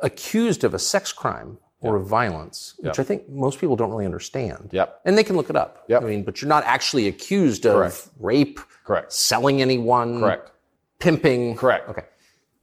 accused 0.00 0.64
of 0.64 0.72
a 0.74 0.78
sex 0.78 1.12
crime 1.12 1.58
or 1.80 1.96
of 1.96 2.06
violence, 2.06 2.74
which 2.78 2.86
Yep. 2.96 2.98
I 2.98 3.02
think 3.04 3.28
most 3.28 3.60
people 3.60 3.76
don't 3.76 3.90
really 3.90 4.06
understand. 4.06 4.70
Yep. 4.72 5.00
And 5.04 5.16
they 5.18 5.24
can 5.24 5.36
look 5.36 5.50
it 5.50 5.56
up. 5.56 5.84
Yep. 5.88 6.02
I 6.02 6.06
mean, 6.06 6.22
but 6.22 6.40
you're 6.40 6.48
not 6.48 6.64
actually 6.64 7.06
accused 7.08 7.66
of 7.66 7.74
Correct. 7.74 8.08
rape, 8.18 8.60
Correct. 8.84 9.12
selling 9.12 9.60
anyone, 9.60 10.20
Correct. 10.20 10.50
pimping. 10.98 11.56
Correct. 11.56 11.88
Okay. 11.90 12.02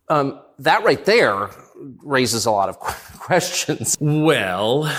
Um, 0.10 0.42
that 0.60 0.84
right 0.84 1.04
there 1.06 1.50
raises 1.76 2.46
a 2.46 2.52
lot 2.52 2.70
of 2.70 2.80
questions. 3.20 3.98
Well, 4.00 4.92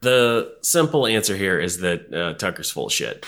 the 0.00 0.56
simple 0.62 1.06
answer 1.06 1.36
here 1.36 1.58
is 1.58 1.78
that 1.78 2.12
uh, 2.12 2.34
Tucker's 2.34 2.70
full 2.70 2.86
of 2.86 2.92
shit. 2.92 3.26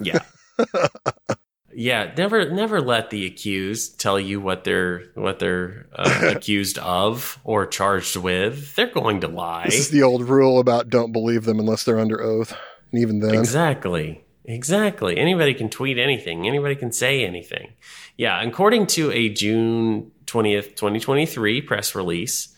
Yeah. 0.00 0.20
yeah, 1.74 2.12
never 2.16 2.50
never 2.50 2.80
let 2.80 3.10
the 3.10 3.26
accused 3.26 3.98
tell 4.00 4.20
you 4.20 4.40
what 4.40 4.64
they're 4.64 5.04
what 5.14 5.38
they're 5.38 5.86
uh, 5.94 6.32
accused 6.36 6.78
of 6.78 7.38
or 7.44 7.66
charged 7.66 8.16
with. 8.16 8.74
They're 8.76 8.86
going 8.86 9.20
to 9.20 9.28
lie. 9.28 9.66
This 9.66 9.78
is 9.78 9.90
the 9.90 10.02
old 10.02 10.22
rule 10.28 10.58
about 10.58 10.90
don't 10.90 11.12
believe 11.12 11.44
them 11.44 11.58
unless 11.58 11.84
they're 11.84 12.00
under 12.00 12.22
oath. 12.22 12.56
And 12.92 13.00
even 13.00 13.20
then. 13.20 13.34
Exactly. 13.34 14.24
Exactly. 14.44 15.16
Anybody 15.16 15.54
can 15.54 15.70
tweet 15.70 15.98
anything. 15.98 16.46
Anybody 16.46 16.74
can 16.74 16.92
say 16.92 17.24
anything. 17.24 17.72
Yeah, 18.16 18.42
according 18.42 18.88
to 18.88 19.10
a 19.12 19.28
June 19.28 20.10
20th, 20.32 20.76
2023 20.76 21.60
press 21.60 21.94
release 21.94 22.56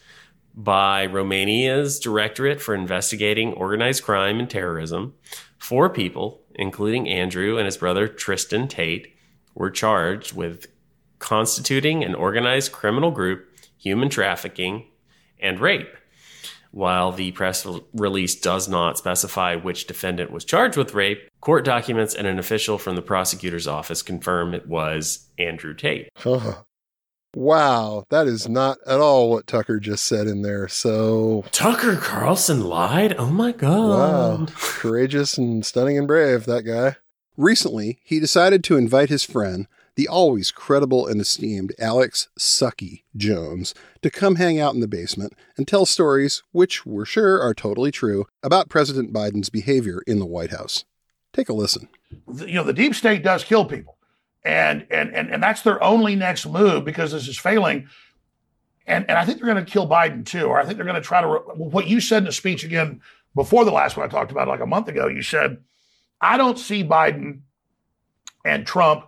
by 0.55 1.07
Romania's 1.07 1.99
Directorate 1.99 2.61
for 2.61 2.75
Investigating 2.75 3.53
Organized 3.55 4.05
Crime 4.05 4.39
and 4.39 4.49
Terrorism, 4.49 5.14
four 5.59 5.91
people, 5.91 6.41
including 6.55 7.09
Andrew 7.09 7.57
and 7.57 7.66
his 7.66 7.77
brother 7.77 8.07
Tristan 8.07 8.68
Tate, 8.68 9.12
were 9.55 9.70
charged 9.70 10.35
with 10.35 10.68
constituting 11.18 12.05
an 12.05 12.14
organized 12.14 12.70
criminal 12.70 13.11
group, 13.11 13.49
human 13.77 14.09
trafficking, 14.09 14.87
and 15.41 15.59
rape. 15.59 15.97
While 16.70 17.12
the 17.12 17.33
press 17.33 17.66
release 17.93 18.35
does 18.35 18.68
not 18.68 18.99
specify 18.99 19.55
which 19.57 19.87
defendant 19.87 20.31
was 20.31 20.45
charged 20.45 20.77
with 20.77 20.95
rape, 20.95 21.29
court 21.41 21.64
documents 21.64 22.14
and 22.14 22.27
an 22.27 22.39
official 22.39 22.79
from 22.79 22.97
the 22.97 23.03
prosecutor's 23.03 23.68
office 23.68 24.03
confirm 24.03 24.55
it 24.55 24.68
was 24.68 25.29
Andrew 25.39 25.75
Tate. 25.75 26.09
Wow, 27.35 28.05
that 28.11 28.26
is 28.26 28.49
not 28.49 28.78
at 28.87 29.01
all 29.01 29.30
what 29.30 29.47
Tucker 29.47 29.80
just 29.80 30.05
said 30.05 30.26
in 30.26 30.43
there. 30.43 30.68
So 30.68 31.45
Tucker 31.51 31.97
Carlson 31.97 32.64
lied? 32.64 33.14
Oh 33.18 33.30
my 33.30 33.53
god. 33.53 34.41
Wow. 34.41 34.47
Courageous 34.55 35.37
and 35.37 35.64
stunning 35.64 35.99
and 35.99 36.07
brave, 36.07 36.47
that 36.47 36.62
guy. 36.62 36.97
Recently, 37.37 37.99
he 38.05 38.20
decided 38.20 38.62
to 38.64 38.76
invite 38.76 39.09
his 39.09 39.24
friend, 39.24 39.66
the 39.97 40.07
always 40.07 40.53
credible 40.53 41.07
and 41.07 41.20
esteemed 41.20 41.74
Alex 41.80 42.28
Sucky 42.39 43.03
Jones, 43.16 43.74
to 44.03 44.11
come 44.11 44.37
hang 44.37 44.61
out 44.61 44.74
in 44.74 44.80
the 44.80 44.87
basement 44.87 45.35
and 45.57 45.66
tell 45.66 45.87
stories, 45.87 46.45
which 46.53 46.87
we're 46.87 47.05
sure 47.05 47.41
are 47.41 47.55
totally 47.55 47.91
true, 47.91 48.26
about 48.43 48.68
President 48.68 49.12
Biden's 49.12 49.51
behavior 49.51 50.03
in 50.07 50.20
the 50.20 50.26
White 50.26 50.51
House. 50.51 50.85
Take 51.32 51.49
a 51.49 51.53
listen. 51.53 51.89
You 52.47 52.55
know, 52.55 52.64
the 52.64 52.72
deep 52.72 52.95
state 52.95 53.24
does 53.24 53.43
kill 53.43 53.64
people. 53.64 53.94
And 54.45 54.87
and 54.91 55.15
and, 55.15 55.31
and 55.31 55.43
that's 55.43 55.63
their 55.63 55.83
only 55.83 56.17
next 56.17 56.47
move 56.47 56.85
because 56.85 57.13
this 57.13 57.29
is 57.29 57.39
failing. 57.39 57.89
And 58.87 59.07
and 59.09 59.19
I 59.19 59.25
think 59.25 59.39
they're 59.39 59.53
going 59.53 59.65
to 59.65 59.71
kill 59.71 59.89
Biden 59.89 60.27
too, 60.27 60.45
or 60.45 60.61
I 60.61 60.65
think 60.65 60.77
they're 60.77 60.85
going 60.85 61.01
to 61.01 61.01
try 61.01 61.21
to. 61.21 61.27
Re- 61.27 61.41
what 61.57 61.87
you 61.87 62.01
said 62.01 62.19
in 62.19 62.25
the 62.25 62.33
speech 62.33 62.65
again 62.65 63.01
before 63.35 63.65
the 63.65 63.73
last 63.73 63.97
one 63.97 64.07
I 64.07 64.11
talked 64.11 64.31
about 64.31 64.49
like 64.49 64.61
a 64.61 64.67
month 64.67 64.89
ago, 64.89 65.09
you 65.09 65.23
said, 65.23 65.59
I 66.21 66.37
don't 66.37 66.59
see 66.59 66.85
Biden 66.85 67.41
and 68.45 68.67
Trump 68.67 69.07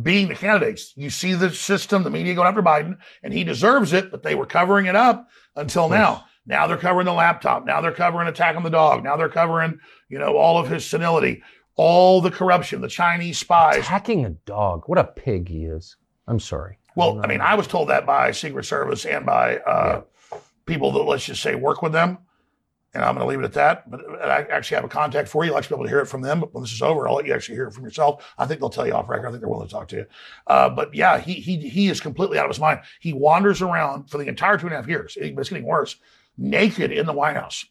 being 0.00 0.28
the 0.28 0.34
candidates. 0.34 0.92
You 0.96 1.10
see 1.10 1.34
the 1.34 1.50
system, 1.50 2.02
the 2.02 2.10
media 2.10 2.34
going 2.34 2.48
after 2.48 2.62
Biden, 2.62 2.98
and 3.22 3.32
he 3.32 3.44
deserves 3.44 3.92
it, 3.92 4.10
but 4.10 4.22
they 4.22 4.34
were 4.34 4.46
covering 4.46 4.86
it 4.86 4.96
up 4.96 5.28
until 5.56 5.88
now. 5.88 6.24
Now 6.46 6.66
they're 6.66 6.76
covering 6.76 7.06
the 7.06 7.12
laptop. 7.12 7.66
Now 7.66 7.80
they're 7.80 7.92
covering 7.92 8.28
attacking 8.28 8.62
the 8.62 8.70
dog. 8.70 9.04
Now 9.04 9.16
they're 9.16 9.28
covering, 9.28 9.78
you 10.08 10.18
know, 10.18 10.36
all 10.36 10.58
of 10.58 10.68
his 10.68 10.84
senility, 10.84 11.42
all 11.76 12.20
the 12.20 12.30
corruption, 12.30 12.80
the 12.80 12.88
Chinese 12.88 13.38
spies. 13.38 13.78
Attacking 13.78 14.24
a 14.24 14.30
dog. 14.30 14.84
What 14.86 14.98
a 14.98 15.04
pig 15.04 15.48
he 15.48 15.64
is. 15.64 15.96
I'm 16.26 16.40
sorry. 16.40 16.78
Well, 16.96 17.20
I 17.22 17.26
mean, 17.26 17.40
I 17.40 17.54
was 17.54 17.66
told 17.66 17.88
that 17.88 18.04
by 18.06 18.32
Secret 18.32 18.64
Service 18.64 19.04
and 19.04 19.24
by 19.24 19.58
uh, 19.58 20.02
people 20.66 20.92
that, 20.92 21.02
let's 21.02 21.24
just 21.24 21.42
say, 21.42 21.54
work 21.54 21.82
with 21.82 21.92
them. 21.92 22.18
And 22.92 23.04
I'm 23.04 23.14
going 23.14 23.24
to 23.24 23.30
leave 23.30 23.38
it 23.38 23.44
at 23.44 23.52
that. 23.52 23.88
But 23.88 24.00
I 24.20 24.42
actually 24.42 24.74
have 24.74 24.84
a 24.84 24.88
contact 24.88 25.28
for 25.28 25.44
you. 25.44 25.52
I'd 25.52 25.54
like 25.54 25.64
to 25.64 25.70
be 25.70 25.74
able 25.76 25.84
to 25.84 25.90
hear 25.90 26.00
it 26.00 26.06
from 26.06 26.22
them. 26.22 26.40
But 26.40 26.52
when 26.52 26.62
this 26.64 26.72
is 26.72 26.82
over, 26.82 27.08
I'll 27.08 27.14
let 27.14 27.26
you 27.26 27.32
actually 27.32 27.54
hear 27.54 27.68
it 27.68 27.72
from 27.72 27.84
yourself. 27.84 28.34
I 28.36 28.46
think 28.46 28.58
they'll 28.58 28.68
tell 28.68 28.86
you 28.86 28.92
off 28.92 29.08
record. 29.08 29.28
I 29.28 29.30
think 29.30 29.40
they're 29.40 29.48
willing 29.48 29.68
to 29.68 29.72
talk 29.72 29.86
to 29.88 29.96
you. 29.96 30.06
Uh, 30.48 30.68
but 30.70 30.92
yeah, 30.92 31.18
he 31.18 31.34
he 31.34 31.56
he 31.68 31.88
is 31.88 32.00
completely 32.00 32.36
out 32.36 32.46
of 32.46 32.50
his 32.50 32.58
mind. 32.58 32.80
He 32.98 33.12
wanders 33.12 33.62
around 33.62 34.10
for 34.10 34.18
the 34.18 34.26
entire 34.26 34.58
two 34.58 34.66
and 34.66 34.74
a 34.74 34.76
half 34.76 34.88
years. 34.88 35.16
It's 35.20 35.48
getting 35.48 35.64
worse. 35.64 35.96
Naked 36.36 36.90
in 36.90 37.06
the 37.06 37.12
White 37.12 37.36
House, 37.36 37.64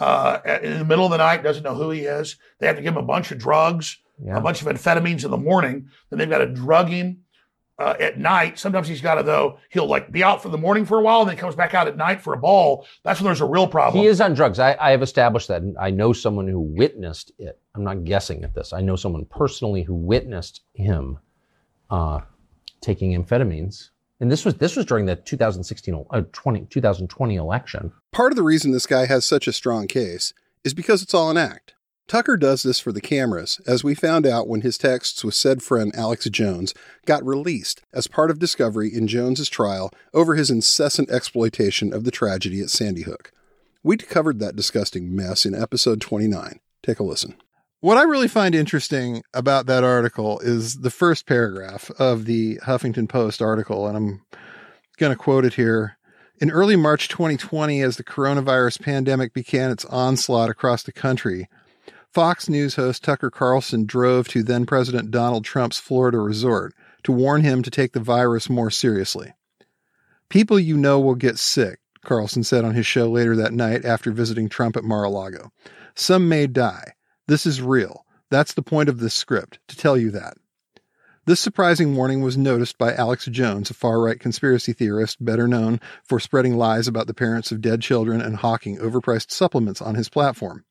uh, 0.00 0.40
in 0.62 0.78
the 0.78 0.84
middle 0.84 1.04
of 1.04 1.10
the 1.10 1.18
night, 1.18 1.42
doesn't 1.42 1.62
know 1.64 1.74
who 1.74 1.90
he 1.90 2.00
is. 2.02 2.36
They 2.60 2.66
have 2.66 2.76
to 2.76 2.82
give 2.82 2.94
him 2.94 3.02
a 3.02 3.06
bunch 3.06 3.30
of 3.32 3.38
drugs, 3.38 3.98
Yeah. 4.24 4.36
a 4.38 4.40
bunch 4.40 4.62
of 4.62 4.68
amphetamines 4.68 5.24
in 5.24 5.30
the 5.30 5.36
morning. 5.36 5.88
Then 6.10 6.18
they've 6.18 6.30
got 6.30 6.38
to 6.38 6.46
drug 6.46 6.88
him 6.88 7.18
uh, 7.78 7.94
at 8.00 8.18
night. 8.18 8.58
Sometimes 8.58 8.88
he's 8.88 9.00
got 9.00 9.14
to 9.16 9.22
though 9.22 9.58
he'll 9.70 9.86
like 9.86 10.10
be 10.10 10.24
out 10.24 10.42
for 10.42 10.48
the 10.48 10.58
morning 10.58 10.84
for 10.84 10.98
a 10.98 11.02
while, 11.02 11.20
and 11.20 11.28
then 11.28 11.36
he 11.36 11.40
comes 11.40 11.54
back 11.54 11.74
out 11.74 11.86
at 11.88 11.96
night 11.96 12.20
for 12.20 12.32
a 12.34 12.36
ball. 12.38 12.86
That's 13.04 13.20
when 13.20 13.26
there's 13.26 13.40
a 13.40 13.44
real 13.46 13.68
problem. 13.68 14.02
He 14.02 14.08
is 14.08 14.20
on 14.20 14.34
drugs. 14.34 14.58
I, 14.58 14.76
I 14.80 14.90
have 14.90 15.02
established 15.02 15.48
that. 15.48 15.62
and 15.62 15.76
I 15.78 15.90
know 15.90 16.12
someone 16.12 16.48
who 16.48 16.60
witnessed 16.60 17.32
it. 17.38 17.60
I'm 17.76 17.84
not 17.84 18.04
guessing 18.04 18.42
at 18.44 18.54
this. 18.54 18.72
I 18.72 18.80
know 18.80 18.96
someone 18.96 19.24
personally 19.26 19.82
who 19.82 19.94
witnessed 19.94 20.62
him 20.74 21.18
uh, 21.90 22.20
taking 22.80 23.20
amphetamines. 23.22 23.90
And 24.20 24.30
this 24.30 24.44
was 24.44 24.54
this 24.54 24.76
was 24.76 24.86
during 24.86 25.06
the 25.06 25.16
2016 25.16 26.06
uh, 26.10 26.22
20, 26.32 26.66
2020 26.66 27.36
election. 27.36 27.92
Part 28.12 28.32
of 28.32 28.36
the 28.36 28.42
reason 28.42 28.72
this 28.72 28.86
guy 28.86 29.06
has 29.06 29.24
such 29.24 29.46
a 29.46 29.52
strong 29.52 29.86
case 29.86 30.32
is 30.64 30.74
because 30.74 31.02
it's 31.02 31.14
all 31.14 31.30
an 31.30 31.36
act. 31.36 31.74
Tucker 32.08 32.38
does 32.38 32.62
this 32.62 32.80
for 32.80 32.90
the 32.90 33.02
cameras, 33.02 33.60
as 33.66 33.84
we 33.84 33.94
found 33.94 34.26
out 34.26 34.48
when 34.48 34.62
his 34.62 34.78
texts 34.78 35.22
with 35.22 35.34
said 35.34 35.62
friend 35.62 35.94
Alex 35.94 36.24
Jones 36.30 36.72
got 37.04 37.24
released 37.24 37.82
as 37.92 38.06
part 38.06 38.30
of 38.30 38.38
discovery 38.38 38.90
in 38.92 39.06
Jones's 39.06 39.50
trial 39.50 39.90
over 40.14 40.34
his 40.34 40.50
incessant 40.50 41.10
exploitation 41.10 41.92
of 41.92 42.04
the 42.04 42.10
tragedy 42.10 42.62
at 42.62 42.70
Sandy 42.70 43.02
Hook. 43.02 43.30
We 43.82 43.98
covered 43.98 44.38
that 44.38 44.56
disgusting 44.56 45.14
mess 45.14 45.44
in 45.44 45.54
episode 45.54 46.00
29. 46.00 46.60
Take 46.82 46.98
a 46.98 47.02
listen. 47.02 47.34
What 47.80 47.96
I 47.96 48.02
really 48.02 48.26
find 48.26 48.56
interesting 48.56 49.22
about 49.32 49.66
that 49.66 49.84
article 49.84 50.40
is 50.40 50.80
the 50.80 50.90
first 50.90 51.26
paragraph 51.26 51.92
of 51.92 52.24
the 52.24 52.58
Huffington 52.66 53.08
Post 53.08 53.40
article, 53.40 53.86
and 53.86 53.96
I'm 53.96 54.22
going 54.96 55.12
to 55.12 55.16
quote 55.16 55.44
it 55.44 55.54
here. 55.54 55.96
In 56.40 56.50
early 56.50 56.74
March 56.74 57.06
2020, 57.06 57.80
as 57.82 57.96
the 57.96 58.02
coronavirus 58.02 58.82
pandemic 58.82 59.32
began 59.32 59.70
its 59.70 59.84
onslaught 59.84 60.50
across 60.50 60.82
the 60.82 60.90
country, 60.90 61.48
Fox 62.12 62.48
News 62.48 62.74
host 62.74 63.04
Tucker 63.04 63.30
Carlson 63.30 63.86
drove 63.86 64.26
to 64.28 64.42
then 64.42 64.66
President 64.66 65.12
Donald 65.12 65.44
Trump's 65.44 65.78
Florida 65.78 66.18
resort 66.18 66.74
to 67.04 67.12
warn 67.12 67.42
him 67.42 67.62
to 67.62 67.70
take 67.70 67.92
the 67.92 68.00
virus 68.00 68.50
more 68.50 68.72
seriously. 68.72 69.34
People 70.28 70.58
you 70.58 70.76
know 70.76 70.98
will 70.98 71.14
get 71.14 71.38
sick, 71.38 71.78
Carlson 72.04 72.42
said 72.42 72.64
on 72.64 72.74
his 72.74 72.86
show 72.86 73.08
later 73.08 73.36
that 73.36 73.52
night 73.52 73.84
after 73.84 74.10
visiting 74.10 74.48
Trump 74.48 74.76
at 74.76 74.82
Mar 74.82 75.04
a 75.04 75.08
Lago. 75.08 75.52
Some 75.94 76.28
may 76.28 76.48
die. 76.48 76.94
This 77.28 77.44
is 77.44 77.60
real. 77.60 78.06
That's 78.30 78.54
the 78.54 78.62
point 78.62 78.88
of 78.88 79.00
this 79.00 79.12
script, 79.12 79.58
to 79.68 79.76
tell 79.76 79.98
you 79.98 80.10
that. 80.12 80.38
This 81.26 81.40
surprising 81.40 81.94
warning 81.94 82.22
was 82.22 82.38
noticed 82.38 82.78
by 82.78 82.94
Alex 82.94 83.26
Jones, 83.26 83.68
a 83.68 83.74
far 83.74 84.00
right 84.00 84.18
conspiracy 84.18 84.72
theorist 84.72 85.22
better 85.22 85.46
known 85.46 85.78
for 86.02 86.18
spreading 86.18 86.56
lies 86.56 86.88
about 86.88 87.06
the 87.06 87.12
parents 87.12 87.52
of 87.52 87.60
dead 87.60 87.82
children 87.82 88.22
and 88.22 88.36
hawking 88.36 88.78
overpriced 88.78 89.30
supplements 89.30 89.82
on 89.82 89.94
his 89.94 90.08
platform. 90.08 90.64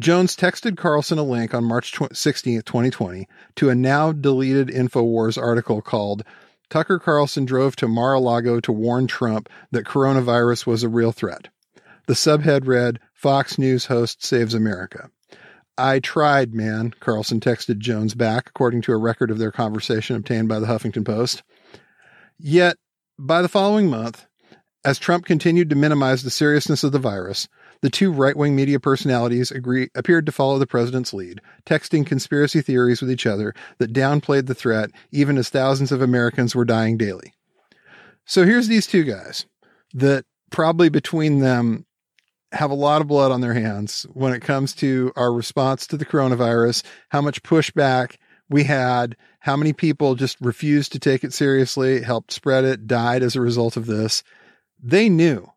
Jones 0.00 0.34
texted 0.34 0.76
Carlson 0.76 1.18
a 1.18 1.22
link 1.22 1.54
on 1.54 1.62
March 1.62 1.96
16, 2.12 2.62
2020, 2.62 3.28
to 3.54 3.68
a 3.68 3.74
now 3.76 4.10
deleted 4.10 4.66
InfoWars 4.66 5.40
article 5.40 5.80
called 5.80 6.24
Tucker 6.70 6.98
Carlson 6.98 7.44
drove 7.44 7.76
to 7.76 7.86
Mar 7.86 8.14
a 8.14 8.20
Lago 8.20 8.58
to 8.58 8.72
warn 8.72 9.06
Trump 9.06 9.48
that 9.70 9.84
coronavirus 9.84 10.66
was 10.66 10.82
a 10.82 10.88
real 10.88 11.12
threat. 11.12 11.50
The 12.08 12.14
subhead 12.14 12.66
read 12.66 12.98
Fox 13.12 13.58
News 13.58 13.86
host 13.86 14.24
saves 14.24 14.54
America. 14.54 15.08
I 15.80 15.98
tried, 16.00 16.54
man, 16.54 16.94
Carlson 17.00 17.40
texted 17.40 17.78
Jones 17.78 18.14
back, 18.14 18.48
according 18.48 18.82
to 18.82 18.92
a 18.92 18.98
record 18.98 19.30
of 19.30 19.38
their 19.38 19.50
conversation 19.50 20.14
obtained 20.14 20.48
by 20.48 20.60
the 20.60 20.66
Huffington 20.66 21.04
Post. 21.04 21.42
Yet, 22.38 22.76
by 23.18 23.40
the 23.40 23.48
following 23.48 23.88
month, 23.88 24.26
as 24.84 24.98
Trump 24.98 25.24
continued 25.24 25.70
to 25.70 25.76
minimize 25.76 26.22
the 26.22 26.30
seriousness 26.30 26.84
of 26.84 26.92
the 26.92 26.98
virus, 26.98 27.48
the 27.82 27.90
two 27.90 28.12
right 28.12 28.36
wing 28.36 28.54
media 28.54 28.78
personalities 28.78 29.50
agree, 29.50 29.88
appeared 29.94 30.26
to 30.26 30.32
follow 30.32 30.58
the 30.58 30.66
president's 30.66 31.14
lead, 31.14 31.40
texting 31.64 32.06
conspiracy 32.06 32.60
theories 32.60 33.00
with 33.00 33.10
each 33.10 33.26
other 33.26 33.54
that 33.78 33.92
downplayed 33.92 34.46
the 34.46 34.54
threat, 34.54 34.90
even 35.10 35.38
as 35.38 35.48
thousands 35.48 35.92
of 35.92 36.02
Americans 36.02 36.54
were 36.54 36.64
dying 36.64 36.96
daily. 36.96 37.32
So 38.26 38.44
here's 38.44 38.68
these 38.68 38.86
two 38.86 39.04
guys 39.04 39.46
that 39.94 40.24
probably 40.50 40.88
between 40.88 41.40
them 41.40 41.86
have 42.52 42.70
a 42.70 42.74
lot 42.74 43.00
of 43.00 43.06
blood 43.06 43.30
on 43.30 43.40
their 43.40 43.54
hands 43.54 44.06
when 44.12 44.32
it 44.32 44.40
comes 44.40 44.74
to 44.74 45.12
our 45.16 45.32
response 45.32 45.86
to 45.86 45.96
the 45.96 46.04
coronavirus, 46.04 46.82
how 47.10 47.20
much 47.20 47.42
pushback 47.42 48.16
we 48.48 48.64
had, 48.64 49.16
how 49.40 49.56
many 49.56 49.72
people 49.72 50.16
just 50.16 50.36
refused 50.40 50.92
to 50.92 50.98
take 50.98 51.22
it 51.22 51.32
seriously, 51.32 52.02
helped 52.02 52.32
spread 52.32 52.64
it, 52.64 52.86
died 52.86 53.22
as 53.22 53.36
a 53.36 53.40
result 53.40 53.76
of 53.76 53.86
this. 53.86 54.24
They 54.82 55.08
knew 55.08 55.52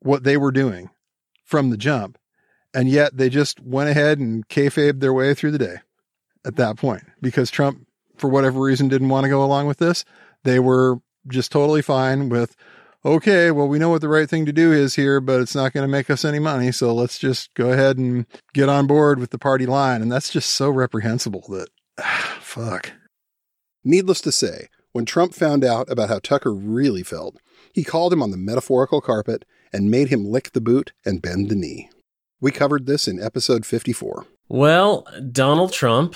what 0.00 0.24
they 0.24 0.36
were 0.36 0.52
doing 0.52 0.90
from 1.44 1.70
the 1.70 1.76
jump, 1.76 2.18
and 2.72 2.88
yet 2.88 3.16
they 3.16 3.28
just 3.28 3.60
went 3.60 3.90
ahead 3.90 4.18
and 4.18 4.48
kayfabed 4.48 5.00
their 5.00 5.12
way 5.12 5.34
through 5.34 5.50
the 5.50 5.58
day 5.58 5.76
at 6.44 6.56
that 6.56 6.76
point 6.76 7.04
because 7.20 7.50
Trump, 7.50 7.86
for 8.16 8.28
whatever 8.28 8.60
reason, 8.60 8.88
didn't 8.88 9.10
want 9.10 9.24
to 9.24 9.30
go 9.30 9.44
along 9.44 9.66
with 9.66 9.78
this. 9.78 10.04
They 10.44 10.58
were 10.58 11.00
just 11.28 11.52
totally 11.52 11.82
fine 11.82 12.28
with, 12.28 12.56
okay, 13.06 13.52
well, 13.52 13.68
we 13.68 13.78
know 13.78 13.88
what 13.88 14.00
the 14.00 14.08
right 14.08 14.28
thing 14.28 14.44
to 14.46 14.52
do 14.52 14.72
is 14.72 14.96
here, 14.96 15.20
but 15.20 15.40
it's 15.40 15.54
not 15.54 15.72
going 15.72 15.84
to 15.84 15.90
make 15.90 16.10
us 16.10 16.24
any 16.24 16.40
money. 16.40 16.72
So 16.72 16.92
let's 16.92 17.18
just 17.18 17.54
go 17.54 17.70
ahead 17.70 17.98
and 17.98 18.26
get 18.52 18.68
on 18.68 18.86
board 18.86 19.20
with 19.20 19.30
the 19.30 19.38
party 19.38 19.64
line. 19.64 20.02
And 20.02 20.10
that's 20.10 20.30
just 20.30 20.50
so 20.50 20.68
reprehensible 20.68 21.44
that, 21.48 21.68
fuck. 22.40 22.92
Needless 23.84 24.20
to 24.22 24.32
say, 24.32 24.68
when 24.92 25.04
Trump 25.04 25.34
found 25.34 25.64
out 25.64 25.90
about 25.90 26.08
how 26.08 26.18
Tucker 26.18 26.52
really 26.52 27.04
felt, 27.04 27.36
he 27.72 27.84
called 27.84 28.12
him 28.12 28.22
on 28.22 28.32
the 28.32 28.36
metaphorical 28.36 29.00
carpet 29.00 29.44
and 29.72 29.90
made 29.90 30.08
him 30.08 30.24
lick 30.24 30.52
the 30.52 30.60
boot 30.60 30.92
and 31.04 31.22
bend 31.22 31.48
the 31.48 31.54
knee. 31.54 31.88
We 32.40 32.50
covered 32.50 32.86
this 32.86 33.06
in 33.06 33.22
episode 33.22 33.64
54. 33.64 34.26
Well, 34.48 35.06
Donald 35.30 35.72
Trump, 35.72 36.14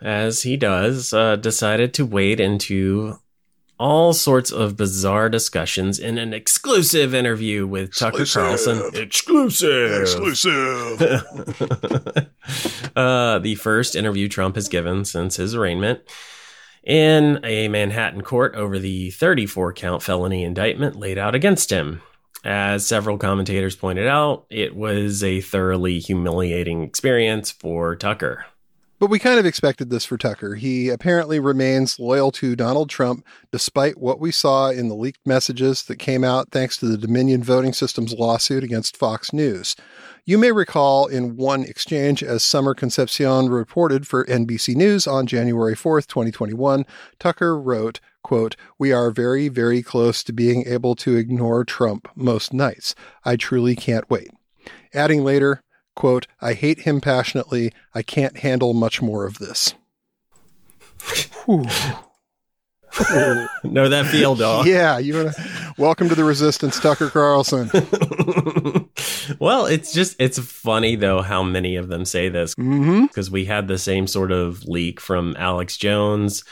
as 0.00 0.42
he 0.42 0.56
does, 0.56 1.12
uh, 1.12 1.36
decided 1.36 1.92
to 1.94 2.06
wade 2.06 2.40
into 2.40 3.18
all 3.80 4.12
sorts 4.12 4.52
of 4.52 4.76
bizarre 4.76 5.30
discussions 5.30 5.98
in 5.98 6.18
an 6.18 6.34
exclusive 6.34 7.14
interview 7.14 7.66
with 7.66 7.96
Tucker 7.96 8.26
Carlson. 8.26 8.90
Exclusive. 8.92 10.02
Exclusive. 10.02 11.00
uh, 12.94 13.38
the 13.38 13.54
first 13.54 13.96
interview 13.96 14.28
Trump 14.28 14.56
has 14.56 14.68
given 14.68 15.06
since 15.06 15.36
his 15.36 15.54
arraignment 15.54 16.00
in 16.84 17.40
a 17.42 17.68
Manhattan 17.68 18.20
court 18.20 18.54
over 18.54 18.78
the 18.78 19.10
34 19.12 19.72
count 19.72 20.02
felony 20.02 20.44
indictment 20.44 20.96
laid 20.96 21.16
out 21.16 21.34
against 21.34 21.70
him. 21.70 22.02
As 22.44 22.86
several 22.86 23.16
commentators 23.16 23.76
pointed 23.76 24.06
out, 24.06 24.44
it 24.50 24.76
was 24.76 25.24
a 25.24 25.40
thoroughly 25.40 26.00
humiliating 26.00 26.82
experience 26.82 27.50
for 27.50 27.96
Tucker. 27.96 28.44
But 29.00 29.08
we 29.08 29.18
kind 29.18 29.40
of 29.40 29.46
expected 29.46 29.88
this 29.88 30.04
for 30.04 30.18
Tucker. 30.18 30.56
He 30.56 30.90
apparently 30.90 31.40
remains 31.40 31.98
loyal 31.98 32.30
to 32.32 32.54
Donald 32.54 32.90
Trump 32.90 33.24
despite 33.50 33.96
what 33.96 34.20
we 34.20 34.30
saw 34.30 34.68
in 34.68 34.88
the 34.88 34.94
leaked 34.94 35.26
messages 35.26 35.82
that 35.84 35.96
came 35.96 36.22
out 36.22 36.50
thanks 36.50 36.76
to 36.76 36.86
the 36.86 36.98
Dominion 36.98 37.42
Voting 37.42 37.72
Systems 37.72 38.12
lawsuit 38.12 38.62
against 38.62 38.98
Fox 38.98 39.32
News. 39.32 39.74
You 40.26 40.36
may 40.36 40.52
recall 40.52 41.06
in 41.06 41.38
one 41.38 41.62
exchange, 41.62 42.22
as 42.22 42.42
Summer 42.42 42.74
Concepcion 42.74 43.48
reported 43.48 44.06
for 44.06 44.26
NBC 44.26 44.76
News 44.76 45.06
on 45.06 45.26
January 45.26 45.74
4th, 45.74 46.06
2021, 46.06 46.84
Tucker 47.18 47.58
wrote, 47.58 48.00
quote, 48.22 48.54
We 48.78 48.92
are 48.92 49.10
very, 49.10 49.48
very 49.48 49.82
close 49.82 50.22
to 50.24 50.32
being 50.34 50.66
able 50.66 50.94
to 50.96 51.16
ignore 51.16 51.64
Trump 51.64 52.06
most 52.14 52.52
nights. 52.52 52.94
I 53.24 53.36
truly 53.36 53.74
can't 53.74 54.10
wait. 54.10 54.28
Adding 54.92 55.24
later, 55.24 55.62
quote, 55.94 56.26
I 56.40 56.54
hate 56.54 56.80
him 56.80 57.00
passionately. 57.00 57.72
I 57.94 58.02
can't 58.02 58.38
handle 58.38 58.74
much 58.74 59.02
more 59.02 59.26
of 59.26 59.38
this. 59.38 59.74
know 63.64 63.88
that 63.88 64.06
feel, 64.06 64.34
dog. 64.34 64.66
Yeah, 64.66 64.98
you 64.98 65.16
wanna, 65.16 65.32
welcome 65.78 66.08
to 66.08 66.14
the 66.14 66.24
resistance, 66.24 66.80
Tucker 66.80 67.08
Carlson. 67.08 67.70
well, 69.38 69.66
it's 69.66 69.92
just 69.92 70.16
it's 70.18 70.38
funny 70.38 70.96
though 70.96 71.22
how 71.22 71.42
many 71.42 71.76
of 71.76 71.88
them 71.88 72.04
say 72.04 72.28
this 72.28 72.54
because 72.54 72.68
mm-hmm. 73.28 73.32
we 73.32 73.44
had 73.44 73.68
the 73.68 73.78
same 73.78 74.06
sort 74.06 74.32
of 74.32 74.64
leak 74.64 75.00
from 75.00 75.36
Alex 75.38 75.76
Jones 75.76 76.44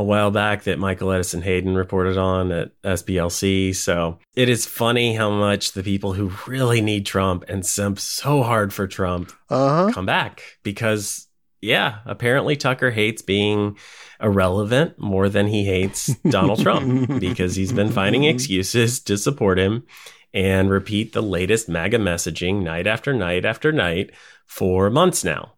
a 0.00 0.04
while 0.04 0.30
back 0.30 0.64
that 0.64 0.78
Michael 0.78 1.12
Edison 1.12 1.42
Hayden 1.42 1.74
reported 1.74 2.16
on 2.16 2.50
at 2.50 2.82
SPLC. 2.82 3.74
So 3.74 4.18
it 4.34 4.48
is 4.48 4.66
funny 4.66 5.14
how 5.14 5.30
much 5.30 5.72
the 5.72 5.82
people 5.82 6.14
who 6.14 6.32
really 6.46 6.80
need 6.80 7.06
Trump 7.06 7.44
and 7.48 7.64
simp 7.64 8.00
so 8.00 8.42
hard 8.42 8.72
for 8.72 8.86
Trump 8.86 9.32
uh-huh. 9.48 9.92
come 9.92 10.06
back 10.06 10.58
because 10.62 11.28
yeah, 11.60 11.98
apparently 12.06 12.56
Tucker 12.56 12.90
hates 12.90 13.20
being 13.20 13.76
irrelevant 14.20 14.98
more 14.98 15.28
than 15.28 15.46
he 15.46 15.64
hates 15.64 16.14
Donald 16.30 16.60
Trump 16.60 17.20
because 17.20 17.54
he's 17.54 17.72
been 17.72 17.92
finding 17.92 18.24
excuses 18.24 19.00
to 19.00 19.18
support 19.18 19.58
him 19.58 19.84
and 20.32 20.70
repeat 20.70 21.12
the 21.12 21.22
latest 21.22 21.68
MAGA 21.68 21.98
messaging 21.98 22.62
night 22.62 22.86
after 22.86 23.12
night 23.12 23.44
after 23.44 23.72
night 23.72 24.12
for 24.46 24.88
months 24.88 25.24
now. 25.24 25.52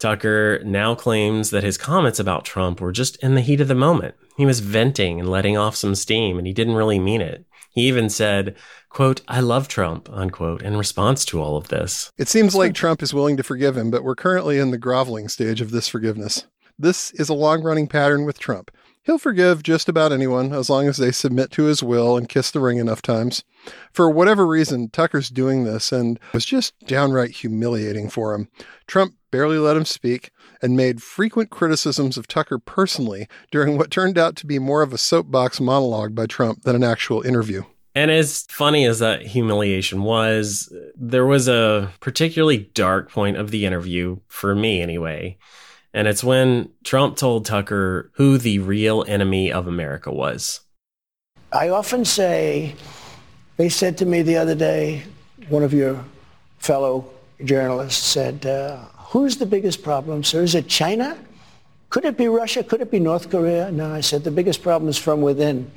Tucker 0.00 0.60
now 0.64 0.94
claims 0.94 1.50
that 1.50 1.62
his 1.62 1.78
comments 1.78 2.18
about 2.18 2.44
Trump 2.44 2.80
were 2.80 2.90
just 2.90 3.16
in 3.16 3.34
the 3.34 3.42
heat 3.42 3.60
of 3.60 3.68
the 3.68 3.74
moment. 3.74 4.14
He 4.36 4.46
was 4.46 4.60
venting 4.60 5.20
and 5.20 5.28
letting 5.28 5.56
off 5.56 5.76
some 5.76 5.94
steam, 5.94 6.38
and 6.38 6.46
he 6.46 6.52
didn't 6.52 6.74
really 6.74 6.98
mean 6.98 7.20
it. 7.20 7.44
He 7.72 7.86
even 7.86 8.08
said, 8.10 8.56
quote, 8.88 9.20
I 9.28 9.40
love 9.40 9.68
Trump, 9.68 10.08
unquote, 10.10 10.62
in 10.62 10.76
response 10.76 11.24
to 11.26 11.40
all 11.40 11.56
of 11.56 11.68
this. 11.68 12.10
It 12.18 12.28
seems 12.28 12.54
like 12.54 12.74
Trump 12.74 13.02
is 13.02 13.14
willing 13.14 13.36
to 13.36 13.42
forgive 13.42 13.76
him, 13.76 13.90
but 13.90 14.02
we're 14.02 14.16
currently 14.16 14.58
in 14.58 14.70
the 14.70 14.78
groveling 14.78 15.28
stage 15.28 15.60
of 15.60 15.70
this 15.70 15.86
forgiveness. 15.86 16.46
This 16.78 17.12
is 17.12 17.28
a 17.28 17.34
long 17.34 17.62
running 17.62 17.86
pattern 17.86 18.24
with 18.24 18.38
Trump. 18.38 18.70
He'll 19.02 19.18
forgive 19.18 19.62
just 19.62 19.88
about 19.88 20.12
anyone 20.12 20.52
as 20.52 20.68
long 20.68 20.88
as 20.88 20.96
they 20.96 21.12
submit 21.12 21.50
to 21.52 21.64
his 21.64 21.82
will 21.82 22.16
and 22.16 22.28
kiss 22.28 22.50
the 22.50 22.60
ring 22.60 22.78
enough 22.78 23.02
times. 23.02 23.44
For 23.92 24.10
whatever 24.10 24.46
reason, 24.46 24.88
Tucker's 24.88 25.30
doing 25.30 25.64
this 25.64 25.92
and 25.92 26.16
it 26.16 26.34
was 26.34 26.44
just 26.44 26.78
downright 26.86 27.30
humiliating 27.30 28.10
for 28.10 28.34
him. 28.34 28.48
Trump 28.86 29.14
barely 29.30 29.58
let 29.58 29.76
him 29.76 29.84
speak 29.84 30.30
and 30.62 30.76
made 30.76 31.02
frequent 31.02 31.50
criticisms 31.50 32.16
of 32.16 32.26
Tucker 32.26 32.58
personally 32.58 33.28
during 33.50 33.78
what 33.78 33.90
turned 33.90 34.18
out 34.18 34.36
to 34.36 34.46
be 34.46 34.58
more 34.58 34.82
of 34.82 34.92
a 34.92 34.98
soapbox 34.98 35.60
monologue 35.60 36.14
by 36.14 36.26
Trump 36.26 36.62
than 36.62 36.76
an 36.76 36.84
actual 36.84 37.22
interview. 37.22 37.62
And 37.94 38.10
as 38.10 38.46
funny 38.48 38.86
as 38.86 39.00
that 39.00 39.22
humiliation 39.22 40.02
was, 40.02 40.72
there 40.94 41.26
was 41.26 41.48
a 41.48 41.92
particularly 42.00 42.70
dark 42.72 43.10
point 43.10 43.36
of 43.36 43.50
the 43.50 43.66
interview, 43.66 44.18
for 44.28 44.54
me 44.54 44.80
anyway. 44.80 45.38
And 45.92 46.06
it's 46.06 46.22
when 46.22 46.70
Trump 46.84 47.16
told 47.16 47.46
Tucker 47.46 48.12
who 48.14 48.38
the 48.38 48.60
real 48.60 49.04
enemy 49.08 49.52
of 49.52 49.66
America 49.66 50.12
was. 50.12 50.60
I 51.52 51.68
often 51.70 52.04
say, 52.04 52.76
they 53.56 53.68
said 53.68 53.98
to 53.98 54.06
me 54.06 54.22
the 54.22 54.36
other 54.36 54.54
day, 54.54 55.02
one 55.48 55.64
of 55.64 55.74
your 55.74 56.04
fellow 56.58 57.10
journalists 57.44 58.06
said, 58.06 58.46
uh, 58.46 58.84
Who's 59.10 59.38
the 59.38 59.46
biggest 59.46 59.82
problem, 59.82 60.22
sir? 60.22 60.42
Is 60.42 60.54
it 60.54 60.68
China? 60.68 61.18
Could 61.88 62.04
it 62.04 62.16
be 62.16 62.28
Russia? 62.28 62.62
Could 62.62 62.80
it 62.80 62.92
be 62.92 63.00
North 63.00 63.28
Korea? 63.28 63.70
No, 63.72 63.92
I 63.92 64.02
said, 64.02 64.22
the 64.22 64.30
biggest 64.30 64.62
problem 64.62 64.88
is 64.88 64.96
from 64.96 65.20
within. 65.20 65.68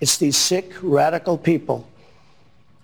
It's 0.00 0.18
these 0.18 0.36
sick, 0.36 0.72
radical 0.82 1.38
people 1.38 1.88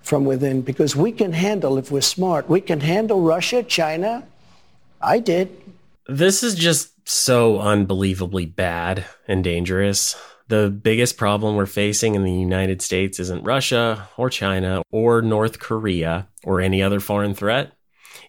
from 0.03 0.25
within 0.25 0.63
because 0.63 0.95
we 0.95 1.11
can 1.11 1.33
handle, 1.33 1.79
if 1.79 1.91
we're 1.91 2.01
smart, 2.01 2.49
we 2.49 2.61
can 2.61 2.79
handle 2.79 3.21
Russia, 3.21 3.65
China. 3.65 4.25
I 5.03 5.19
did. 5.19 5.51
This 6.07 6.45
is 6.45 6.55
just 6.55 7.09
so 7.09 7.59
unbelievably 7.59 8.47
bad 8.47 9.05
and 9.27 9.43
dangerous. 9.43 10.15
The 10.47 10.71
biggest 10.71 11.17
problem 11.17 11.57
we're 11.57 11.67
facing 11.67 12.15
in 12.15 12.23
the 12.23 12.33
United 12.33 12.83
States 12.83 13.19
isn't 13.19 13.43
Russia 13.43 14.09
or 14.17 14.31
China 14.31 14.83
or 14.93 15.23
North 15.23 15.59
Korea 15.59 16.29
or 16.45 16.61
any 16.61 16.85
other 16.85 17.01
foreign 17.01 17.35
threat. 17.35 17.73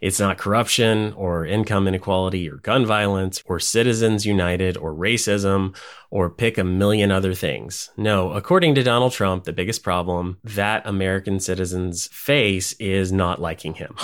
It's 0.01 0.19
not 0.19 0.37
corruption 0.37 1.13
or 1.13 1.45
income 1.45 1.87
inequality 1.87 2.49
or 2.49 2.57
gun 2.57 2.85
violence 2.85 3.41
or 3.45 3.59
citizens 3.59 4.25
united 4.25 4.77
or 4.77 4.93
racism 4.93 5.75
or 6.09 6.29
pick 6.29 6.57
a 6.57 6.63
million 6.63 7.11
other 7.11 7.33
things. 7.33 7.89
No, 7.97 8.31
according 8.31 8.75
to 8.75 8.83
Donald 8.83 9.11
Trump, 9.11 9.43
the 9.43 9.53
biggest 9.53 9.83
problem 9.83 10.37
that 10.43 10.85
American 10.85 11.39
citizens 11.39 12.07
face 12.07 12.73
is 12.73 13.11
not 13.11 13.41
liking 13.41 13.73
him. 13.73 13.95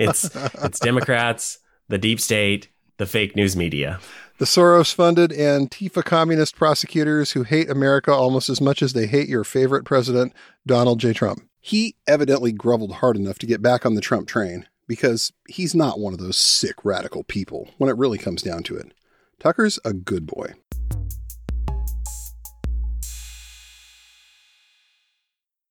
it's 0.00 0.30
it's 0.62 0.80
Democrats, 0.80 1.58
the 1.88 1.98
deep 1.98 2.20
state, 2.20 2.68
the 2.96 3.06
fake 3.06 3.36
news 3.36 3.56
media. 3.56 4.00
The 4.38 4.46
Soros 4.46 4.92
funded 4.92 5.30
Antifa 5.30 6.02
communist 6.04 6.56
prosecutors 6.56 7.32
who 7.32 7.44
hate 7.44 7.70
America 7.70 8.12
almost 8.12 8.48
as 8.48 8.60
much 8.60 8.82
as 8.82 8.92
they 8.92 9.06
hate 9.06 9.28
your 9.28 9.44
favorite 9.44 9.84
president, 9.84 10.32
Donald 10.66 10.98
J. 10.98 11.12
Trump. 11.12 11.42
He 11.60 11.94
evidently 12.08 12.50
groveled 12.50 12.94
hard 12.94 13.16
enough 13.16 13.38
to 13.38 13.46
get 13.46 13.62
back 13.62 13.86
on 13.86 13.94
the 13.94 14.00
Trump 14.00 14.26
train 14.26 14.66
because 14.86 15.32
he's 15.48 15.74
not 15.74 15.98
one 15.98 16.12
of 16.12 16.20
those 16.20 16.38
sick 16.38 16.84
radical 16.84 17.24
people 17.24 17.70
when 17.78 17.90
it 17.90 17.96
really 17.96 18.18
comes 18.18 18.42
down 18.42 18.62
to 18.64 18.76
it. 18.76 18.92
Tucker's 19.38 19.78
a 19.84 19.92
good 19.92 20.26
boy. 20.26 20.54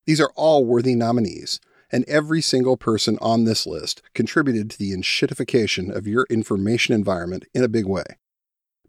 These 0.05 0.19
are 0.19 0.31
all 0.35 0.65
worthy 0.65 0.95
nominees, 0.95 1.59
and 1.91 2.03
every 2.07 2.41
single 2.41 2.75
person 2.75 3.17
on 3.21 3.45
this 3.45 3.67
list 3.67 4.01
contributed 4.13 4.69
to 4.71 4.77
the 4.77 4.91
enshittification 4.91 5.95
of 5.95 6.07
your 6.07 6.25
information 6.29 6.95
environment 6.95 7.45
in 7.53 7.63
a 7.63 7.69
big 7.69 7.85
way. 7.85 8.03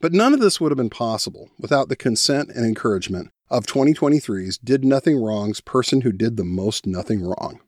But 0.00 0.12
none 0.12 0.34
of 0.34 0.40
this 0.40 0.60
would 0.60 0.72
have 0.72 0.78
been 0.78 0.90
possible 0.90 1.50
without 1.60 1.88
the 1.88 1.96
consent 1.96 2.50
and 2.50 2.66
encouragement 2.66 3.30
of 3.50 3.66
2023's 3.66 4.58
Did 4.58 4.84
Nothing 4.84 5.22
Wrong's 5.22 5.60
person 5.60 6.00
who 6.00 6.10
did 6.10 6.36
the 6.36 6.44
most 6.44 6.86
nothing 6.86 7.22
wrong. 7.22 7.60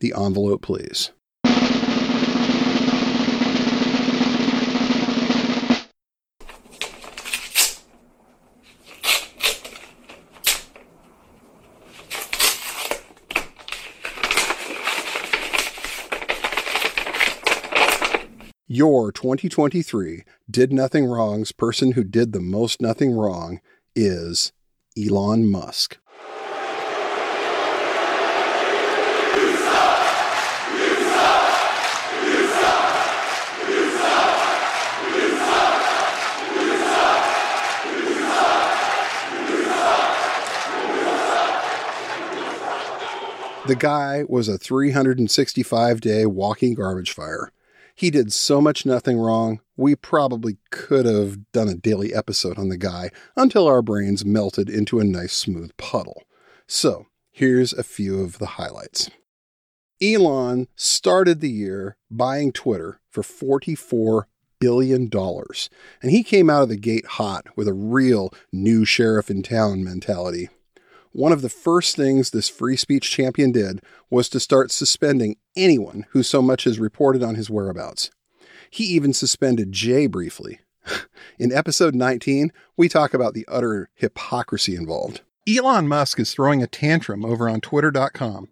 The 0.00 0.12
envelope, 0.14 0.62
please. 0.62 1.12
Your 18.74 19.12
2023 19.12 20.24
Did 20.50 20.72
Nothing 20.72 21.04
Wrong's 21.04 21.52
person 21.52 21.92
who 21.92 22.02
did 22.02 22.32
the 22.32 22.40
most 22.40 22.80
nothing 22.80 23.12
wrong 23.12 23.60
is 23.94 24.52
Elon 24.96 25.46
Musk. 25.46 25.98
The 43.66 43.76
guy 43.78 44.24
was 44.26 44.48
a 44.48 44.56
365 44.56 46.00
day 46.00 46.24
walking 46.24 46.72
garbage 46.72 47.12
fire. 47.12 47.52
He 47.94 48.10
did 48.10 48.32
so 48.32 48.60
much 48.60 48.86
nothing 48.86 49.18
wrong, 49.18 49.60
we 49.76 49.94
probably 49.94 50.58
could 50.70 51.06
have 51.06 51.52
done 51.52 51.68
a 51.68 51.74
daily 51.74 52.14
episode 52.14 52.58
on 52.58 52.68
the 52.68 52.76
guy 52.76 53.10
until 53.36 53.66
our 53.66 53.82
brains 53.82 54.24
melted 54.24 54.70
into 54.70 54.98
a 54.98 55.04
nice 55.04 55.34
smooth 55.34 55.76
puddle. 55.76 56.22
So, 56.66 57.06
here's 57.30 57.72
a 57.72 57.82
few 57.82 58.22
of 58.22 58.38
the 58.38 58.46
highlights. 58.46 59.10
Elon 60.02 60.68
started 60.74 61.40
the 61.40 61.50
year 61.50 61.96
buying 62.10 62.52
Twitter 62.52 63.00
for 63.08 63.22
$44 63.22 64.24
billion, 64.58 65.10
and 65.12 66.10
he 66.10 66.22
came 66.22 66.48
out 66.48 66.62
of 66.62 66.68
the 66.68 66.76
gate 66.76 67.06
hot 67.06 67.46
with 67.56 67.68
a 67.68 67.74
real 67.74 68.32
new 68.52 68.84
sheriff 68.84 69.30
in 69.30 69.42
town 69.42 69.84
mentality. 69.84 70.48
One 71.12 71.32
of 71.32 71.42
the 71.42 71.50
first 71.50 71.94
things 71.94 72.30
this 72.30 72.48
free 72.48 72.76
speech 72.76 73.10
champion 73.10 73.52
did 73.52 73.82
was 74.08 74.30
to 74.30 74.40
start 74.40 74.70
suspending 74.70 75.36
anyone 75.54 76.06
who 76.10 76.22
so 76.22 76.40
much 76.40 76.66
as 76.66 76.78
reported 76.78 77.22
on 77.22 77.34
his 77.34 77.50
whereabouts. 77.50 78.10
He 78.70 78.84
even 78.84 79.12
suspended 79.12 79.72
Jay 79.72 80.06
briefly. 80.06 80.60
In 81.38 81.52
episode 81.52 81.94
19, 81.94 82.50
we 82.78 82.88
talk 82.88 83.12
about 83.12 83.34
the 83.34 83.46
utter 83.46 83.90
hypocrisy 83.94 84.74
involved. 84.74 85.20
Elon 85.46 85.86
Musk 85.86 86.18
is 86.18 86.32
throwing 86.32 86.62
a 86.62 86.66
tantrum 86.66 87.26
over 87.26 87.46
on 87.46 87.60
Twitter.com. 87.60 88.48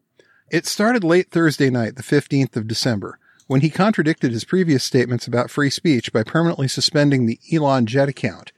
It 0.50 0.66
started 0.66 1.02
late 1.02 1.30
Thursday 1.30 1.70
night, 1.70 1.96
the 1.96 2.02
15th 2.02 2.56
of 2.56 2.68
December, 2.68 3.18
when 3.46 3.62
he 3.62 3.70
contradicted 3.70 4.32
his 4.32 4.44
previous 4.44 4.84
statements 4.84 5.26
about 5.26 5.50
free 5.50 5.70
speech 5.70 6.12
by 6.12 6.24
permanently 6.24 6.68
suspending 6.68 7.24
the 7.24 7.38
Elon 7.50 7.86
Jet 7.86 8.08
account 8.08 8.52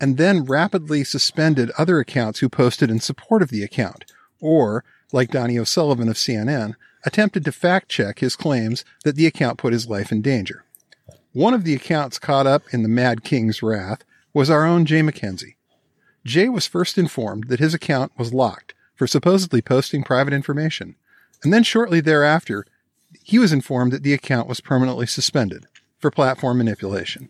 and 0.00 0.16
then 0.16 0.44
rapidly 0.44 1.04
suspended 1.04 1.70
other 1.78 1.98
accounts 1.98 2.40
who 2.40 2.48
posted 2.48 2.90
in 2.90 3.00
support 3.00 3.42
of 3.42 3.50
the 3.50 3.62
account, 3.62 4.04
or, 4.40 4.84
like 5.12 5.30
Donie 5.30 5.58
O'Sullivan 5.58 6.08
of 6.08 6.16
CNN, 6.16 6.74
attempted 7.04 7.44
to 7.44 7.52
fact 7.52 7.88
check 7.88 8.18
his 8.18 8.36
claims 8.36 8.84
that 9.04 9.16
the 9.16 9.26
account 9.26 9.58
put 9.58 9.72
his 9.72 9.88
life 9.88 10.12
in 10.12 10.20
danger. 10.20 10.64
One 11.32 11.54
of 11.54 11.64
the 11.64 11.74
accounts 11.74 12.18
caught 12.18 12.46
up 12.46 12.62
in 12.72 12.82
the 12.82 12.88
Mad 12.88 13.22
King's 13.22 13.62
wrath 13.62 14.04
was 14.34 14.50
our 14.50 14.66
own 14.66 14.84
Jay 14.84 15.00
McKenzie. 15.00 15.54
Jay 16.24 16.48
was 16.48 16.66
first 16.66 16.98
informed 16.98 17.48
that 17.48 17.60
his 17.60 17.74
account 17.74 18.12
was 18.18 18.34
locked 18.34 18.74
for 18.96 19.06
supposedly 19.06 19.62
posting 19.62 20.02
private 20.02 20.34
information, 20.34 20.96
and 21.44 21.52
then 21.52 21.62
shortly 21.62 22.00
thereafter, 22.00 22.66
he 23.22 23.38
was 23.38 23.52
informed 23.52 23.92
that 23.92 24.02
the 24.02 24.12
account 24.12 24.48
was 24.48 24.60
permanently 24.60 25.06
suspended 25.06 25.66
for 25.98 26.10
platform 26.10 26.58
manipulation. 26.58 27.28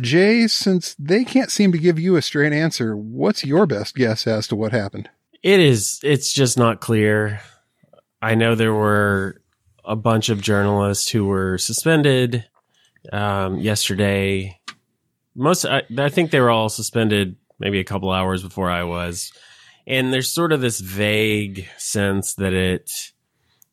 Jay, 0.00 0.46
since 0.46 0.94
they 0.98 1.24
can't 1.24 1.50
seem 1.50 1.72
to 1.72 1.78
give 1.78 1.98
you 1.98 2.16
a 2.16 2.22
straight 2.22 2.52
answer, 2.52 2.96
what's 2.96 3.44
your 3.44 3.66
best 3.66 3.94
guess 3.94 4.26
as 4.26 4.46
to 4.48 4.56
what 4.56 4.72
happened? 4.72 5.08
It 5.42 5.60
is. 5.60 6.00
It's 6.02 6.32
just 6.32 6.58
not 6.58 6.80
clear. 6.80 7.40
I 8.20 8.34
know 8.34 8.54
there 8.54 8.74
were 8.74 9.40
a 9.84 9.96
bunch 9.96 10.28
of 10.28 10.40
journalists 10.40 11.08
who 11.08 11.26
were 11.26 11.58
suspended 11.58 12.44
um, 13.12 13.58
yesterday. 13.58 14.60
Most, 15.34 15.64
I, 15.64 15.82
I 15.96 16.08
think 16.08 16.30
they 16.30 16.40
were 16.40 16.50
all 16.50 16.68
suspended 16.68 17.36
maybe 17.58 17.80
a 17.80 17.84
couple 17.84 18.10
hours 18.10 18.42
before 18.42 18.70
I 18.70 18.84
was. 18.84 19.32
And 19.86 20.12
there's 20.12 20.30
sort 20.30 20.52
of 20.52 20.60
this 20.60 20.80
vague 20.80 21.66
sense 21.78 22.34
that 22.34 22.52
it 22.52 22.90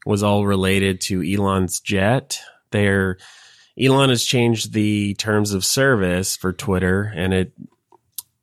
was 0.06 0.24
all 0.24 0.46
related 0.46 1.02
to 1.02 1.22
Elon's 1.22 1.80
jet. 1.80 2.40
They're 2.72 3.18
Elon 3.80 4.10
has 4.10 4.24
changed 4.24 4.74
the 4.74 5.14
terms 5.16 5.54
of 5.54 5.66
service 5.66 6.36
for 6.36 6.54
Twitter 6.54 7.12
and 7.16 7.34
it 7.34 7.54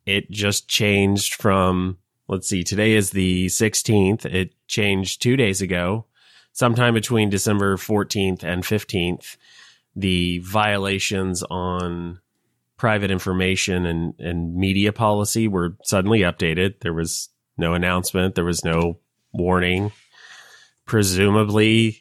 it 0.05 0.29
just 0.29 0.67
changed 0.67 1.35
from 1.35 1.97
let's 2.27 2.47
see 2.47 2.63
today 2.63 2.93
is 2.93 3.11
the 3.11 3.47
16th 3.47 4.25
it 4.25 4.53
changed 4.67 5.21
2 5.21 5.35
days 5.35 5.61
ago 5.61 6.05
sometime 6.51 6.93
between 6.93 7.29
December 7.29 7.77
14th 7.77 8.43
and 8.43 8.63
15th 8.63 9.37
the 9.95 10.39
violations 10.39 11.43
on 11.49 12.19
private 12.77 13.11
information 13.11 13.85
and 13.85 14.13
and 14.19 14.55
media 14.55 14.91
policy 14.91 15.47
were 15.47 15.77
suddenly 15.83 16.19
updated. 16.19 16.79
There 16.81 16.93
was 16.93 17.29
no 17.57 17.73
announcement. 17.73 18.35
There 18.35 18.45
was 18.45 18.65
no 18.65 18.99
warning. 19.31 19.91
Presumably 20.85 21.99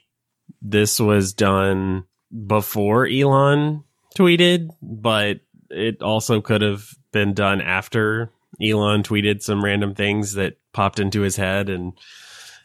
this 0.60 0.98
was 0.98 1.32
done 1.32 2.04
before 2.46 3.06
Elon 3.06 3.84
tweeted, 4.16 4.70
but 4.80 5.40
it 5.70 6.02
also 6.02 6.40
could 6.40 6.62
have 6.62 6.88
been 7.12 7.34
done 7.34 7.60
after 7.60 8.30
Elon 8.60 9.02
tweeted 9.02 9.42
some 9.42 9.64
random 9.64 9.94
things 9.94 10.34
that 10.34 10.58
popped 10.72 10.98
into 10.98 11.22
his 11.22 11.36
head 11.36 11.68
and 11.68 11.92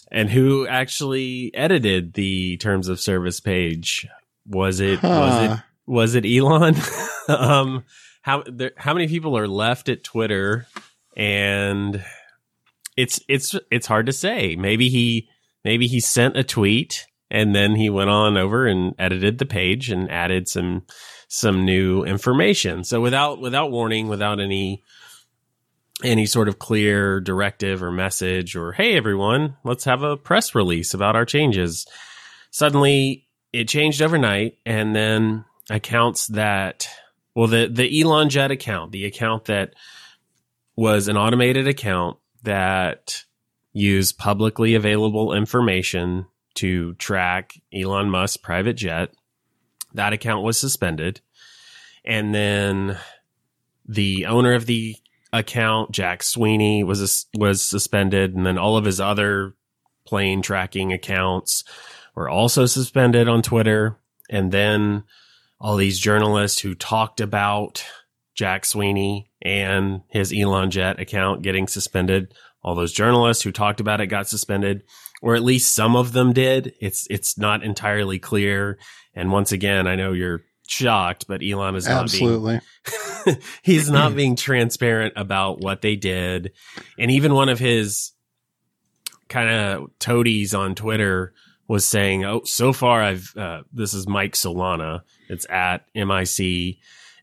and 0.10 0.30
who 0.30 0.66
actually 0.68 1.52
edited 1.54 2.14
the 2.14 2.58
terms 2.58 2.88
of 2.88 3.00
service 3.00 3.40
page. 3.40 4.08
Was 4.48 4.80
it 4.80 5.00
huh. 5.00 5.08
was 5.08 5.52
it 5.52 5.60
was 5.86 6.16
it 6.16 6.26
Elon? 6.26 6.76
Um 7.30 7.84
how 8.22 8.42
there, 8.46 8.72
how 8.78 8.94
many 8.94 9.10
people 9.10 9.38
are 9.38 9.50
left 9.50 9.90
at 9.90 10.02
Twitter? 10.02 10.66
And 11.18 12.02
it's 12.96 13.20
it's 13.28 13.54
it's 13.70 13.88
hard 13.88 14.06
to 14.06 14.14
say. 14.14 14.56
Maybe 14.56 14.88
he 14.88 15.28
maybe 15.66 15.88
he 15.88 16.00
sent 16.00 16.38
a 16.38 16.44
tweet 16.44 17.06
and 17.30 17.54
then 17.56 17.76
he 17.76 17.90
went 17.90 18.10
on 18.10 18.38
over 18.38 18.66
and 18.66 18.96
edited 18.98 19.38
the 19.38 19.46
page 19.46 19.90
and 19.90 20.10
added 20.10 20.48
some 20.48 20.84
some 21.28 21.66
new 21.66 22.04
information. 22.04 22.84
So 22.84 23.02
without 23.02 23.40
without 23.40 23.72
warning, 23.72 24.08
without 24.08 24.40
any 24.40 24.84
any 26.04 26.26
sort 26.26 26.48
of 26.48 26.60
clear 26.60 27.20
directive 27.20 27.82
or 27.82 27.92
message 27.92 28.56
or 28.56 28.72
hey 28.72 28.96
everyone, 28.96 29.58
let's 29.64 29.86
have 29.86 30.04
a 30.04 30.18
press 30.18 30.56
release 30.56 30.94
about 30.94 31.16
our 31.16 31.26
changes. 31.26 31.86
Suddenly 32.52 33.28
it 33.52 33.68
changed 33.68 34.02
overnight 34.02 34.58
and 34.66 34.96
then 34.96 35.46
accounts 35.70 36.28
that 36.28 36.88
well 37.36 37.48
the 37.48 37.68
the 37.68 38.02
Elon 38.02 38.30
Jet 38.30 38.52
account, 38.52 38.92
the 38.92 39.06
account 39.06 39.46
that 39.46 39.74
was 40.76 41.08
an 41.08 41.18
automated 41.18 41.68
account 41.68 42.18
that 42.44 43.26
used 43.74 44.18
publicly 44.18 44.76
available 44.76 45.34
information 45.34 46.26
to 46.58 46.94
track 46.96 47.54
Elon 47.74 48.10
Musk's 48.10 48.38
private 48.38 48.74
jet. 48.74 49.12
That 49.94 50.14
account 50.14 50.44
was 50.44 50.58
suspended. 50.58 51.22
And 52.04 52.34
then 52.34 52.98
the 53.88 54.26
owner 54.26 54.54
of 54.54 54.66
the 54.66 54.96
account, 55.34 55.92
Jack 55.92 56.24
Sweeney, 56.24 56.84
was 56.84 57.28
was 57.36 57.62
suspended, 57.62 58.36
and 58.36 58.46
then 58.46 58.58
all 58.58 58.78
of 58.78 58.86
his 58.86 59.00
other 59.00 59.56
plane 60.06 60.42
tracking 60.42 60.94
accounts 60.94 61.64
were 62.16 62.30
also 62.30 62.66
suspended 62.66 63.28
on 63.28 63.42
Twitter. 63.42 63.98
And 64.30 64.52
then 64.52 65.04
all 65.60 65.76
these 65.76 66.00
journalists 66.00 66.60
who 66.60 66.76
talked 66.76 67.20
about 67.22 67.86
Jack 68.34 68.66
Sweeney 68.66 69.30
and 69.42 70.02
his 70.10 70.34
Elon 70.34 70.72
Jet 70.72 71.00
account 71.00 71.42
getting 71.42 71.68
suspended, 71.68 72.34
all 72.64 72.76
those 72.76 72.94
journalists 72.94 73.44
who 73.44 73.52
talked 73.52 73.80
about 73.80 74.02
it 74.02 74.08
got 74.08 74.28
suspended 74.28 74.84
or 75.22 75.36
at 75.36 75.44
least 75.44 75.74
some 75.74 75.96
of 75.96 76.14
them 76.14 76.34
did. 76.34 76.74
It's 76.80 77.08
it's 77.10 77.38
not 77.38 77.64
entirely 77.64 78.20
clear. 78.20 78.78
And 79.14 79.32
once 79.32 79.52
again, 79.52 79.88
I 79.88 79.96
know 79.96 80.14
you're 80.14 80.44
shocked, 80.68 81.26
but 81.28 81.42
Elon 81.44 81.76
is 81.76 81.88
not 81.88 82.04
absolutely 82.04 82.60
being, 83.26 83.38
he's 83.64 83.90
not 83.90 84.16
being 84.16 84.36
transparent 84.36 85.14
about 85.16 85.62
what 85.62 85.82
they 85.82 85.96
did. 85.96 86.52
And 87.00 87.10
even 87.12 87.34
one 87.34 87.50
of 87.50 87.60
his 87.60 88.12
kind 89.28 89.50
of 89.50 89.90
toadies 90.00 90.54
on 90.54 90.76
Twitter 90.76 91.34
was 91.68 91.86
saying, 91.86 92.24
"Oh, 92.26 92.42
so 92.46 92.74
far 92.74 93.02
I've 93.02 93.34
uh, 93.36 93.64
this 93.74 93.94
is 93.94 94.08
Mike 94.08 94.34
Solana. 94.34 95.02
It's 95.30 95.48
at 95.50 95.86
M 95.96 96.12
I 96.12 96.24
C 96.24 96.80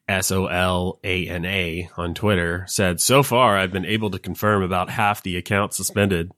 S 0.09 0.31
O 0.31 0.47
L 0.47 0.99
A 1.05 1.29
N 1.29 1.45
A 1.45 1.89
on 1.97 2.15
Twitter. 2.15 2.65
Said 2.69 3.01
so 3.01 3.23
far 3.23 3.57
I've 3.57 3.73
been 3.73 3.87
able 3.87 4.11
to 4.11 4.19
confirm 4.19 4.63
about 4.63 4.91
half 4.91 5.23
the 5.23 5.37
accounts 5.37 5.77
suspended." 5.77 6.33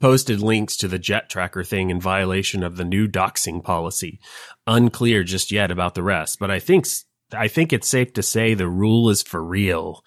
Posted 0.00 0.40
links 0.40 0.76
to 0.78 0.88
the 0.88 0.98
jet 0.98 1.28
tracker 1.28 1.64
thing 1.64 1.90
in 1.90 2.00
violation 2.00 2.62
of 2.62 2.76
the 2.76 2.84
new 2.84 3.08
doxing 3.08 3.62
policy. 3.62 4.20
Unclear 4.66 5.24
just 5.24 5.52
yet 5.52 5.70
about 5.70 5.94
the 5.94 6.02
rest, 6.02 6.38
but 6.38 6.50
I 6.50 6.58
think 6.58 6.86
I 7.32 7.48
think 7.48 7.72
it's 7.72 7.88
safe 7.88 8.12
to 8.14 8.22
say 8.22 8.54
the 8.54 8.68
rule 8.68 9.10
is 9.10 9.22
for 9.22 9.42
real. 9.42 10.02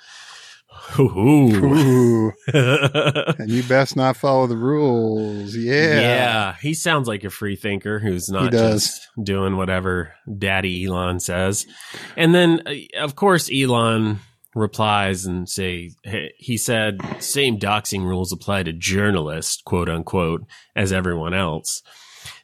Ooh. 0.98 1.12
Ooh. 1.54 2.32
and 2.54 3.50
you 3.50 3.64
best 3.64 3.96
not 3.96 4.18
follow 4.18 4.48
the 4.48 4.58
rules. 4.58 5.56
Yeah. 5.56 6.00
Yeah. 6.00 6.56
He 6.62 6.74
sounds 6.74 7.08
like 7.08 7.24
a 7.24 7.30
free 7.30 7.56
thinker 7.56 8.00
who's 8.00 8.30
not 8.30 8.52
just 8.52 9.08
doing 9.22 9.58
whatever 9.58 10.14
daddy 10.38 10.86
Elon 10.86 11.20
says. 11.20 11.68
And 12.16 12.34
then, 12.34 12.62
uh, 12.66 13.04
of 13.04 13.16
course, 13.16 13.50
Elon 13.54 14.20
replies 14.60 15.26
and 15.26 15.50
say 15.50 15.92
hey, 16.04 16.34
he 16.38 16.58
said 16.58 17.00
same 17.20 17.58
doxing 17.58 18.04
rules 18.04 18.32
apply 18.32 18.64
to 18.64 18.74
journalists, 18.74 19.62
quote 19.62 19.90
unquote, 19.90 20.46
as 20.76 20.92
everyone 20.92 21.34
else. 21.34 21.82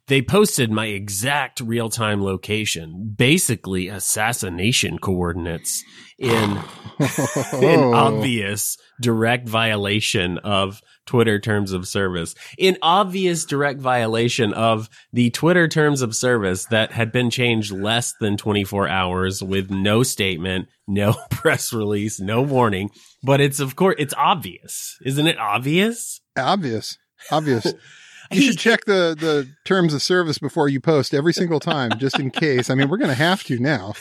They 0.07 0.21
posted 0.21 0.69
my 0.69 0.87
exact 0.87 1.59
real 1.61 1.89
time 1.89 2.23
location, 2.23 3.13
basically 3.17 3.87
assassination 3.87 4.99
coordinates 4.99 5.83
in 6.19 6.51
in 6.99 7.79
oh. 7.79 7.93
obvious 7.93 8.77
direct 9.01 9.49
violation 9.49 10.37
of 10.39 10.81
Twitter 11.07 11.39
terms 11.39 11.71
of 11.71 11.87
service. 11.87 12.35
In 12.57 12.77
obvious 12.83 13.45
direct 13.45 13.79
violation 13.79 14.53
of 14.53 14.89
the 15.11 15.31
Twitter 15.31 15.67
terms 15.67 16.03
of 16.03 16.15
service 16.15 16.65
that 16.65 16.91
had 16.91 17.11
been 17.11 17.31
changed 17.31 17.71
less 17.71 18.13
than 18.19 18.37
24 18.37 18.87
hours 18.87 19.41
with 19.41 19.71
no 19.71 20.03
statement, 20.03 20.67
no 20.87 21.13
press 21.31 21.73
release, 21.73 22.19
no 22.19 22.43
warning. 22.43 22.91
But 23.23 23.41
it's 23.41 23.59
of 23.59 23.75
course, 23.75 23.95
it's 23.97 24.13
obvious. 24.15 24.97
Isn't 25.03 25.27
it 25.27 25.39
obvious? 25.39 26.21
Obvious. 26.37 26.97
Obvious. 27.31 27.73
You 28.31 28.41
should 28.41 28.57
check 28.57 28.85
the, 28.85 29.15
the 29.19 29.47
terms 29.65 29.93
of 29.93 30.01
service 30.01 30.37
before 30.37 30.67
you 30.69 30.79
post 30.79 31.13
every 31.13 31.33
single 31.33 31.59
time, 31.59 31.91
just 31.99 32.19
in 32.19 32.31
case. 32.31 32.69
I 32.69 32.75
mean, 32.75 32.89
we're 32.89 32.97
going 32.97 33.09
to 33.09 33.15
have 33.15 33.43
to 33.45 33.59
now. 33.59 33.93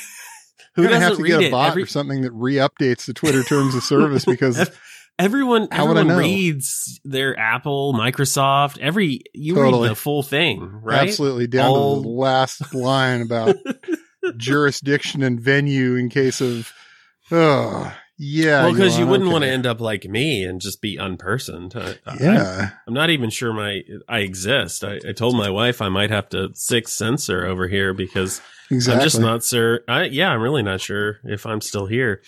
Who 0.74 0.82
We're 0.82 0.88
going 0.88 1.00
to 1.00 1.06
have 1.06 1.16
to 1.18 1.22
get 1.22 1.42
a 1.42 1.50
bot 1.50 1.70
Every- 1.70 1.84
or 1.84 1.86
something 1.86 2.22
that 2.22 2.32
re-updates 2.32 3.06
the 3.06 3.14
Twitter 3.14 3.42
terms 3.44 3.74
of 3.74 3.82
service 3.82 4.24
because 4.26 4.70
Everyone, 5.16 5.68
How 5.70 5.86
would 5.86 5.96
I 5.96 6.00
everyone 6.00 6.18
reads 6.24 7.00
their 7.04 7.38
Apple, 7.38 7.94
Microsoft, 7.94 8.78
every, 8.78 9.22
you 9.32 9.54
Totally. 9.54 9.82
read 9.84 9.90
the 9.92 9.94
full 9.94 10.24
thing, 10.24 10.60
right? 10.82 11.08
absolutely 11.08 11.46
down 11.46 11.68
All- 11.70 11.96
to 11.98 12.02
the 12.02 12.08
last 12.08 12.74
line 12.74 13.20
about 13.22 13.54
jurisdiction 14.36 15.22
and 15.22 15.40
venue 15.40 15.94
in 15.94 16.08
case 16.08 16.40
of, 16.40 16.72
oh, 17.30 17.94
yeah. 18.24 18.64
well, 18.64 18.72
because 18.72 18.96
you 18.96 19.02
Elon, 19.02 19.10
wouldn't 19.10 19.26
okay. 19.28 19.32
want 19.32 19.44
to 19.44 19.50
end 19.50 19.66
up 19.66 19.80
like 19.80 20.04
me 20.04 20.44
and 20.44 20.60
just 20.60 20.80
be 20.80 20.96
unpersoned. 20.96 21.76
I, 21.76 21.98
I- 22.10 22.16
Yeah. 22.20 22.70
I'm 22.86 22.94
not 22.94 23.10
even 23.10 23.30
sure 23.30 23.52
my 23.52 23.82
I 24.08 24.20
exist. 24.20 24.82
I, 24.84 24.98
I 25.08 25.12
told 25.12 25.36
my 25.36 25.50
wife 25.50 25.82
I 25.82 25.88
might 25.88 26.10
have 26.10 26.28
to 26.30 26.50
six 26.54 26.92
censor 26.92 27.44
over 27.46 27.68
here 27.68 27.92
because 27.92 28.40
I'm 28.70 28.80
just 29.00 29.20
not 29.20 29.42
sure. 29.44 29.80
I, 29.86 30.04
yeah, 30.04 30.30
I'm 30.30 30.40
really 30.40 30.62
not 30.62 30.80
sure 30.80 31.18
if 31.24 31.44
I'm 31.46 31.60
still 31.60 31.86
here. 31.86 32.22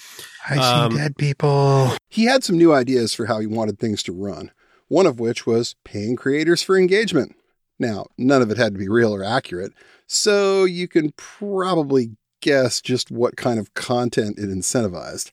I 0.49 0.55
see 0.55 0.61
Um, 0.61 0.97
dead 0.97 1.16
people. 1.16 1.92
He 2.09 2.24
had 2.24 2.44
some 2.44 2.59
new 2.59 2.72
ideas 2.72 3.14
for 3.14 3.26
how 3.26 3.40
he 3.40 3.47
wanted 3.47 3.78
things 3.78 4.03
to 4.05 4.12
run, 4.12 4.51
one 4.88 5.07
of 5.07 5.18
which 5.18 5.47
was 5.47 5.74
paying 5.84 6.14
creators 6.16 6.62
for 6.62 6.76
engagement. 6.78 7.34
Now, 7.78 8.07
none 8.16 8.42
of 8.42 8.51
it 8.51 8.57
had 8.57 8.72
to 8.74 8.78
be 8.78 8.88
real 8.88 9.14
or 9.14 9.22
accurate, 9.24 9.72
so 10.07 10.64
you 10.64 10.88
can 10.88 11.12
probably 11.16 12.16
guess 12.40 12.80
just 12.80 13.11
what 13.11 13.36
kind 13.36 13.59
of 13.59 13.74
content 13.74 14.38
it 14.38 14.49
incentivized. 14.49 15.30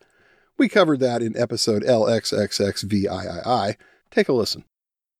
We 0.57 0.69
covered 0.69 0.99
that 0.99 1.21
in 1.21 1.37
episode 1.37 1.83
LXXXVIII. 1.83 3.75
Take 4.11 4.29
a 4.29 4.33
listen. 4.33 4.63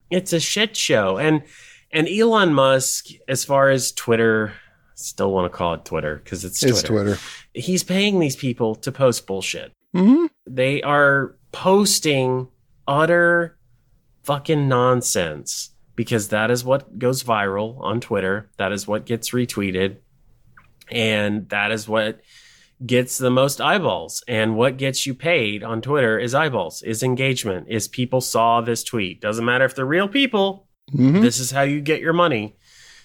It's 0.10 0.34
a 0.34 0.40
shit 0.40 0.78
show, 0.78 1.18
and 1.18 1.44
and 1.92 2.08
Elon 2.08 2.54
Musk, 2.54 3.08
as 3.28 3.44
far 3.44 3.70
as 3.70 3.92
Twitter, 3.92 4.54
still 4.96 5.32
want 5.32 5.52
to 5.52 5.58
call 5.58 5.74
it 5.74 5.86
Twitter 5.86 6.22
because 6.24 6.46
it's 6.46 6.60
Twitter. 6.60 6.74
It's 6.74 6.84
Twitter. 6.84 7.18
He's 7.54 7.84
paying 7.84 8.20
these 8.20 8.36
people 8.36 8.76
to 8.76 8.92
post 8.92 9.26
bullshit. 9.28 9.72
Mm-hmm. 9.96 10.26
They 10.48 10.82
are 10.82 11.36
posting 11.52 12.48
utter 12.88 13.58
fucking 14.24 14.68
nonsense 14.68 15.72
because 15.96 16.30
that 16.30 16.50
is 16.50 16.64
what 16.64 16.98
goes 16.98 17.24
viral 17.24 17.80
on 17.82 18.02
Twitter. 18.02 18.50
That 18.58 18.72
is 18.72 18.88
what 18.88 19.06
gets 19.06 19.30
retweeted. 19.30 19.98
And 20.92 21.48
that 21.50 21.72
is 21.72 21.88
what 21.88 22.22
gets 22.86 23.18
the 23.18 23.30
most 23.30 23.62
eyeballs. 23.62 24.24
And 24.28 24.56
what 24.56 24.78
gets 24.78 25.06
you 25.06 25.14
paid 25.14 25.64
on 25.64 25.82
Twitter 25.82 26.20
is 26.20 26.36
eyeballs, 26.36 26.82
is 26.82 27.04
engagement, 27.04 27.68
is 27.70 27.88
people 27.88 28.22
saw 28.22 28.62
this 28.62 28.84
tweet. 28.84 29.22
Doesn't 29.22 29.46
matter 29.46 29.66
if 29.66 29.76
they're 29.76 29.86
real 29.86 30.08
people. 30.08 30.68
Mhm. 30.94 31.22
This 31.22 31.40
is 31.40 31.52
how 31.52 31.62
you 31.62 31.82
get 31.82 32.02
your 32.02 32.14
money. 32.14 32.56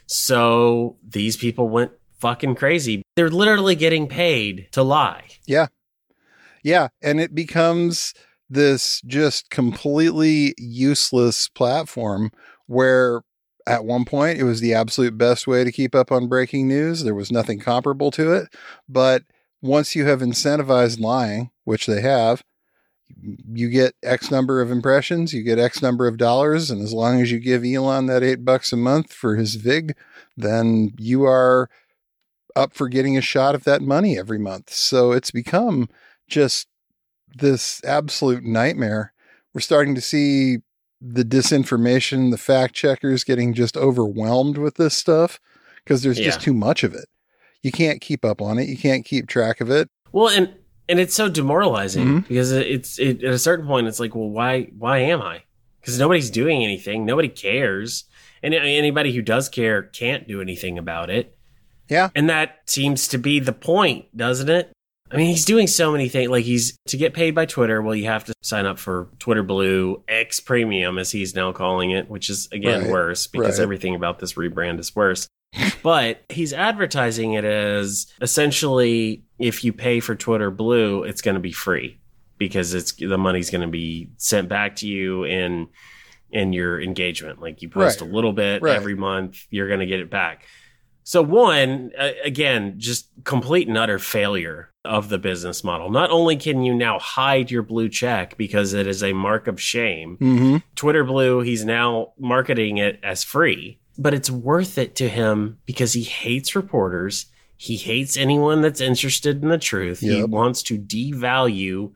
So 0.06 0.96
these 1.06 1.36
people 1.36 1.68
went 1.68 1.92
fucking 2.18 2.56
crazy. 2.56 3.02
They're 3.16 3.30
literally 3.30 3.76
getting 3.76 4.08
paid 4.08 4.68
to 4.72 4.82
lie. 4.82 5.24
Yeah. 5.46 5.66
Yeah. 6.64 6.88
And 7.02 7.20
it 7.20 7.34
becomes 7.34 8.14
this 8.50 9.00
just 9.06 9.50
completely 9.50 10.54
useless 10.58 11.48
platform 11.48 12.30
where 12.66 13.22
at 13.66 13.84
one 13.84 14.04
point 14.04 14.38
it 14.38 14.44
was 14.44 14.60
the 14.60 14.72
absolute 14.74 15.18
best 15.18 15.46
way 15.46 15.62
to 15.62 15.70
keep 15.70 15.94
up 15.94 16.10
on 16.10 16.26
breaking 16.26 16.66
news. 16.66 17.04
There 17.04 17.14
was 17.14 17.30
nothing 17.30 17.60
comparable 17.60 18.10
to 18.12 18.32
it. 18.32 18.48
But 18.88 19.22
once 19.60 19.94
you 19.94 20.06
have 20.06 20.20
incentivized 20.20 21.00
lying, 21.00 21.50
which 21.64 21.86
they 21.86 22.00
have, 22.00 22.42
you 23.16 23.68
get 23.68 23.94
X 24.02 24.30
number 24.30 24.60
of 24.60 24.70
impressions, 24.70 25.32
you 25.32 25.42
get 25.42 25.58
X 25.58 25.82
number 25.82 26.06
of 26.06 26.16
dollars. 26.16 26.70
And 26.70 26.82
as 26.82 26.92
long 26.92 27.20
as 27.20 27.32
you 27.32 27.38
give 27.38 27.64
Elon 27.64 28.06
that 28.06 28.22
eight 28.22 28.44
bucks 28.44 28.72
a 28.72 28.76
month 28.76 29.12
for 29.12 29.36
his 29.36 29.54
VIG, 29.54 29.96
then 30.36 30.92
you 30.98 31.24
are 31.24 31.68
up 32.54 32.74
for 32.74 32.88
getting 32.88 33.16
a 33.16 33.22
shot 33.22 33.54
of 33.54 33.64
that 33.64 33.82
money 33.82 34.18
every 34.18 34.38
month. 34.38 34.70
So 34.70 35.12
it's 35.12 35.30
become 35.30 35.88
just 36.28 36.68
this 37.36 37.82
absolute 37.84 38.44
nightmare. 38.44 39.12
We're 39.54 39.60
starting 39.60 39.94
to 39.94 40.00
see 40.00 40.58
the 41.00 41.24
disinformation, 41.24 42.30
the 42.30 42.38
fact 42.38 42.74
checkers 42.74 43.24
getting 43.24 43.54
just 43.54 43.76
overwhelmed 43.76 44.58
with 44.58 44.74
this 44.74 44.94
stuff 44.94 45.40
because 45.76 46.02
there's 46.02 46.18
just 46.18 46.40
too 46.40 46.54
much 46.54 46.82
of 46.84 46.94
it. 46.94 47.06
You 47.62 47.72
can't 47.72 48.00
keep 48.00 48.24
up 48.24 48.40
on 48.40 48.58
it. 48.58 48.68
You 48.68 48.76
can't 48.76 49.04
keep 49.04 49.26
track 49.26 49.60
of 49.60 49.70
it. 49.70 49.88
Well, 50.12 50.28
and 50.28 50.54
and 50.88 50.98
it's 50.98 51.14
so 51.14 51.28
demoralizing 51.28 52.06
Mhm. 52.22 52.28
because 52.28 52.50
it's 52.52 52.98
it, 52.98 53.22
at 53.22 53.34
a 53.34 53.38
certain 53.38 53.66
point 53.66 53.86
it's 53.88 54.00
like, 54.00 54.14
well, 54.14 54.30
why 54.30 54.68
why 54.78 54.98
am 54.98 55.20
I? 55.20 55.42
Because 55.80 55.98
nobody's 55.98 56.30
doing 56.30 56.64
anything. 56.64 57.04
Nobody 57.04 57.28
cares, 57.28 58.04
and 58.42 58.54
anybody 58.54 59.12
who 59.14 59.22
does 59.22 59.48
care 59.48 59.82
can't 59.82 60.26
do 60.28 60.40
anything 60.40 60.78
about 60.78 61.10
it. 61.10 61.36
Yeah, 61.88 62.08
and 62.14 62.28
that 62.30 62.60
seems 62.66 63.08
to 63.08 63.18
be 63.18 63.40
the 63.40 63.52
point, 63.52 64.14
doesn't 64.16 64.48
it? 64.48 64.72
I 65.10 65.16
mean, 65.16 65.28
he's 65.28 65.46
doing 65.46 65.66
so 65.66 65.90
many 65.90 66.08
things. 66.10 66.28
Like 66.30 66.44
he's 66.44 66.76
to 66.88 66.96
get 66.98 67.14
paid 67.14 67.34
by 67.34 67.46
Twitter. 67.46 67.80
Well, 67.80 67.94
you 67.94 68.04
have 68.06 68.24
to 68.24 68.34
sign 68.42 68.66
up 68.66 68.78
for 68.78 69.08
Twitter 69.18 69.42
Blue 69.42 70.02
X 70.06 70.38
Premium, 70.40 70.98
as 70.98 71.10
he's 71.12 71.34
now 71.34 71.50
calling 71.52 71.90
it, 71.90 72.10
which 72.10 72.28
is 72.28 72.46
again 72.52 72.82
Right, 72.82 72.90
worse 72.90 73.26
because 73.26 73.58
right. 73.58 73.62
everything 73.62 73.94
about 73.94 74.18
this 74.18 74.34
rebrand 74.34 74.78
is 74.78 74.94
worse. 74.94 75.26
but 75.82 76.22
he's 76.28 76.52
advertising 76.52 77.32
it 77.34 77.44
as 77.44 78.06
essentially 78.20 79.24
if 79.38 79.64
you 79.64 79.72
pay 79.72 80.00
for 80.00 80.14
Twitter 80.14 80.50
Blue, 80.50 81.02
it's 81.04 81.22
going 81.22 81.34
to 81.36 81.40
be 81.40 81.52
free 81.52 81.98
because 82.38 82.74
it's 82.74 82.92
the 82.92 83.18
money's 83.18 83.50
going 83.50 83.62
to 83.62 83.66
be 83.68 84.10
sent 84.16 84.48
back 84.48 84.76
to 84.76 84.86
you 84.86 85.24
in 85.24 85.68
in 86.30 86.52
your 86.52 86.80
engagement. 86.80 87.40
Like 87.40 87.62
you 87.62 87.68
post 87.68 88.00
Right, 88.00 88.10
a 88.10 88.12
little 88.12 88.32
bit 88.32 88.62
right. 88.62 88.76
every 88.76 88.94
month, 88.94 89.46
you're 89.50 89.68
going 89.68 89.80
to 89.80 89.86
get 89.86 90.00
it 90.00 90.10
back. 90.10 90.44
So 91.02 91.22
one, 91.22 91.90
again, 92.22 92.74
just 92.76 93.08
complete 93.24 93.66
and 93.66 93.78
utter 93.78 93.98
failure 93.98 94.70
of 94.84 95.08
the 95.08 95.16
business 95.16 95.64
model. 95.64 95.90
Not 95.90 96.10
only 96.10 96.36
can 96.36 96.62
you 96.64 96.74
now 96.74 96.98
hide 96.98 97.50
your 97.50 97.62
blue 97.62 97.88
check 97.88 98.36
because 98.36 98.74
it 98.74 98.86
is 98.86 99.02
a 99.02 99.14
mark 99.14 99.46
of 99.46 99.58
shame, 99.58 100.18
Mm-hmm. 100.20 100.56
Twitter 100.76 101.04
Blue, 101.04 101.40
he's 101.40 101.64
now 101.64 102.12
marketing 102.18 102.76
it 102.76 103.00
as 103.02 103.24
free, 103.24 103.80
but 103.98 104.14
it's 104.14 104.30
worth 104.30 104.78
it 104.78 104.94
to 104.96 105.08
him 105.08 105.58
because 105.66 105.92
he 105.92 106.04
hates 106.04 106.54
reporters. 106.54 107.26
He 107.56 107.76
hates 107.76 108.16
anyone 108.16 108.62
that's 108.62 108.80
interested 108.80 109.42
in 109.42 109.48
the 109.48 109.58
truth. 109.58 109.98
He 109.98 110.22
wants 110.22 110.62
to 110.64 110.78
devalue 110.78 111.92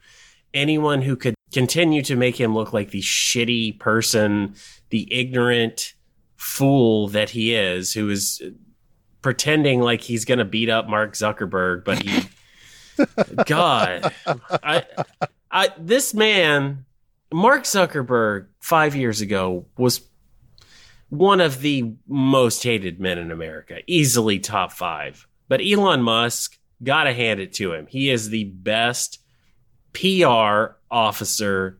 anyone 0.52 1.02
who 1.02 1.14
could 1.14 1.34
continue 1.52 2.02
to 2.02 2.16
make 2.16 2.40
him 2.40 2.54
look 2.54 2.72
like 2.72 2.90
the 2.90 3.00
shitty 3.00 3.78
person, 3.78 4.56
the 4.90 5.12
ignorant 5.12 5.94
fool 6.36 7.06
that 7.08 7.30
he 7.30 7.54
is, 7.54 7.92
who 7.92 8.10
is 8.10 8.42
pretending 9.22 9.80
like 9.80 10.00
he's 10.00 10.24
going 10.24 10.38
to 10.38 10.44
beat 10.44 10.68
up 10.68 10.88
Mark 10.88 11.12
Zuckerberg, 11.12 11.84
but 11.84 12.02
he, 12.02 12.24
God, 13.46 14.12
I, 14.50 14.84
I, 15.50 15.68
this 15.78 16.12
man, 16.12 16.84
Mark 17.32 17.62
Zuckerberg, 17.62 18.48
five 18.58 18.96
years 18.96 19.20
ago 19.20 19.66
was 19.76 20.00
one 21.12 21.42
of 21.42 21.60
the 21.60 21.92
most 22.08 22.62
hated 22.62 22.98
men 22.98 23.18
in 23.18 23.30
America, 23.30 23.80
easily 23.86 24.38
top 24.38 24.72
five. 24.72 25.26
But 25.46 25.60
Elon 25.62 26.00
Musk, 26.02 26.58
gotta 26.82 27.12
hand 27.12 27.38
it 27.38 27.52
to 27.52 27.74
him. 27.74 27.86
He 27.86 28.08
is 28.08 28.30
the 28.30 28.44
best 28.44 29.18
PR 29.92 30.76
officer 30.90 31.78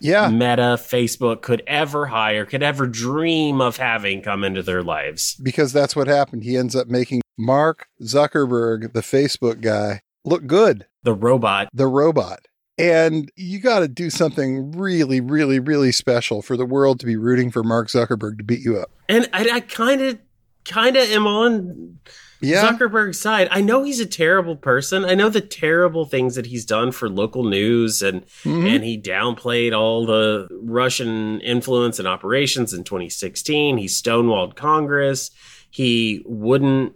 Yeah. 0.00 0.28
Meta, 0.28 0.76
Facebook 0.76 1.40
could 1.40 1.62
ever 1.68 2.06
hire, 2.06 2.44
could 2.44 2.64
ever 2.64 2.88
dream 2.88 3.60
of 3.60 3.76
having 3.76 4.22
come 4.22 4.42
into 4.42 4.60
their 4.60 4.82
lives. 4.82 5.36
Because 5.36 5.72
that's 5.72 5.94
what 5.94 6.08
happened. 6.08 6.42
He 6.42 6.56
ends 6.56 6.74
up 6.74 6.88
making 6.88 7.22
Mark 7.38 7.86
Zuckerberg, 8.02 8.92
the 8.92 9.02
Facebook 9.02 9.60
guy, 9.60 10.00
look 10.24 10.48
good. 10.48 10.86
The 11.04 11.14
robot. 11.14 11.68
The 11.72 11.86
robot. 11.86 12.40
And 12.76 13.30
you 13.36 13.60
got 13.60 13.80
to 13.80 13.88
do 13.88 14.10
something 14.10 14.72
really, 14.72 15.20
really, 15.20 15.60
really 15.60 15.92
special 15.92 16.42
for 16.42 16.56
the 16.56 16.66
world 16.66 16.98
to 17.00 17.06
be 17.06 17.16
rooting 17.16 17.50
for 17.50 17.62
Mark 17.62 17.88
Zuckerberg 17.88 18.38
to 18.38 18.44
beat 18.44 18.60
you 18.64 18.78
up. 18.78 18.90
And 19.08 19.28
I, 19.32 19.48
I 19.48 19.60
kind 19.60 20.00
of, 20.02 20.18
kind 20.64 20.96
of 20.96 21.08
am 21.10 21.26
on 21.26 21.98
Yeah. 22.40 22.66
Zuckerberg's 22.72 23.20
side. 23.20 23.46
I 23.52 23.60
know 23.60 23.84
he's 23.84 24.00
a 24.00 24.06
terrible 24.06 24.56
person. 24.56 25.04
I 25.04 25.14
know 25.14 25.28
the 25.28 25.40
terrible 25.40 26.04
things 26.04 26.34
that 26.34 26.46
he's 26.46 26.64
done 26.64 26.90
for 26.90 27.08
local 27.08 27.44
news 27.44 28.02
and 28.02 28.26
Mhm. 28.42 28.66
and 28.74 28.82
he 28.84 29.00
downplayed 29.00 29.72
all 29.72 30.04
the 30.04 30.48
Russian 30.62 31.40
influence 31.42 31.98
and 32.00 32.08
operations 32.08 32.72
in 32.74 32.82
2016. 32.82 33.76
He 33.78 33.86
stonewalled 33.86 34.56
Congress. 34.56 35.30
He 35.70 36.22
wouldn't 36.26 36.94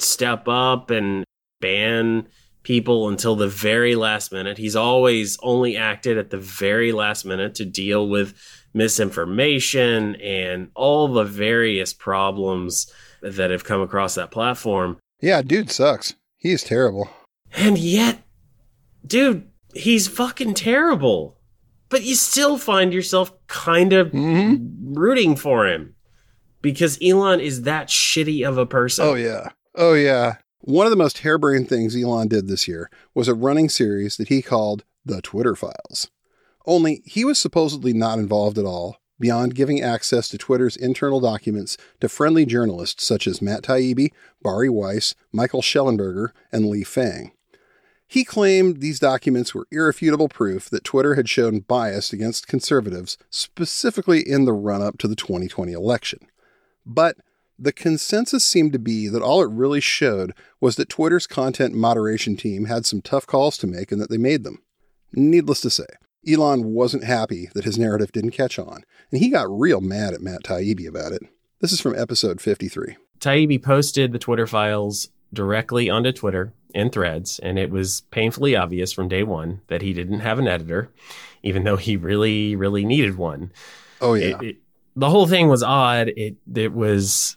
step 0.00 0.48
up 0.48 0.90
and 0.90 1.24
ban 1.60 2.26
people 2.64 3.08
until 3.08 3.36
the 3.36 3.48
very 3.48 3.94
last 3.94 4.32
minute. 4.32 4.58
He's 4.58 4.74
always 4.74 5.38
only 5.42 5.76
acted 5.76 6.18
at 6.18 6.30
the 6.30 6.38
very 6.38 6.90
last 6.90 7.24
minute 7.24 7.54
to 7.56 7.64
deal 7.64 8.08
with 8.08 8.34
misinformation 8.72 10.16
and 10.16 10.70
all 10.74 11.06
the 11.06 11.24
various 11.24 11.92
problems 11.92 12.92
that 13.22 13.50
have 13.50 13.64
come 13.64 13.80
across 13.80 14.16
that 14.16 14.30
platform. 14.30 14.98
Yeah, 15.20 15.42
dude 15.42 15.70
sucks. 15.70 16.14
He's 16.36 16.64
terrible. 16.64 17.08
And 17.56 17.78
yet, 17.78 18.22
dude, 19.06 19.48
he's 19.74 20.08
fucking 20.08 20.54
terrible. 20.54 21.38
But 21.88 22.02
you 22.02 22.16
still 22.16 22.58
find 22.58 22.92
yourself 22.92 23.32
kind 23.46 23.92
of 23.92 24.08
mm-hmm. 24.08 24.94
rooting 24.94 25.36
for 25.36 25.66
him 25.68 25.94
because 26.60 26.98
Elon 27.00 27.40
is 27.40 27.62
that 27.62 27.88
shitty 27.88 28.46
of 28.46 28.58
a 28.58 28.66
person. 28.66 29.06
Oh 29.06 29.14
yeah. 29.14 29.50
Oh 29.76 29.92
yeah. 29.92 30.36
One 30.66 30.86
of 30.86 30.90
the 30.90 30.96
most 30.96 31.18
harebrained 31.18 31.68
things 31.68 31.94
Elon 31.94 32.28
did 32.28 32.48
this 32.48 32.66
year 32.66 32.88
was 33.12 33.28
a 33.28 33.34
running 33.34 33.68
series 33.68 34.16
that 34.16 34.28
he 34.28 34.40
called 34.40 34.82
The 35.04 35.20
Twitter 35.20 35.54
Files. 35.54 36.10
Only 36.64 37.02
he 37.04 37.22
was 37.22 37.38
supposedly 37.38 37.92
not 37.92 38.18
involved 38.18 38.56
at 38.56 38.64
all, 38.64 38.96
beyond 39.20 39.54
giving 39.54 39.82
access 39.82 40.26
to 40.30 40.38
Twitter's 40.38 40.78
internal 40.78 41.20
documents 41.20 41.76
to 42.00 42.08
friendly 42.08 42.46
journalists 42.46 43.06
such 43.06 43.26
as 43.26 43.42
Matt 43.42 43.64
Taibbi, 43.64 44.10
Bari 44.40 44.70
Weiss, 44.70 45.14
Michael 45.32 45.60
Shellenberger, 45.60 46.30
and 46.50 46.70
Lee 46.70 46.82
Fang. 46.82 47.32
He 48.06 48.24
claimed 48.24 48.80
these 48.80 48.98
documents 48.98 49.54
were 49.54 49.68
irrefutable 49.70 50.30
proof 50.30 50.70
that 50.70 50.82
Twitter 50.82 51.14
had 51.14 51.28
shown 51.28 51.60
bias 51.60 52.10
against 52.10 52.48
conservatives, 52.48 53.18
specifically 53.28 54.26
in 54.26 54.46
the 54.46 54.54
run 54.54 54.80
up 54.80 54.96
to 54.96 55.08
the 55.08 55.16
2020 55.16 55.72
election. 55.72 56.20
But 56.86 57.18
the 57.58 57.72
consensus 57.72 58.44
seemed 58.44 58.72
to 58.72 58.78
be 58.78 59.08
that 59.08 59.22
all 59.22 59.42
it 59.42 59.50
really 59.50 59.80
showed 59.80 60.32
was 60.60 60.76
that 60.76 60.88
Twitter's 60.88 61.26
content 61.26 61.74
moderation 61.74 62.36
team 62.36 62.64
had 62.64 62.84
some 62.86 63.00
tough 63.00 63.26
calls 63.26 63.56
to 63.58 63.66
make 63.66 63.92
and 63.92 64.00
that 64.00 64.10
they 64.10 64.18
made 64.18 64.44
them. 64.44 64.62
Needless 65.12 65.60
to 65.62 65.70
say, 65.70 65.86
Elon 66.28 66.64
wasn't 66.64 67.04
happy 67.04 67.48
that 67.54 67.64
his 67.64 67.78
narrative 67.78 68.10
didn't 68.12 68.32
catch 68.32 68.58
on, 68.58 68.82
and 69.12 69.20
he 69.20 69.28
got 69.30 69.46
real 69.48 69.80
mad 69.80 70.14
at 70.14 70.20
Matt 70.20 70.42
Taibbi 70.42 70.88
about 70.88 71.12
it. 71.12 71.22
This 71.60 71.70
is 71.72 71.80
from 71.80 71.94
episode 71.96 72.40
53. 72.40 72.96
Taibbi 73.20 73.62
posted 73.62 74.12
the 74.12 74.18
Twitter 74.18 74.46
files 74.46 75.08
directly 75.32 75.88
onto 75.88 76.12
Twitter 76.12 76.52
in 76.74 76.90
threads, 76.90 77.38
and 77.38 77.58
it 77.58 77.70
was 77.70 78.00
painfully 78.10 78.56
obvious 78.56 78.92
from 78.92 79.08
day 79.08 79.22
one 79.22 79.60
that 79.68 79.82
he 79.82 79.92
didn't 79.92 80.20
have 80.20 80.38
an 80.40 80.48
editor, 80.48 80.90
even 81.42 81.62
though 81.64 81.76
he 81.76 81.96
really, 81.96 82.56
really 82.56 82.84
needed 82.84 83.16
one. 83.16 83.52
Oh, 84.00 84.14
yeah. 84.14 84.38
It- 84.40 84.42
it- 84.42 84.56
the 84.96 85.10
whole 85.10 85.26
thing 85.26 85.48
was 85.48 85.62
odd. 85.64 86.08
It 86.16 86.36
it 86.54 86.72
was 86.72 87.36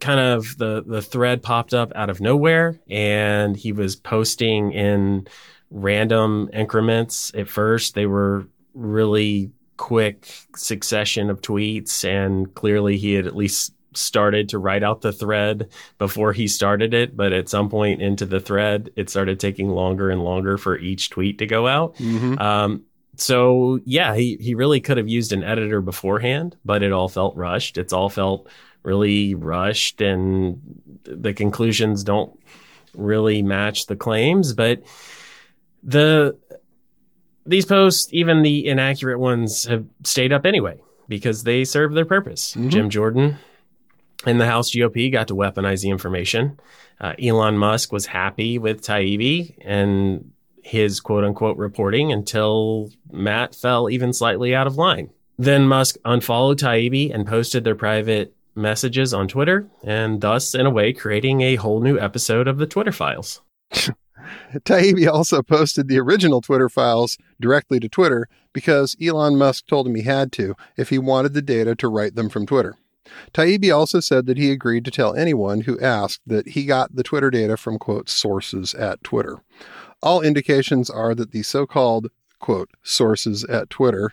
kind 0.00 0.20
of 0.20 0.56
the 0.58 0.82
the 0.86 1.02
thread 1.02 1.42
popped 1.42 1.74
up 1.74 1.92
out 1.94 2.10
of 2.10 2.20
nowhere, 2.20 2.80
and 2.88 3.56
he 3.56 3.72
was 3.72 3.96
posting 3.96 4.72
in 4.72 5.26
random 5.70 6.50
increments. 6.52 7.32
At 7.34 7.48
first, 7.48 7.94
they 7.94 8.06
were 8.06 8.46
really 8.74 9.52
quick 9.76 10.26
succession 10.56 11.30
of 11.30 11.40
tweets, 11.40 12.04
and 12.04 12.52
clearly 12.54 12.96
he 12.96 13.14
had 13.14 13.26
at 13.26 13.36
least 13.36 13.74
started 13.92 14.48
to 14.48 14.58
write 14.58 14.84
out 14.84 15.00
the 15.00 15.12
thread 15.12 15.68
before 15.98 16.32
he 16.32 16.46
started 16.46 16.94
it. 16.94 17.16
But 17.16 17.32
at 17.32 17.48
some 17.48 17.68
point 17.68 18.00
into 18.00 18.24
the 18.24 18.40
thread, 18.40 18.90
it 18.96 19.10
started 19.10 19.40
taking 19.40 19.68
longer 19.68 20.10
and 20.10 20.22
longer 20.22 20.58
for 20.58 20.78
each 20.78 21.10
tweet 21.10 21.38
to 21.38 21.46
go 21.46 21.66
out. 21.66 21.96
Um, 22.40 22.84
so 23.16 23.80
yeah, 23.84 24.14
he, 24.14 24.36
he 24.40 24.54
really 24.54 24.80
could 24.80 24.96
have 24.96 25.08
used 25.08 25.32
an 25.32 25.42
editor 25.42 25.80
beforehand, 25.80 26.56
but 26.64 26.82
it 26.82 26.92
all 26.92 27.08
felt 27.08 27.36
rushed. 27.36 27.78
It's 27.78 27.92
all 27.92 28.08
felt 28.08 28.48
really 28.82 29.34
rushed 29.34 30.00
and 30.00 30.60
the 31.04 31.32
conclusions 31.32 32.04
don't 32.04 32.38
really 32.94 33.42
match 33.42 33.86
the 33.86 33.96
claims, 33.96 34.52
but 34.52 34.82
the 35.82 36.36
these 37.46 37.64
posts, 37.64 38.12
even 38.12 38.42
the 38.42 38.66
inaccurate 38.66 39.18
ones, 39.18 39.64
have 39.64 39.84
stayed 40.04 40.32
up 40.32 40.46
anyway 40.46 40.80
because 41.08 41.42
they 41.42 41.64
serve 41.64 41.94
their 41.94 42.04
purpose. 42.04 42.54
Jim 42.68 42.90
Jordan 42.90 43.36
and 44.26 44.40
the 44.40 44.46
House 44.46 44.70
GOP 44.70 45.10
got 45.10 45.28
to 45.28 45.34
weaponize 45.34 45.82
the 45.82 45.90
information. 45.90 46.60
Uh, 47.00 47.14
Elon 47.20 47.56
Musk 47.56 47.92
was 47.92 48.06
happy 48.06 48.58
with 48.58 48.82
Taibbi 48.82 49.54
and 49.62 50.32
his 50.62 51.00
quote 51.00 51.24
unquote 51.24 51.56
reporting 51.56 52.12
until 52.12 52.90
Matt 53.10 53.54
fell 53.54 53.88
even 53.90 54.12
slightly 54.12 54.54
out 54.54 54.66
of 54.66 54.76
line. 54.76 55.10
Then 55.38 55.66
Musk 55.66 55.96
unfollowed 56.04 56.58
Taibbi 56.58 57.12
and 57.12 57.26
posted 57.26 57.64
their 57.64 57.74
private 57.74 58.34
messages 58.60 59.12
on 59.14 59.28
Twitter, 59.28 59.68
and 59.82 60.20
thus, 60.20 60.54
in 60.54 60.66
a 60.66 60.70
way, 60.70 60.92
creating 60.92 61.40
a 61.40 61.56
whole 61.56 61.80
new 61.80 61.98
episode 61.98 62.46
of 62.46 62.58
the 62.58 62.66
Twitter 62.66 62.92
files. 62.92 63.40
Taibbi 64.64 65.10
also 65.10 65.42
posted 65.42 65.88
the 65.88 65.98
original 65.98 66.40
Twitter 66.40 66.68
files 66.68 67.18
directly 67.40 67.80
to 67.80 67.88
Twitter 67.88 68.28
because 68.52 68.96
Elon 69.02 69.36
Musk 69.36 69.66
told 69.66 69.86
him 69.86 69.94
he 69.94 70.02
had 70.02 70.32
to 70.32 70.54
if 70.76 70.90
he 70.90 70.98
wanted 70.98 71.34
the 71.34 71.42
data 71.42 71.74
to 71.76 71.88
write 71.88 72.14
them 72.14 72.28
from 72.28 72.46
Twitter. 72.46 72.76
Taibbi 73.32 73.74
also 73.74 73.98
said 74.00 74.26
that 74.26 74.38
he 74.38 74.52
agreed 74.52 74.84
to 74.84 74.90
tell 74.90 75.14
anyone 75.14 75.62
who 75.62 75.80
asked 75.80 76.20
that 76.26 76.48
he 76.48 76.64
got 76.64 76.94
the 76.94 77.02
Twitter 77.02 77.30
data 77.30 77.56
from, 77.56 77.78
quote, 77.78 78.08
sources 78.08 78.74
at 78.74 79.02
Twitter. 79.02 79.38
All 80.02 80.20
indications 80.20 80.88
are 80.90 81.14
that 81.14 81.32
the 81.32 81.42
so 81.42 81.66
called, 81.66 82.08
quote, 82.38 82.70
sources 82.82 83.44
at 83.44 83.70
Twitter 83.70 84.12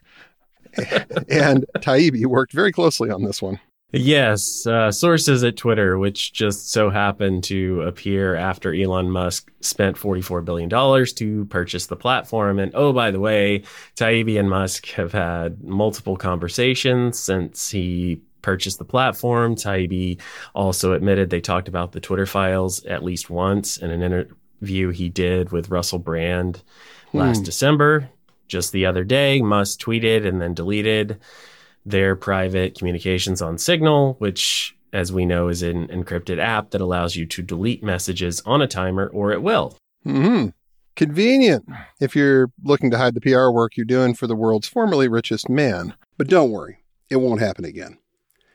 and 1.29 1.65
Taibbi 1.77 2.25
worked 2.25 2.53
very 2.53 2.71
closely 2.71 3.09
on 3.09 3.23
this 3.23 3.41
one. 3.41 3.59
Yes, 3.93 4.67
uh, 4.67 4.91
sources 4.91 5.45
at 5.45 5.55
Twitter, 5.55 5.97
which 5.97 6.33
just 6.33 6.71
so 6.71 6.89
happened 6.89 7.45
to 7.45 7.81
appear 7.83 8.35
after 8.35 8.73
Elon 8.73 9.09
Musk 9.09 9.49
spent 9.61 9.95
$44 9.95 10.43
billion 10.43 10.69
to 11.15 11.45
purchase 11.45 11.85
the 11.85 11.95
platform. 11.95 12.59
And 12.59 12.73
oh, 12.75 12.91
by 12.91 13.11
the 13.11 13.19
way, 13.21 13.63
Taibbi 13.95 14.37
and 14.37 14.49
Musk 14.49 14.87
have 14.87 15.13
had 15.13 15.63
multiple 15.63 16.17
conversations 16.17 17.17
since 17.17 17.69
he 17.69 18.19
purchased 18.41 18.77
the 18.77 18.85
platform. 18.85 19.55
Taibbi 19.55 20.19
also 20.53 20.91
admitted 20.91 21.29
they 21.29 21.39
talked 21.41 21.69
about 21.69 21.93
the 21.93 22.01
Twitter 22.01 22.25
files 22.25 22.83
at 22.85 23.05
least 23.05 23.29
once 23.29 23.77
in 23.77 23.89
an 23.89 24.03
interview 24.03 24.89
he 24.89 25.07
did 25.07 25.53
with 25.53 25.69
Russell 25.69 25.99
Brand 25.99 26.61
last 27.13 27.37
Hmm. 27.37 27.43
December. 27.43 28.09
Just 28.49 28.73
the 28.73 28.85
other 28.85 29.05
day, 29.05 29.41
Musk 29.41 29.79
tweeted 29.79 30.25
and 30.27 30.41
then 30.41 30.53
deleted 30.53 31.19
their 31.87 32.17
private 32.17 32.77
communications 32.77 33.41
on 33.41 33.57
Signal, 33.57 34.15
which, 34.19 34.75
as 34.91 35.13
we 35.13 35.25
know, 35.25 35.47
is 35.47 35.63
an 35.63 35.87
encrypted 35.87 36.37
app 36.37 36.71
that 36.71 36.81
allows 36.81 37.15
you 37.15 37.25
to 37.27 37.41
delete 37.41 37.81
messages 37.81 38.41
on 38.45 38.61
a 38.61 38.67
timer 38.67 39.07
or 39.07 39.31
at 39.31 39.41
will. 39.41 39.75
hmm 40.03 40.47
Convenient 40.97 41.63
if 42.01 42.15
you're 42.15 42.49
looking 42.63 42.89
to 42.89 42.97
hide 42.97 43.13
the 43.13 43.21
PR 43.21 43.51
work 43.51 43.77
you're 43.77 43.85
doing 43.85 44.15
for 44.15 44.25
the 44.25 44.35
world's 44.35 44.67
formerly 44.67 45.07
richest 45.07 45.47
man. 45.47 45.93
But 46.17 46.27
don't 46.27 46.49
worry, 46.49 46.79
it 47.11 47.17
won't 47.17 47.39
happen 47.39 47.65
again. 47.65 47.99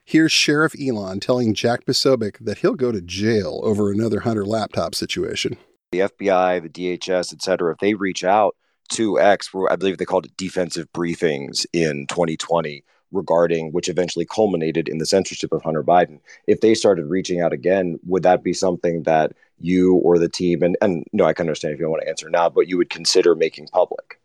Here's 0.05 0.33
Sheriff 0.33 0.75
Elon 0.79 1.21
telling 1.21 1.55
Jack 1.55 1.85
Posobiec 1.87 2.39
that 2.41 2.59
he'll 2.59 2.75
go 2.75 2.91
to 2.91 3.01
jail 3.01 3.61
over 3.63 3.93
another 3.93 4.21
Hunter 4.21 4.45
laptop 4.45 4.97
situation. 4.97 5.57
The 5.93 6.01
FBI, 6.01 6.63
the 6.63 6.69
DHS, 6.99 7.33
et 7.33 7.43
cetera, 7.43 7.73
if 7.73 7.79
they 7.79 7.95
reach 7.95 8.25
out 8.25 8.57
to 8.91 9.21
X, 9.21 9.49
I 9.71 9.77
believe 9.77 9.99
they 9.99 10.05
called 10.05 10.27
it 10.27 10.37
defensive 10.37 10.89
briefings 10.93 11.65
in 11.73 12.09
2020 12.09 12.83
regarding 13.13 13.73
which 13.73 13.89
eventually 13.89 14.25
culminated 14.25 14.89
in 14.89 14.99
the 14.99 15.07
censorship 15.07 15.53
of 15.53 15.63
Hunter 15.63 15.83
Biden. 15.83 16.19
If 16.47 16.61
they 16.61 16.75
started 16.75 17.07
reaching 17.07 17.41
out 17.41 17.53
again, 17.53 17.99
would 18.07 18.23
that 18.23 18.43
be 18.43 18.53
something 18.53 19.03
that 19.05 19.33
you 19.61 19.95
or 19.97 20.19
the 20.19 20.29
team, 20.29 20.63
and, 20.63 20.77
and 20.81 21.07
no, 21.13 21.25
I 21.25 21.33
can 21.33 21.45
understand 21.45 21.75
if 21.75 21.79
you 21.79 21.85
don't 21.85 21.93
want 21.93 22.03
to 22.03 22.09
answer 22.09 22.29
now, 22.29 22.49
but 22.49 22.69
you 22.69 22.77
would 22.77 22.91
consider 22.91 23.35
making 23.35 23.69
public? 23.69 24.19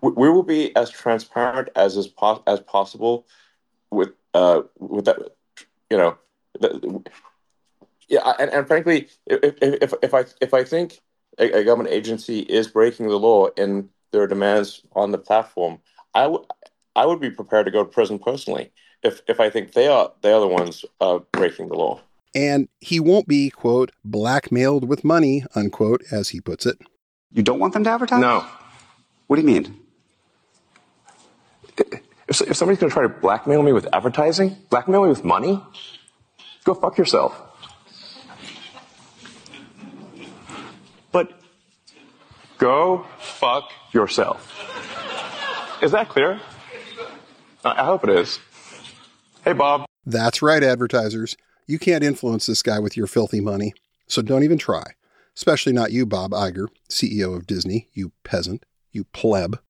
we 0.00 0.28
will 0.28 0.42
be 0.42 0.74
as 0.76 0.90
transparent 0.90 1.68
as 1.76 1.96
is 1.96 2.08
as 2.46 2.60
possible 2.60 3.26
with 3.90 4.10
uh 4.34 4.62
with 4.78 5.06
that 5.06 5.18
you 5.88 5.96
know 5.96 6.16
the, 6.60 7.02
yeah 8.08 8.32
and, 8.38 8.50
and 8.50 8.66
frankly 8.66 9.08
if, 9.26 9.54
if 9.62 9.82
if 9.82 9.94
if 10.02 10.14
I 10.14 10.24
if 10.40 10.54
I 10.54 10.64
think 10.64 11.00
a, 11.38 11.60
a 11.60 11.64
government 11.64 11.94
agency 11.94 12.40
is 12.40 12.68
breaking 12.68 13.08
the 13.08 13.18
law 13.18 13.48
in 13.56 13.88
their 14.12 14.26
demands 14.26 14.82
on 14.92 15.12
the 15.12 15.18
platform 15.18 15.78
I 16.14 16.26
would 16.26 16.42
I 16.96 17.06
would 17.06 17.20
be 17.20 17.30
prepared 17.30 17.66
to 17.66 17.70
go 17.70 17.84
to 17.84 17.88
prison 17.90 18.18
personally 18.18 18.72
if 19.02 19.22
if 19.28 19.40
I 19.40 19.50
think 19.50 19.72
they 19.72 19.86
are 19.86 20.12
they 20.22 20.32
are 20.32 20.40
the 20.40 20.48
ones 20.48 20.84
uh, 21.00 21.20
breaking 21.32 21.68
the 21.68 21.74
law. 21.74 22.00
And 22.34 22.68
he 22.80 23.00
won't 23.00 23.26
be 23.26 23.50
quote 23.50 23.90
blackmailed 24.04 24.88
with 24.88 25.04
money 25.04 25.44
unquote 25.54 26.02
as 26.10 26.30
he 26.30 26.40
puts 26.40 26.66
it. 26.66 26.78
You 27.32 27.42
don't 27.42 27.58
want 27.58 27.74
them 27.74 27.84
to 27.84 27.90
advertise? 27.90 28.20
No. 28.20 28.44
What 29.26 29.36
do 29.36 29.42
you 29.42 29.48
mean? 29.48 29.78
If, 32.28 32.40
if 32.42 32.56
somebody's 32.56 32.80
going 32.80 32.90
to 32.90 32.94
try 32.94 33.02
to 33.02 33.08
blackmail 33.08 33.62
me 33.62 33.72
with 33.72 33.88
advertising, 33.92 34.56
blackmail 34.70 35.02
me 35.02 35.08
with 35.08 35.24
money, 35.24 35.62
go 36.64 36.74
fuck 36.74 36.98
yourself. 36.98 37.40
But 41.12 41.32
go 42.58 43.06
fuck 43.18 43.70
yourself. 43.92 44.56
Is 45.82 45.92
that 45.92 46.08
clear? 46.08 46.40
I 47.64 47.84
hope 47.84 48.04
it 48.04 48.10
is. 48.10 48.38
Hey, 49.44 49.52
Bob. 49.52 49.84
That's 50.06 50.42
right, 50.42 50.62
advertisers. 50.62 51.36
You 51.66 51.78
can't 51.78 52.04
influence 52.04 52.46
this 52.46 52.62
guy 52.62 52.78
with 52.78 52.96
your 52.96 53.06
filthy 53.06 53.40
money, 53.40 53.74
so 54.06 54.22
don't 54.22 54.44
even 54.44 54.58
try. 54.58 54.84
Especially 55.36 55.72
not 55.72 55.92
you, 55.92 56.06
Bob 56.06 56.32
Iger, 56.32 56.68
CEO 56.88 57.36
of 57.36 57.46
Disney, 57.46 57.88
you 57.92 58.12
peasant, 58.24 58.64
you 58.92 59.04
pleb. 59.04 59.60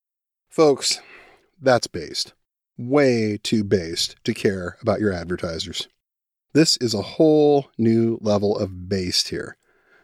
Folks, 0.48 1.00
that's 1.60 1.86
based. 1.86 2.32
Way 2.78 3.38
too 3.42 3.62
based 3.62 4.16
to 4.24 4.34
care 4.34 4.78
about 4.80 5.00
your 5.00 5.12
advertisers. 5.12 5.88
This 6.52 6.76
is 6.78 6.94
a 6.94 7.02
whole 7.02 7.70
new 7.76 8.18
level 8.20 8.58
of 8.58 8.88
based 8.88 9.28
here. 9.28 9.56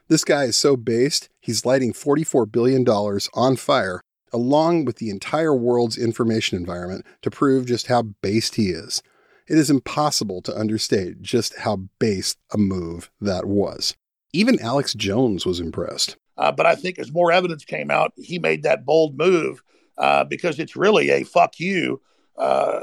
This 0.09 0.23
guy 0.23 0.45
is 0.45 0.57
so 0.57 0.77
based, 0.77 1.29
he's 1.41 1.67
lighting 1.67 1.93
$44 1.93 2.51
billion 2.51 2.87
on 2.87 3.57
fire, 3.57 4.01
along 4.33 4.85
with 4.85 4.97
the 4.97 5.11
entire 5.11 5.55
world's 5.55 5.99
information 5.99 6.59
environment, 6.59 7.05
to 7.23 7.31
prove 7.31 7.67
just 7.67 7.87
how 7.87 8.03
based 8.03 8.57
he 8.57 8.71
is. 8.71 9.03
It 9.49 9.59
is 9.59 9.71
impossible 9.71 10.43
to 10.43 10.57
understate 10.57 11.23
just 11.23 11.57
how 11.59 11.77
based 11.99 12.39
a 12.53 12.59
move 12.59 13.11
that 13.21 13.45
was. 13.45 13.95
Even 14.33 14.61
Alex 14.61 14.93
Jones 14.95 15.47
was 15.47 15.61
impressed. 15.61 16.17
Uh, 16.37 16.53
but 16.53 16.67
I 16.67 16.75
think 16.75 16.99
as 16.99 17.13
more 17.13 17.33
evidence 17.33 17.65
came 17.65 17.91
out, 17.91 18.13
he 18.17 18.39
made 18.39 18.65
that 18.65 18.85
bold 18.85 19.17
move 19.17 19.63
uh, 19.99 20.25
because 20.25 20.59
it's 20.59 20.77
really 20.77 21.11
a 21.11 21.25
fuck 21.25 21.59
you. 21.59 22.01
Uh, 22.37 22.81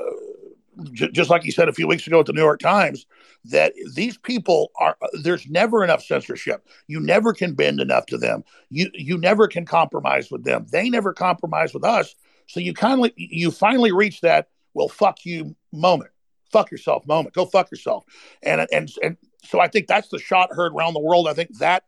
j- 0.92 1.12
just 1.12 1.30
like 1.30 1.44
he 1.44 1.52
said 1.52 1.70
a 1.70 1.74
few 1.74 1.88
weeks 1.88 2.08
ago 2.08 2.22
at 2.22 2.26
the 2.26 2.34
New 2.34 2.42
York 2.42 2.60
Times, 2.60 3.06
that 3.46 3.74
these 3.94 4.18
people 4.18 4.72
are 4.80 4.98
there's 5.22 5.48
never 5.50 5.84
enough 5.84 6.04
censorship. 6.04 6.68
You 6.88 7.00
never 7.00 7.34
can 7.34 7.54
bend 7.54 7.80
enough 7.80 8.06
to 8.08 8.18
them. 8.18 8.44
You 8.70 8.90
you 8.94 9.18
never 9.18 9.48
can 9.48 9.66
compromise 9.66 10.32
with 10.32 10.44
them. 10.44 10.66
They 10.72 10.90
never 10.90 11.14
compromise 11.14 11.74
with 11.74 11.84
us. 11.84 12.16
So 12.48 12.60
you 12.60 12.74
kind 12.74 13.04
of 13.04 13.12
you 13.16 13.52
finally 13.52 13.92
reach 13.92 14.22
that 14.22 14.48
well 14.74 14.90
fuck 14.90 15.26
you 15.26 15.56
moment. 15.72 16.12
Fuck 16.52 16.72
yourself 16.72 17.06
moment. 17.08 17.36
Go 17.36 17.46
fuck 17.46 17.70
yourself. 17.72 18.06
And 18.42 18.66
and 18.72 18.90
and 19.02 19.18
so 19.44 19.60
I 19.60 19.68
think 19.68 19.88
that's 19.88 20.10
the 20.10 20.20
shot 20.20 20.50
heard 20.54 20.74
around 20.74 20.94
the 20.94 21.00
world. 21.02 21.28
I 21.28 21.34
think 21.34 21.58
that 21.58 21.84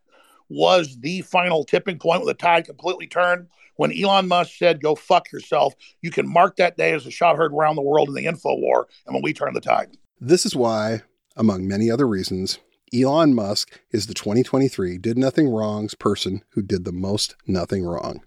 was 0.49 0.99
the 0.99 1.21
final 1.21 1.63
tipping 1.63 1.97
point 1.97 2.19
when 2.19 2.27
the 2.27 2.33
tide 2.33 2.65
completely 2.65 3.07
turned. 3.07 3.47
When 3.77 3.91
Elon 3.91 4.27
Musk 4.27 4.53
said, 4.57 4.81
go 4.81 4.95
fuck 4.95 5.31
yourself, 5.31 5.73
you 6.01 6.11
can 6.11 6.31
mark 6.31 6.55
that 6.57 6.77
day 6.77 6.93
as 6.93 7.05
a 7.05 7.11
shot 7.11 7.35
heard 7.35 7.51
around 7.51 7.75
the 7.75 7.81
world 7.81 8.07
in 8.07 8.15
the 8.15 8.25
info 8.25 8.55
war. 8.55 8.87
And 9.05 9.13
when 9.13 9.23
we 9.23 9.33
turn 9.33 9.53
the 9.53 9.61
tide. 9.61 9.97
This 10.21 10.45
is 10.45 10.55
why, 10.55 11.01
among 11.35 11.67
many 11.67 11.89
other 11.89 12.07
reasons, 12.07 12.59
Elon 12.93 13.33
Musk 13.33 13.79
is 13.91 14.07
the 14.07 14.13
2023 14.13 14.97
did 14.97 15.17
nothing 15.17 15.49
wrongs 15.49 15.95
person 15.95 16.43
who 16.51 16.61
did 16.61 16.85
the 16.85 16.91
most 16.91 17.35
nothing 17.47 17.83
wrong. 17.83 18.21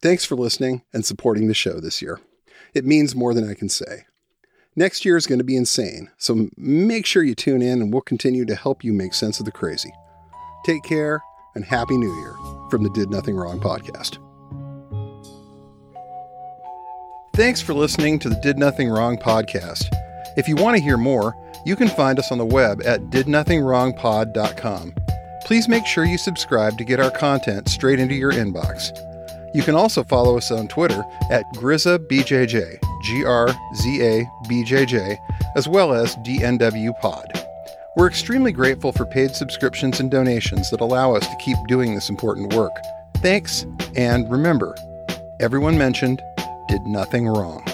Thanks 0.00 0.24
for 0.24 0.36
listening 0.36 0.82
and 0.92 1.04
supporting 1.04 1.48
the 1.48 1.54
show 1.54 1.80
this 1.80 2.00
year. 2.00 2.20
It 2.72 2.84
means 2.84 3.16
more 3.16 3.34
than 3.34 3.48
I 3.48 3.54
can 3.54 3.68
say. 3.68 4.06
Next 4.76 5.04
year 5.04 5.16
is 5.16 5.26
going 5.26 5.38
to 5.38 5.44
be 5.44 5.56
insane, 5.56 6.10
so 6.18 6.48
make 6.56 7.04
sure 7.04 7.24
you 7.24 7.34
tune 7.34 7.62
in 7.62 7.82
and 7.82 7.92
we'll 7.92 8.02
continue 8.02 8.44
to 8.44 8.54
help 8.54 8.84
you 8.84 8.92
make 8.92 9.12
sense 9.12 9.40
of 9.40 9.46
the 9.46 9.52
crazy. 9.52 9.92
Take 10.64 10.84
care 10.84 11.20
and 11.56 11.64
Happy 11.64 11.96
New 11.96 12.14
Year 12.20 12.34
from 12.70 12.84
the 12.84 12.90
Did 12.90 13.10
Nothing 13.10 13.34
Wrong 13.34 13.58
podcast. 13.58 14.18
Thanks 17.34 17.60
for 17.60 17.74
listening 17.74 18.18
to 18.20 18.28
the 18.28 18.40
Did 18.42 18.58
Nothing 18.58 18.88
Wrong 18.88 19.16
podcast. 19.16 19.92
If 20.38 20.46
you 20.46 20.54
want 20.54 20.76
to 20.76 20.82
hear 20.82 20.96
more, 20.96 21.36
you 21.66 21.74
can 21.74 21.88
find 21.88 22.16
us 22.16 22.30
on 22.30 22.38
the 22.38 22.46
web 22.46 22.80
at 22.86 23.00
didnothingwrongpod.com. 23.10 24.94
Please 25.44 25.68
make 25.68 25.84
sure 25.84 26.04
you 26.04 26.16
subscribe 26.16 26.78
to 26.78 26.84
get 26.84 27.00
our 27.00 27.10
content 27.10 27.68
straight 27.68 27.98
into 27.98 28.14
your 28.14 28.30
inbox. 28.30 28.96
You 29.52 29.64
can 29.64 29.74
also 29.74 30.04
follow 30.04 30.36
us 30.36 30.52
on 30.52 30.68
Twitter 30.68 31.04
at 31.32 31.44
GrizaBJJ, 31.54 32.78
G 33.02 33.24
R 33.24 33.48
Z 33.74 34.00
A 34.00 34.30
B 34.48 34.62
J 34.62 34.86
J, 34.86 35.18
as 35.56 35.66
well 35.66 35.92
as 35.92 36.14
DNW 36.18 36.96
Pod. 37.00 37.32
We're 37.96 38.06
extremely 38.06 38.52
grateful 38.52 38.92
for 38.92 39.06
paid 39.06 39.34
subscriptions 39.34 39.98
and 39.98 40.08
donations 40.08 40.70
that 40.70 40.80
allow 40.80 41.16
us 41.16 41.26
to 41.26 41.36
keep 41.38 41.58
doing 41.66 41.96
this 41.96 42.10
important 42.10 42.54
work. 42.54 42.76
Thanks, 43.16 43.66
and 43.96 44.30
remember, 44.30 44.76
everyone 45.40 45.76
mentioned 45.76 46.22
did 46.68 46.82
nothing 46.82 47.26
wrong. 47.26 47.67